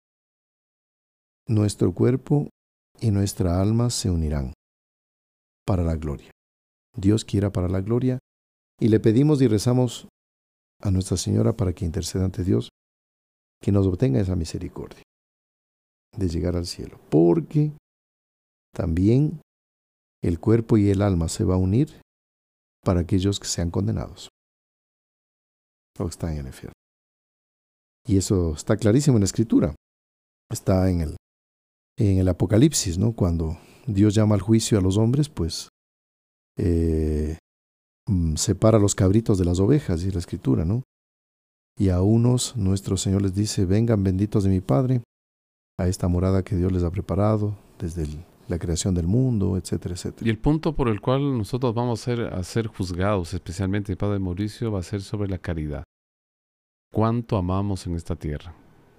nuestro 1.47 1.93
cuerpo 1.93 2.49
y 3.01 3.11
nuestra 3.11 3.61
alma 3.61 3.91
se 3.91 4.11
unirán 4.11 4.53
para 5.67 5.83
la 5.83 5.97
gloria. 5.97 6.31
Dios 6.97 7.25
quiera 7.25 7.51
para 7.51 7.69
la 7.69 7.81
gloria 7.81 8.19
y 8.79 8.89
le 8.89 9.01
pedimos 9.01 9.43
y 9.43 9.49
rezamos 9.49 10.09
a 10.81 10.91
Nuestra 10.91 11.17
Señora 11.17 11.57
para 11.57 11.73
que 11.73 11.85
interceda 11.85 12.25
ante 12.25 12.45
Dios, 12.45 12.71
que 13.61 13.73
nos 13.73 13.87
obtenga 13.87 14.21
esa 14.21 14.37
misericordia 14.37 15.03
de 16.17 16.29
llegar 16.29 16.57
al 16.57 16.67
cielo, 16.67 16.99
porque 17.11 17.73
también 18.73 19.41
el 20.23 20.41
cuerpo 20.41 20.77
y 20.79 20.91
el 20.91 21.03
alma 21.03 21.29
se 21.29 21.45
va 21.45 21.55
a 21.55 21.59
unir 21.59 22.01
para 22.83 23.01
aquellos 23.01 23.39
que 23.39 23.47
sean 23.47 23.71
condenados 23.71 24.31
están 26.09 26.33
en 26.33 26.39
el 26.39 26.47
infierno. 26.47 26.73
Y 28.07 28.17
eso 28.17 28.55
está 28.55 28.77
clarísimo 28.77 29.17
en 29.17 29.21
la 29.21 29.27
escritura. 29.27 29.75
Está 30.51 30.91
en 30.91 31.01
el, 31.01 31.17
en 31.99 32.19
el 32.19 32.29
Apocalipsis, 32.29 32.99
¿no? 32.99 33.13
Cuando 33.13 33.59
Dios 33.87 34.15
llama 34.15 34.35
al 34.35 34.41
juicio 34.41 34.79
a 34.79 34.81
los 34.81 34.97
hombres, 34.97 35.29
pues 35.29 35.69
eh, 36.59 37.39
mm, 38.09 38.35
separa 38.37 38.79
los 38.79 38.95
cabritos 38.95 39.39
de 39.39 39.45
las 39.45 39.61
ovejas, 39.61 40.03
y 40.03 40.11
la 40.11 40.19
escritura, 40.19 40.65
¿no? 40.65 40.83
Y 41.79 41.89
a 41.91 42.03
unos 42.03 42.57
nuestro 42.57 42.97
Señor 42.97 43.23
les 43.23 43.35
dice, 43.35 43.65
vengan 43.65 44.03
benditos 44.03 44.45
de 44.45 44.51
mi 44.51 44.61
Padre, 44.61 45.03
a 45.79 45.89
esta 45.89 46.09
morada 46.09 46.43
que 46.43 46.57
Dios 46.57 46.73
les 46.73 46.83
ha 46.83 46.91
preparado 46.91 47.57
desde 47.79 48.07
la 48.51 48.59
creación 48.59 48.95
del 48.95 49.07
mundo, 49.07 49.57
etcétera, 49.57 49.95
etcétera. 49.95 50.27
Y 50.27 50.31
el 50.31 50.39
punto 50.39 50.75
por 50.75 50.89
el 50.89 51.01
cual 51.01 51.39
nosotros 51.39 51.75
vamos 51.75 52.01
a 52.01 52.05
ser, 52.05 52.21
a 52.35 52.43
ser 52.43 52.67
juzgados, 52.67 53.33
especialmente 53.33 53.93
el 53.93 53.99
Padre 53.99 54.19
Mauricio, 54.19 54.71
va 54.71 54.81
a 54.81 54.83
ser 54.83 55.01
sobre 55.01 55.29
la 55.29 55.39
caridad 55.39 55.85
cuánto 56.93 57.37
amamos 57.37 57.87
en 57.87 57.95
esta 57.95 58.17
tierra. 58.17 58.55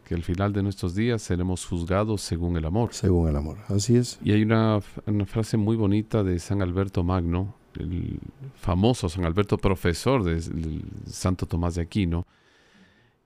Que 0.06 0.16
al 0.16 0.24
final 0.24 0.52
de 0.52 0.64
nuestros 0.64 0.95
días 0.95 1.22
seremos 1.22 1.66
juzgados 1.66 2.22
según 2.22 2.58
el 2.58 2.66
amor. 2.66 2.93
Según 2.93 3.30
el 3.30 3.36
amor, 3.36 3.60
así 3.68 3.95
es. 3.95 4.20
Y 4.24 4.32
hay 4.32 4.43
una, 4.43 4.82
frase 5.26 5.58
muy 5.58 5.78
bonita 5.78 6.24
de 6.24 6.39
San 6.39 6.62
Alberto 6.62 7.04
Magno 7.04 7.56
el 7.80 8.20
famoso 8.56 9.08
San 9.08 9.24
Alberto, 9.24 9.58
profesor 9.58 10.26
del 10.26 10.84
Santo 11.06 11.45
Tomás 11.45 11.76
de 11.76 11.84
Aquino, 11.84 12.28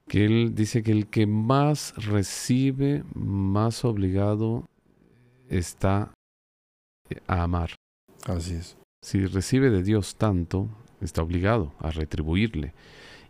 que 0.08 0.24
él 0.24 0.54
dice 0.54 0.84
que 0.84 0.92
el 0.92 1.08
que 1.08 1.26
más 1.26 1.96
recibe, 1.96 3.04
más 3.16 3.84
obligado 3.84 4.70
está 5.58 6.14
a 7.28 7.44
amar. 7.44 7.76
Así 8.26 8.56
es. 8.56 8.78
Si 9.04 9.26
recibe 9.26 9.70
de 9.70 9.84
Dios 9.84 10.16
tanto, 10.16 10.70
está 11.02 11.22
obligado 11.22 11.74
a 11.80 11.92
retribuirle. 11.92 12.74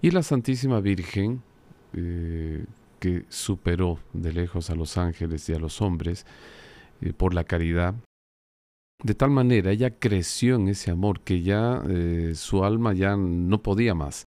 Y 0.01 0.11
la 0.11 0.23
Santísima 0.23 0.79
Virgen, 0.79 1.41
eh, 1.93 2.65
que 2.99 3.25
superó 3.29 3.99
de 4.13 4.33
lejos 4.33 4.69
a 4.69 4.75
los 4.75 4.97
ángeles 4.97 5.47
y 5.49 5.53
a 5.53 5.59
los 5.59 5.81
hombres 5.81 6.25
eh, 7.01 7.13
por 7.13 7.33
la 7.33 7.43
caridad, 7.43 7.95
de 9.03 9.13
tal 9.13 9.29
manera 9.31 9.71
ella 9.71 9.99
creció 9.99 10.55
en 10.55 10.69
ese 10.69 10.91
amor 10.91 11.21
que 11.21 11.41
ya 11.41 11.83
eh, 11.89 12.31
su 12.35 12.63
alma 12.63 12.93
ya 12.93 13.15
no 13.17 13.61
podía 13.61 13.93
más. 13.93 14.23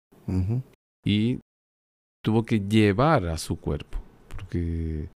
Y 1.05 1.41
tuvo 2.23 2.43
que 2.45 2.61
llevar 2.61 3.27
a 3.29 3.39
su 3.39 3.57
cuerpo, 3.59 3.99
porque 4.29 5.09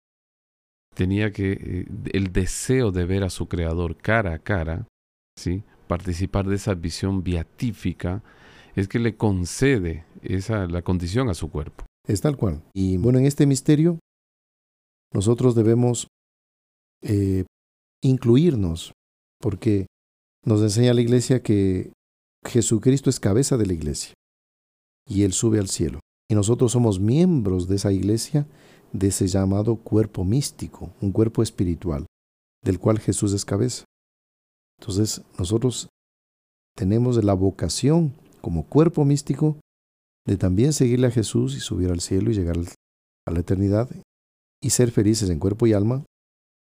tenía 0.95 1.31
que 1.31 1.51
eh, 1.51 1.85
el 2.13 2.31
deseo 2.31 2.91
de 2.91 3.05
ver 3.05 3.23
a 3.23 3.29
su 3.29 3.47
creador 3.47 3.97
cara 3.97 4.33
a 4.33 4.39
cara, 4.39 4.87
¿sí? 5.37 5.63
participar 5.87 6.47
de 6.47 6.55
esa 6.55 6.73
visión 6.73 7.23
beatífica, 7.23 8.23
es 8.75 8.87
que 8.87 8.99
le 8.99 9.15
concede 9.15 10.05
esa 10.21 10.65
la 10.67 10.81
condición 10.81 11.29
a 11.29 11.33
su 11.33 11.49
cuerpo. 11.49 11.85
Es 12.07 12.21
tal 12.21 12.37
cual. 12.37 12.63
Y 12.73 12.97
bueno, 12.97 13.19
en 13.19 13.25
este 13.25 13.45
misterio 13.45 13.99
nosotros 15.13 15.55
debemos 15.55 16.07
eh, 17.01 17.45
incluirnos, 18.01 18.93
porque 19.39 19.87
nos 20.45 20.61
enseña 20.61 20.93
la 20.93 21.01
iglesia 21.01 21.43
que 21.43 21.91
Jesucristo 22.45 23.09
es 23.09 23.19
cabeza 23.19 23.57
de 23.57 23.65
la 23.65 23.73
iglesia 23.73 24.13
y 25.07 25.23
Él 25.23 25.33
sube 25.33 25.59
al 25.59 25.67
cielo. 25.67 25.99
Y 26.29 26.35
nosotros 26.35 26.71
somos 26.71 26.99
miembros 26.99 27.67
de 27.67 27.75
esa 27.75 27.91
iglesia, 27.91 28.47
de 28.93 29.07
ese 29.07 29.27
llamado 29.27 29.77
cuerpo 29.77 30.23
místico, 30.23 30.91
un 31.01 31.11
cuerpo 31.11 31.43
espiritual, 31.43 32.05
del 32.63 32.79
cual 32.79 32.99
Jesús 32.99 33.33
es 33.33 33.45
cabeza. 33.45 33.85
Entonces 34.79 35.21
nosotros 35.37 35.89
tenemos 36.75 37.23
la 37.23 37.33
vocación 37.33 38.13
como 38.41 38.65
cuerpo 38.65 39.05
místico 39.05 39.57
de 40.25 40.37
también 40.37 40.73
seguirle 40.73 41.07
a 41.07 41.11
Jesús 41.11 41.55
y 41.55 41.59
subir 41.59 41.91
al 41.91 42.01
cielo 42.01 42.31
y 42.31 42.33
llegar 42.33 42.57
a 43.27 43.31
la 43.31 43.39
eternidad 43.39 43.89
y 44.61 44.69
ser 44.69 44.91
felices 44.91 45.29
en 45.29 45.39
cuerpo 45.39 45.67
y 45.67 45.73
alma 45.73 46.03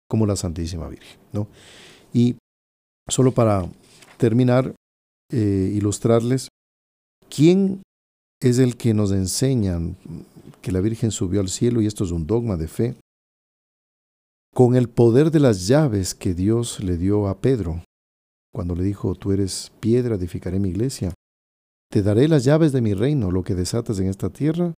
como 0.09 0.25
la 0.25 0.35
Santísima 0.35 0.87
Virgen. 0.87 1.19
¿no? 1.33 1.47
Y 2.13 2.37
solo 3.07 3.33
para 3.33 3.69
terminar, 4.17 4.75
eh, 5.31 5.71
ilustrarles, 5.73 6.49
¿quién 7.29 7.81
es 8.41 8.59
el 8.59 8.77
que 8.77 8.93
nos 8.93 9.11
enseñan 9.11 9.97
que 10.61 10.71
la 10.71 10.81
Virgen 10.81 11.11
subió 11.11 11.41
al 11.41 11.49
cielo 11.49 11.81
y 11.81 11.87
esto 11.87 12.03
es 12.03 12.11
un 12.11 12.27
dogma 12.27 12.57
de 12.57 12.67
fe, 12.67 12.95
con 14.53 14.75
el 14.75 14.89
poder 14.89 15.31
de 15.31 15.39
las 15.39 15.67
llaves 15.67 16.15
que 16.15 16.33
Dios 16.33 16.83
le 16.83 16.97
dio 16.97 17.27
a 17.27 17.39
Pedro, 17.39 17.83
cuando 18.51 18.75
le 18.75 18.83
dijo, 18.83 19.15
tú 19.15 19.31
eres 19.31 19.71
piedra, 19.79 20.15
edificaré 20.15 20.59
mi 20.59 20.69
iglesia, 20.69 21.13
te 21.89 22.01
daré 22.01 22.27
las 22.27 22.43
llaves 22.43 22.71
de 22.71 22.81
mi 22.81 22.93
reino, 22.93 23.31
lo 23.31 23.43
que 23.43 23.55
desatas 23.55 23.99
en 23.99 24.07
esta 24.07 24.29
tierra 24.29 24.73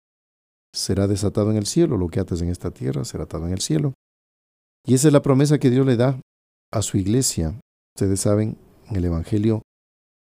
será 0.73 1.07
desatado 1.07 1.51
en 1.51 1.57
el 1.57 1.65
cielo, 1.65 1.97
lo 1.97 2.09
que 2.09 2.19
ates 2.19 2.41
en 2.41 2.49
esta 2.49 2.71
tierra 2.71 3.03
será 3.05 3.23
atado 3.23 3.47
en 3.47 3.53
el 3.53 3.61
cielo. 3.61 3.93
Y 4.85 4.93
esa 4.93 5.07
es 5.07 5.13
la 5.13 5.21
promesa 5.21 5.59
que 5.59 5.69
Dios 5.69 5.85
le 5.85 5.97
da 5.97 6.19
a 6.71 6.81
su 6.81 6.97
iglesia. 6.97 7.59
Ustedes 7.95 8.19
saben, 8.19 8.57
en 8.89 8.95
el 8.95 9.05
Evangelio 9.05 9.61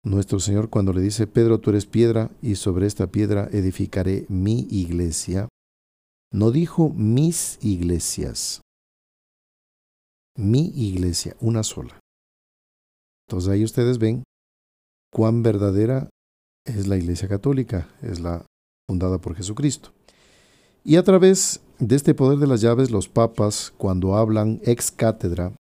nuestro 0.03 0.41
Señor 0.41 0.71
cuando 0.71 0.93
le 0.93 1.01
dice, 1.01 1.27
Pedro, 1.27 1.59
tú 1.61 1.71
eres 1.71 1.87
piedra 1.87 2.31
y 2.41 2.55
sobre 2.55 2.87
esta 2.87 3.07
piedra 3.09 3.49
edificaré 3.53 4.27
mi 4.29 4.67
iglesia, 4.71 5.49
no 6.33 6.51
dijo 6.51 6.91
mis 6.91 7.59
iglesias, 7.63 8.63
mi 10.37 10.69
iglesia, 10.75 11.37
una 11.41 11.63
sola. 11.63 11.99
Entonces 13.29 13.51
ahí 13.51 13.65
ustedes 13.65 13.99
ven 13.99 14.25
cuán 15.13 15.43
verdadera 15.43 16.09
es 16.65 16.87
la 16.87 16.97
iglesia 16.97 17.29
católica, 17.29 17.89
es 18.03 18.21
la 18.21 18.47
fundada 18.89 19.19
por 19.19 19.35
Jesucristo. 19.37 19.93
Y 20.83 20.97
a 20.97 21.03
través 21.03 21.61
de 21.79 21.97
este 21.97 22.15
poder 22.15 22.39
de 22.39 22.47
las 22.47 22.61
llaves, 22.61 22.91
los 22.91 23.09
papas, 23.09 23.73
cuando 23.77 24.17
hablan 24.17 24.61
ex 24.65 24.91
cátedra, 24.91 25.55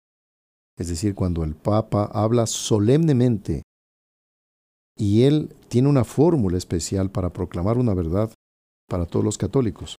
es 0.78 0.88
decir, 0.88 1.14
cuando 1.14 1.42
el 1.42 1.56
papa 1.56 2.04
habla 2.12 2.46
solemnemente 2.46 3.62
y 4.98 5.22
él 5.22 5.54
tiene 5.68 5.88
una 5.88 6.04
fórmula 6.04 6.58
especial 6.58 7.10
para 7.10 7.32
proclamar 7.32 7.78
una 7.78 7.94
verdad 7.94 8.32
para 8.88 9.06
todos 9.06 9.24
los 9.24 9.38
católicos. 9.38 9.96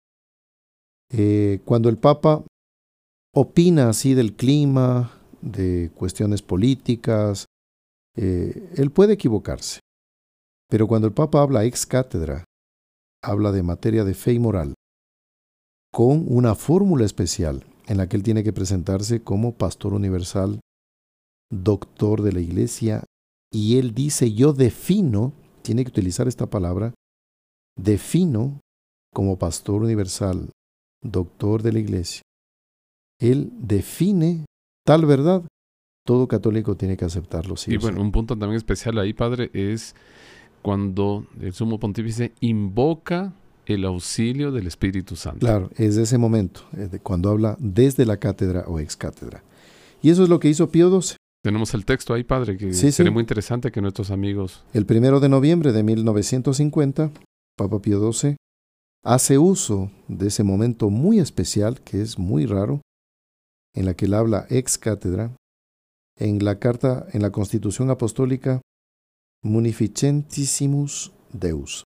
Eh, 1.10 1.60
cuando 1.64 1.88
el 1.88 1.96
Papa 1.96 2.44
opina 3.34 3.88
así 3.88 4.14
del 4.14 4.34
clima, 4.34 5.12
de 5.40 5.90
cuestiones 5.94 6.42
políticas, 6.42 7.46
eh, 8.16 8.72
él 8.76 8.90
puede 8.90 9.14
equivocarse. 9.14 9.80
Pero 10.68 10.88
cuando 10.88 11.06
el 11.06 11.14
Papa 11.14 11.40
habla 11.42 11.64
ex 11.64 11.86
cátedra, 11.86 12.44
habla 13.22 13.52
de 13.52 13.62
materia 13.62 14.04
de 14.04 14.14
fe 14.14 14.32
y 14.32 14.38
moral, 14.38 14.74
con 15.92 16.26
una 16.28 16.54
fórmula 16.56 17.04
especial 17.04 17.64
en 17.86 17.96
la 17.98 18.08
que 18.08 18.16
él 18.16 18.22
tiene 18.22 18.42
que 18.42 18.52
presentarse 18.52 19.22
como 19.22 19.54
pastor 19.54 19.94
universal, 19.94 20.60
doctor 21.50 22.22
de 22.22 22.32
la 22.32 22.40
Iglesia 22.40 23.04
y 23.52 23.78
él 23.78 23.94
dice, 23.94 24.32
yo 24.32 24.52
defino, 24.52 25.32
tiene 25.62 25.84
que 25.84 25.90
utilizar 25.90 26.28
esta 26.28 26.46
palabra, 26.46 26.94
defino 27.76 28.60
como 29.14 29.38
pastor 29.38 29.82
universal, 29.82 30.50
doctor 31.02 31.62
de 31.62 31.72
la 31.72 31.78
iglesia. 31.78 32.22
Él 33.20 33.50
define 33.58 34.44
tal 34.84 35.06
verdad. 35.06 35.42
Todo 36.06 36.28
católico 36.28 36.76
tiene 36.76 36.96
que 36.96 37.04
aceptarlo. 37.04 37.56
Sí 37.56 37.74
y 37.74 37.76
bueno, 37.76 38.00
un 38.00 38.12
punto 38.12 38.36
también 38.36 38.56
especial 38.56 38.98
ahí, 38.98 39.12
padre, 39.12 39.50
es 39.52 39.94
cuando 40.62 41.26
el 41.40 41.52
sumo 41.52 41.78
pontífice 41.78 42.32
invoca 42.40 43.34
el 43.66 43.84
auxilio 43.84 44.50
del 44.50 44.66
Espíritu 44.66 45.16
Santo. 45.16 45.40
Claro, 45.40 45.70
es 45.76 45.96
de 45.96 46.04
ese 46.04 46.16
momento, 46.16 46.62
cuando 47.02 47.28
habla 47.28 47.56
desde 47.60 48.06
la 48.06 48.16
cátedra 48.16 48.64
o 48.66 48.80
ex 48.80 48.96
cátedra. 48.96 49.42
Y 50.00 50.08
eso 50.10 50.22
es 50.22 50.30
lo 50.30 50.40
que 50.40 50.48
hizo 50.48 50.70
Pío 50.70 50.88
XII. 51.00 51.17
Tenemos 51.48 51.72
el 51.72 51.86
texto 51.86 52.12
ahí, 52.12 52.24
padre, 52.24 52.58
que 52.58 52.74
sería 52.74 53.10
muy 53.10 53.22
interesante 53.22 53.72
que 53.72 53.80
nuestros 53.80 54.10
amigos... 54.10 54.62
El 54.74 54.84
primero 54.84 55.18
de 55.18 55.30
noviembre 55.30 55.72
de 55.72 55.82
1950, 55.82 57.10
Papa 57.56 57.80
Pío 57.80 58.12
XII 58.12 58.36
hace 59.02 59.38
uso 59.38 59.90
de 60.08 60.26
ese 60.26 60.42
momento 60.42 60.90
muy 60.90 61.20
especial, 61.20 61.80
que 61.80 62.02
es 62.02 62.18
muy 62.18 62.44
raro, 62.44 62.82
en 63.74 63.86
la 63.86 63.94
que 63.94 64.04
él 64.04 64.12
habla 64.12 64.46
ex 64.50 64.76
cátedra, 64.76 65.34
en 66.18 66.44
la 66.44 66.58
carta, 66.58 67.06
en 67.14 67.22
la 67.22 67.30
Constitución 67.30 67.88
Apostólica 67.88 68.60
Munificentissimus 69.42 71.12
Deus. 71.32 71.84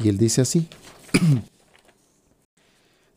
Y 0.00 0.08
él 0.08 0.18
dice 0.18 0.42
así, 0.42 0.68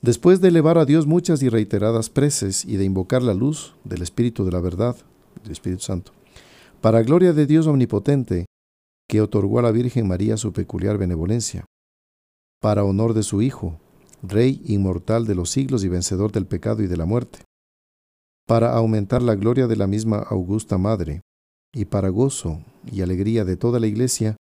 Después 0.04 0.42
de 0.42 0.50
elevar 0.50 0.78
a 0.78 0.84
Dios 0.84 1.08
muchas 1.08 1.42
y 1.44 1.48
reiteradas 1.48 2.10
preces 2.10 2.66
y 2.66 2.76
de 2.76 2.84
invocar 2.84 3.24
la 3.24 3.34
luz 3.34 3.74
del 3.86 4.02
Espíritu 4.02 4.44
de 4.44 4.52
la 4.52 4.60
verdad, 4.60 4.98
del 5.42 5.54
Espíritu 5.54 5.84
Santo, 5.84 6.12
para 6.82 7.02
gloria 7.04 7.32
de 7.32 7.46
Dios 7.46 7.68
omnipotente, 7.68 8.46
que 9.08 9.22
otorgó 9.22 9.60
a 9.60 9.62
la 9.62 9.72
Virgen 9.72 10.06
María 10.06 10.36
su 10.36 10.52
peculiar 10.52 10.98
benevolencia, 10.98 11.64
para 12.62 12.84
honor 12.84 13.14
de 13.14 13.24
su 13.24 13.42
Hijo, 13.42 13.80
Rey 14.22 14.62
inmortal 14.66 15.26
de 15.26 15.36
los 15.36 15.50
siglos 15.50 15.86
y 15.86 15.88
vencedor 15.88 16.34
del 16.34 16.48
pecado 16.48 16.84
y 16.84 16.88
de 16.88 16.98
la 16.98 17.06
muerte, 17.06 17.40
para 18.46 18.76
aumentar 18.76 19.22
la 19.22 19.36
gloria 19.36 19.68
de 19.68 19.78
la 19.78 19.88
misma 19.88 20.18
augusta 20.18 20.78
Madre, 20.78 21.22
y 21.74 21.86
para 21.86 22.10
gozo 22.10 22.62
y 22.92 23.04
alegría 23.04 23.46
de 23.46 23.56
toda 23.56 23.80
la 23.80 23.88
Iglesia, 23.88 24.36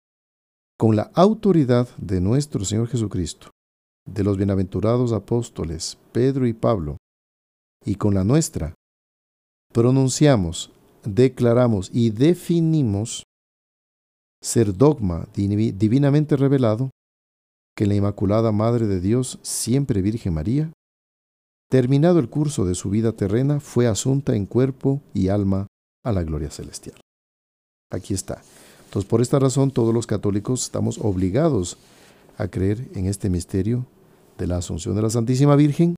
con 0.79 0.95
la 0.95 1.11
autoridad 1.13 1.87
de 1.97 2.19
nuestro 2.19 2.65
Señor 2.65 2.87
Jesucristo 2.87 3.51
de 4.05 4.23
los 4.23 4.37
bienaventurados 4.37 5.11
apóstoles 5.11 5.97
Pedro 6.11 6.47
y 6.47 6.53
Pablo, 6.53 6.97
y 7.85 7.95
con 7.95 8.13
la 8.13 8.23
nuestra, 8.23 8.73
pronunciamos, 9.73 10.71
declaramos 11.03 11.89
y 11.93 12.11
definimos 12.11 13.23
ser 14.41 14.75
dogma 14.75 15.27
divinamente 15.33 16.35
revelado 16.35 16.89
que 17.75 17.85
la 17.85 17.95
Inmaculada 17.95 18.51
Madre 18.51 18.87
de 18.87 18.99
Dios, 18.99 19.39
siempre 19.43 20.01
Virgen 20.01 20.33
María, 20.33 20.71
terminado 21.69 22.19
el 22.19 22.29
curso 22.29 22.65
de 22.65 22.75
su 22.75 22.89
vida 22.89 23.13
terrena, 23.13 23.59
fue 23.59 23.87
asunta 23.87 24.35
en 24.35 24.45
cuerpo 24.45 25.01
y 25.13 25.29
alma 25.29 25.67
a 26.03 26.11
la 26.11 26.23
gloria 26.23 26.51
celestial. 26.51 26.99
Aquí 27.91 28.13
está. 28.13 28.41
Entonces, 28.85 29.09
por 29.09 29.21
esta 29.21 29.39
razón, 29.39 29.71
todos 29.71 29.93
los 29.93 30.05
católicos 30.05 30.63
estamos 30.63 30.97
obligados 30.97 31.77
a 32.37 32.47
creer 32.47 32.89
en 32.95 33.05
este 33.05 33.29
misterio 33.29 33.85
de 34.37 34.47
la 34.47 34.57
Asunción 34.57 34.95
de 34.95 35.01
la 35.01 35.09
Santísima 35.09 35.55
Virgen, 35.55 35.95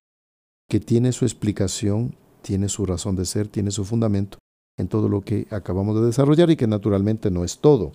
que 0.70 0.80
tiene 0.80 1.12
su 1.12 1.26
explicación, 1.26 2.16
tiene 2.42 2.70
su 2.70 2.86
razón 2.86 3.16
de 3.16 3.26
ser, 3.26 3.48
tiene 3.48 3.72
su 3.72 3.86
fundamento 3.86 4.38
en 4.78 4.88
todo 4.88 5.08
lo 5.08 5.22
que 5.22 5.48
acabamos 5.52 6.00
de 6.00 6.06
desarrollar 6.06 6.50
y 6.50 6.56
que 6.56 6.68
naturalmente 6.68 7.32
no 7.32 7.44
es 7.44 7.60
todo. 7.60 7.94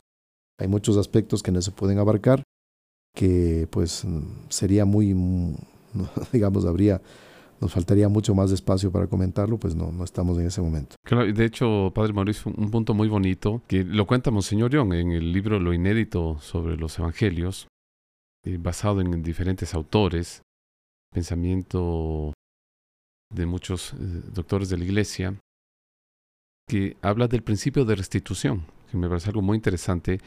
Hay 0.60 0.68
muchos 0.68 0.96
aspectos 0.96 1.42
que 1.42 1.52
no 1.52 1.62
se 1.62 1.70
pueden 1.70 1.98
abarcar, 1.98 2.42
que 3.14 3.68
pues 3.70 4.04
sería 4.48 4.84
muy, 4.84 5.14
digamos, 6.32 6.64
habría, 6.64 7.00
nos 7.60 7.72
faltaría 7.72 8.08
mucho 8.08 8.34
más 8.34 8.50
espacio 8.52 8.90
para 8.90 9.06
comentarlo, 9.06 9.58
pues 9.58 9.74
no, 9.74 9.92
no 9.92 10.04
estamos 10.04 10.38
en 10.38 10.46
ese 10.46 10.60
momento. 10.60 10.96
De 11.04 11.44
hecho, 11.44 11.92
Padre 11.94 12.12
Mauricio, 12.12 12.52
un 12.56 12.70
punto 12.70 12.94
muy 12.94 13.08
bonito 13.08 13.62
que 13.66 13.84
lo 13.84 14.06
cuenta 14.06 14.30
Monseñor 14.30 14.70
Young 14.70 14.94
en 14.94 15.12
el 15.12 15.32
libro 15.32 15.58
Lo 15.58 15.72
Inédito 15.72 16.38
sobre 16.40 16.76
los 16.76 16.98
Evangelios, 16.98 17.66
eh, 18.48 18.56
basado 18.58 19.02
en 19.02 19.22
diferentes 19.22 19.74
autores, 19.74 20.40
pensamiento 21.12 22.32
de 23.30 23.44
muchos 23.44 23.92
eh, 23.92 23.96
doctores 24.32 24.70
de 24.70 24.78
la 24.78 24.84
Iglesia, 24.84 25.38
que 26.66 26.96
habla 27.02 27.28
del 27.28 27.42
principio 27.42 27.84
de 27.84 27.94
restitución, 27.94 28.64
que 28.90 28.96
me 28.96 29.06
parece 29.06 29.28
algo 29.28 29.42
muy 29.42 29.56
interesante, 29.56 30.20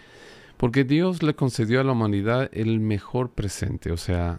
porque 0.57 0.83
Dios 0.83 1.23
le 1.23 1.33
concedió 1.33 1.81
a 1.81 1.83
la 1.83 1.93
humanidad 1.93 2.47
el 2.53 2.79
mejor 2.79 3.31
presente, 3.31 3.91
o 3.91 3.97
sea, 3.97 4.37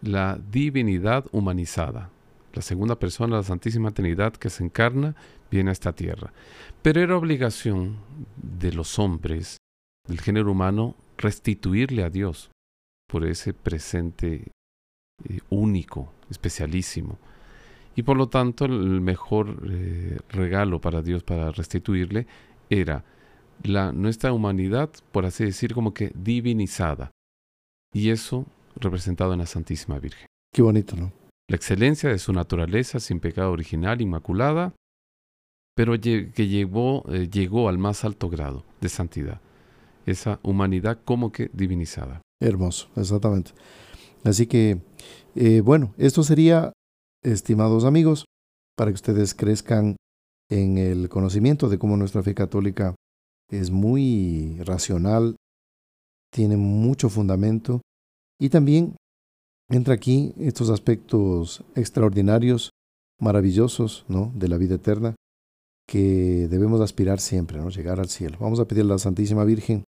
la 0.00 0.38
divinidad 0.38 1.26
humanizada. 1.32 2.10
La 2.52 2.62
segunda 2.62 2.96
persona, 2.96 3.38
la 3.38 3.42
Santísima 3.42 3.90
Trinidad, 3.90 4.34
que 4.34 4.50
se 4.50 4.62
encarna, 4.62 5.16
viene 5.50 5.70
a 5.70 5.72
esta 5.72 5.92
tierra. 5.92 6.32
Pero 6.82 7.00
era 7.00 7.16
obligación 7.16 7.96
de 8.36 8.70
los 8.70 9.00
hombres, 9.00 9.56
del 10.06 10.20
género 10.20 10.52
humano, 10.52 10.94
restituirle 11.16 12.04
a 12.04 12.10
Dios 12.10 12.50
por 13.08 13.24
ese 13.24 13.54
presente 13.54 14.52
eh, 15.24 15.40
único, 15.50 16.12
especialísimo. 16.30 17.18
Y 17.96 18.02
por 18.02 18.16
lo 18.16 18.28
tanto 18.28 18.64
el 18.64 19.00
mejor 19.00 19.60
eh, 19.68 20.18
regalo 20.28 20.80
para 20.80 21.02
Dios 21.02 21.24
para 21.24 21.50
restituirle 21.50 22.28
era 22.70 23.04
la, 23.64 23.90
nuestra 23.92 24.32
humanidad, 24.32 24.90
por 25.10 25.26
así 25.26 25.44
decir, 25.44 25.74
como 25.74 25.94
que 25.94 26.12
divinizada. 26.14 27.10
Y 27.92 28.10
eso 28.10 28.46
representado 28.76 29.32
en 29.32 29.40
la 29.40 29.46
Santísima 29.46 29.98
Virgen. 29.98 30.26
Qué 30.54 30.62
bonito, 30.62 30.94
¿no? 30.94 31.12
La 31.48 31.56
excelencia 31.56 32.10
de 32.10 32.18
su 32.18 32.32
naturaleza 32.32 33.00
sin 33.00 33.20
pecado 33.20 33.50
original, 33.50 34.00
inmaculada, 34.00 34.74
pero 35.74 35.98
que 35.98 36.48
llegó, 36.48 37.04
eh, 37.08 37.28
llegó 37.28 37.68
al 37.68 37.78
más 37.78 38.04
alto 38.04 38.28
grado 38.28 38.64
de 38.80 38.88
santidad. 38.88 39.40
Esa 40.06 40.40
humanidad 40.42 41.00
como 41.04 41.32
que 41.32 41.50
divinizada. 41.52 42.20
Hermoso, 42.40 42.88
exactamente. 42.96 43.52
Así 44.24 44.46
que, 44.46 44.80
eh, 45.34 45.60
bueno, 45.60 45.94
esto 45.98 46.22
sería 46.22 46.72
estimados 47.22 47.84
amigos, 47.84 48.26
para 48.76 48.92
que 48.92 48.94
ustedes 48.94 49.34
crezcan 49.34 49.96
en 50.48 50.78
el 50.78 51.08
conocimiento 51.08 51.68
de 51.68 51.78
cómo 51.78 51.96
nuestra 51.96 52.22
fe 52.22 52.34
católica 52.34 52.94
es 53.50 53.70
muy 53.70 54.56
racional, 54.64 55.36
tiene 56.32 56.56
mucho 56.56 57.08
fundamento 57.08 57.80
y 58.40 58.50
también 58.50 58.96
entra 59.68 59.94
aquí 59.94 60.32
estos 60.38 60.70
aspectos 60.70 61.64
extraordinarios, 61.74 62.70
maravillosos, 63.20 64.04
¿no? 64.08 64.32
de 64.34 64.48
la 64.48 64.58
vida 64.58 64.76
eterna 64.76 65.16
que 65.88 66.46
debemos 66.48 66.80
aspirar 66.80 67.18
siempre, 67.18 67.58
¿no? 67.58 67.70
llegar 67.70 67.98
al 67.98 68.08
cielo. 68.08 68.38
Vamos 68.40 68.60
a 68.60 68.68
pedir 68.68 68.84
a 68.84 68.88
la 68.88 68.98
Santísima 68.98 69.44
Virgen 69.44 69.84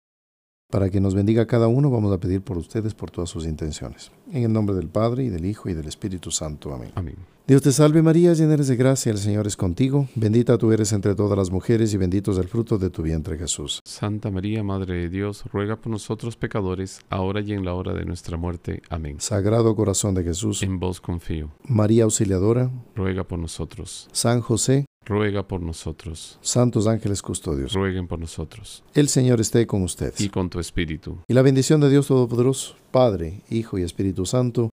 para 0.69 0.89
que 0.89 0.99
nos 0.99 1.15
bendiga 1.15 1.45
cada 1.45 1.67
uno, 1.67 1.89
vamos 1.89 2.13
a 2.13 2.19
pedir 2.19 2.41
por 2.41 2.57
ustedes, 2.57 2.93
por 2.93 3.11
todas 3.11 3.29
sus 3.29 3.45
intenciones. 3.45 4.11
En 4.31 4.43
el 4.43 4.53
nombre 4.53 4.75
del 4.75 4.89
Padre, 4.89 5.23
y 5.23 5.29
del 5.29 5.45
Hijo, 5.45 5.69
y 5.69 5.73
del 5.73 5.87
Espíritu 5.87 6.31
Santo. 6.31 6.73
Amén. 6.73 6.91
Amén. 6.95 7.15
Dios 7.47 7.61
te 7.61 7.71
salve 7.71 8.01
María, 8.01 8.33
llena 8.33 8.55
eres 8.55 8.69
de 8.69 8.75
gracia, 8.75 9.11
el 9.11 9.19
Señor 9.19 9.45
es 9.45 9.55
contigo, 9.55 10.07
bendita 10.15 10.57
tú 10.57 10.71
eres 10.71 10.91
entre 10.93 11.13
todas 11.13 11.37
las 11.37 11.51
mujeres, 11.51 11.93
y 11.93 11.97
bendito 11.97 12.31
es 12.31 12.39
el 12.39 12.47
fruto 12.47 12.79
de 12.79 12.89
tu 12.89 13.03
vientre 13.03 13.37
Jesús. 13.37 13.81
Santa 13.85 14.31
María, 14.31 14.63
Madre 14.63 14.95
de 14.95 15.09
Dios, 15.09 15.43
ruega 15.53 15.75
por 15.75 15.91
nosotros 15.91 16.37
pecadores, 16.37 17.01
ahora 17.11 17.41
y 17.41 17.53
en 17.53 17.63
la 17.63 17.75
hora 17.75 17.93
de 17.93 18.03
nuestra 18.03 18.35
muerte. 18.35 18.81
Amén. 18.89 19.17
Sagrado 19.19 19.75
corazón 19.75 20.15
de 20.15 20.23
Jesús, 20.23 20.63
en 20.63 20.79
vos 20.79 20.99
confío. 20.99 21.51
María 21.63 22.05
Auxiliadora, 22.05 22.71
ruega 22.95 23.23
por 23.23 23.37
nosotros. 23.37 24.09
San 24.11 24.41
José, 24.41 24.85
ruega 25.05 25.47
por 25.47 25.61
nosotros. 25.61 26.39
Santos 26.41 26.87
ángeles 26.87 27.21
custodios, 27.21 27.73
rueguen 27.73 28.07
por 28.07 28.19
nosotros. 28.19 28.83
El 28.93 29.07
Señor 29.07 29.39
esté 29.39 29.65
con 29.67 29.83
ustedes. 29.83 30.19
Y 30.19 30.29
con 30.29 30.49
tu 30.49 30.59
espíritu. 30.59 31.19
Y 31.27 31.33
la 31.33 31.41
bendición 31.41 31.79
de 31.81 31.89
Dios 31.89 32.07
Todopoderoso, 32.07 32.75
Padre, 32.91 33.41
Hijo 33.49 33.77
y 33.77 33.83
Espíritu 33.83 34.25
Santo, 34.25 34.69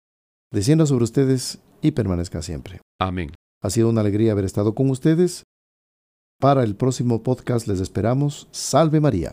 descienda 0.53 0.87
sobre 0.87 1.05
ustedes 1.05 1.59
y 1.83 1.93
permanezca 1.93 2.43
siempre. 2.43 2.81
Amén. 2.99 3.33
Ha 3.63 3.71
sido 3.71 3.91
una 3.91 4.01
alegría 4.01 4.33
haber 4.33 4.45
estado 4.45 4.75
con 4.75 4.89
ustedes. 4.91 5.45
Para 6.39 6.65
el 6.65 6.75
próximo 6.75 7.23
podcast 7.23 7.67
les 7.67 7.81
esperamos. 7.81 8.49
Salve 8.51 9.01
María. 9.01 9.33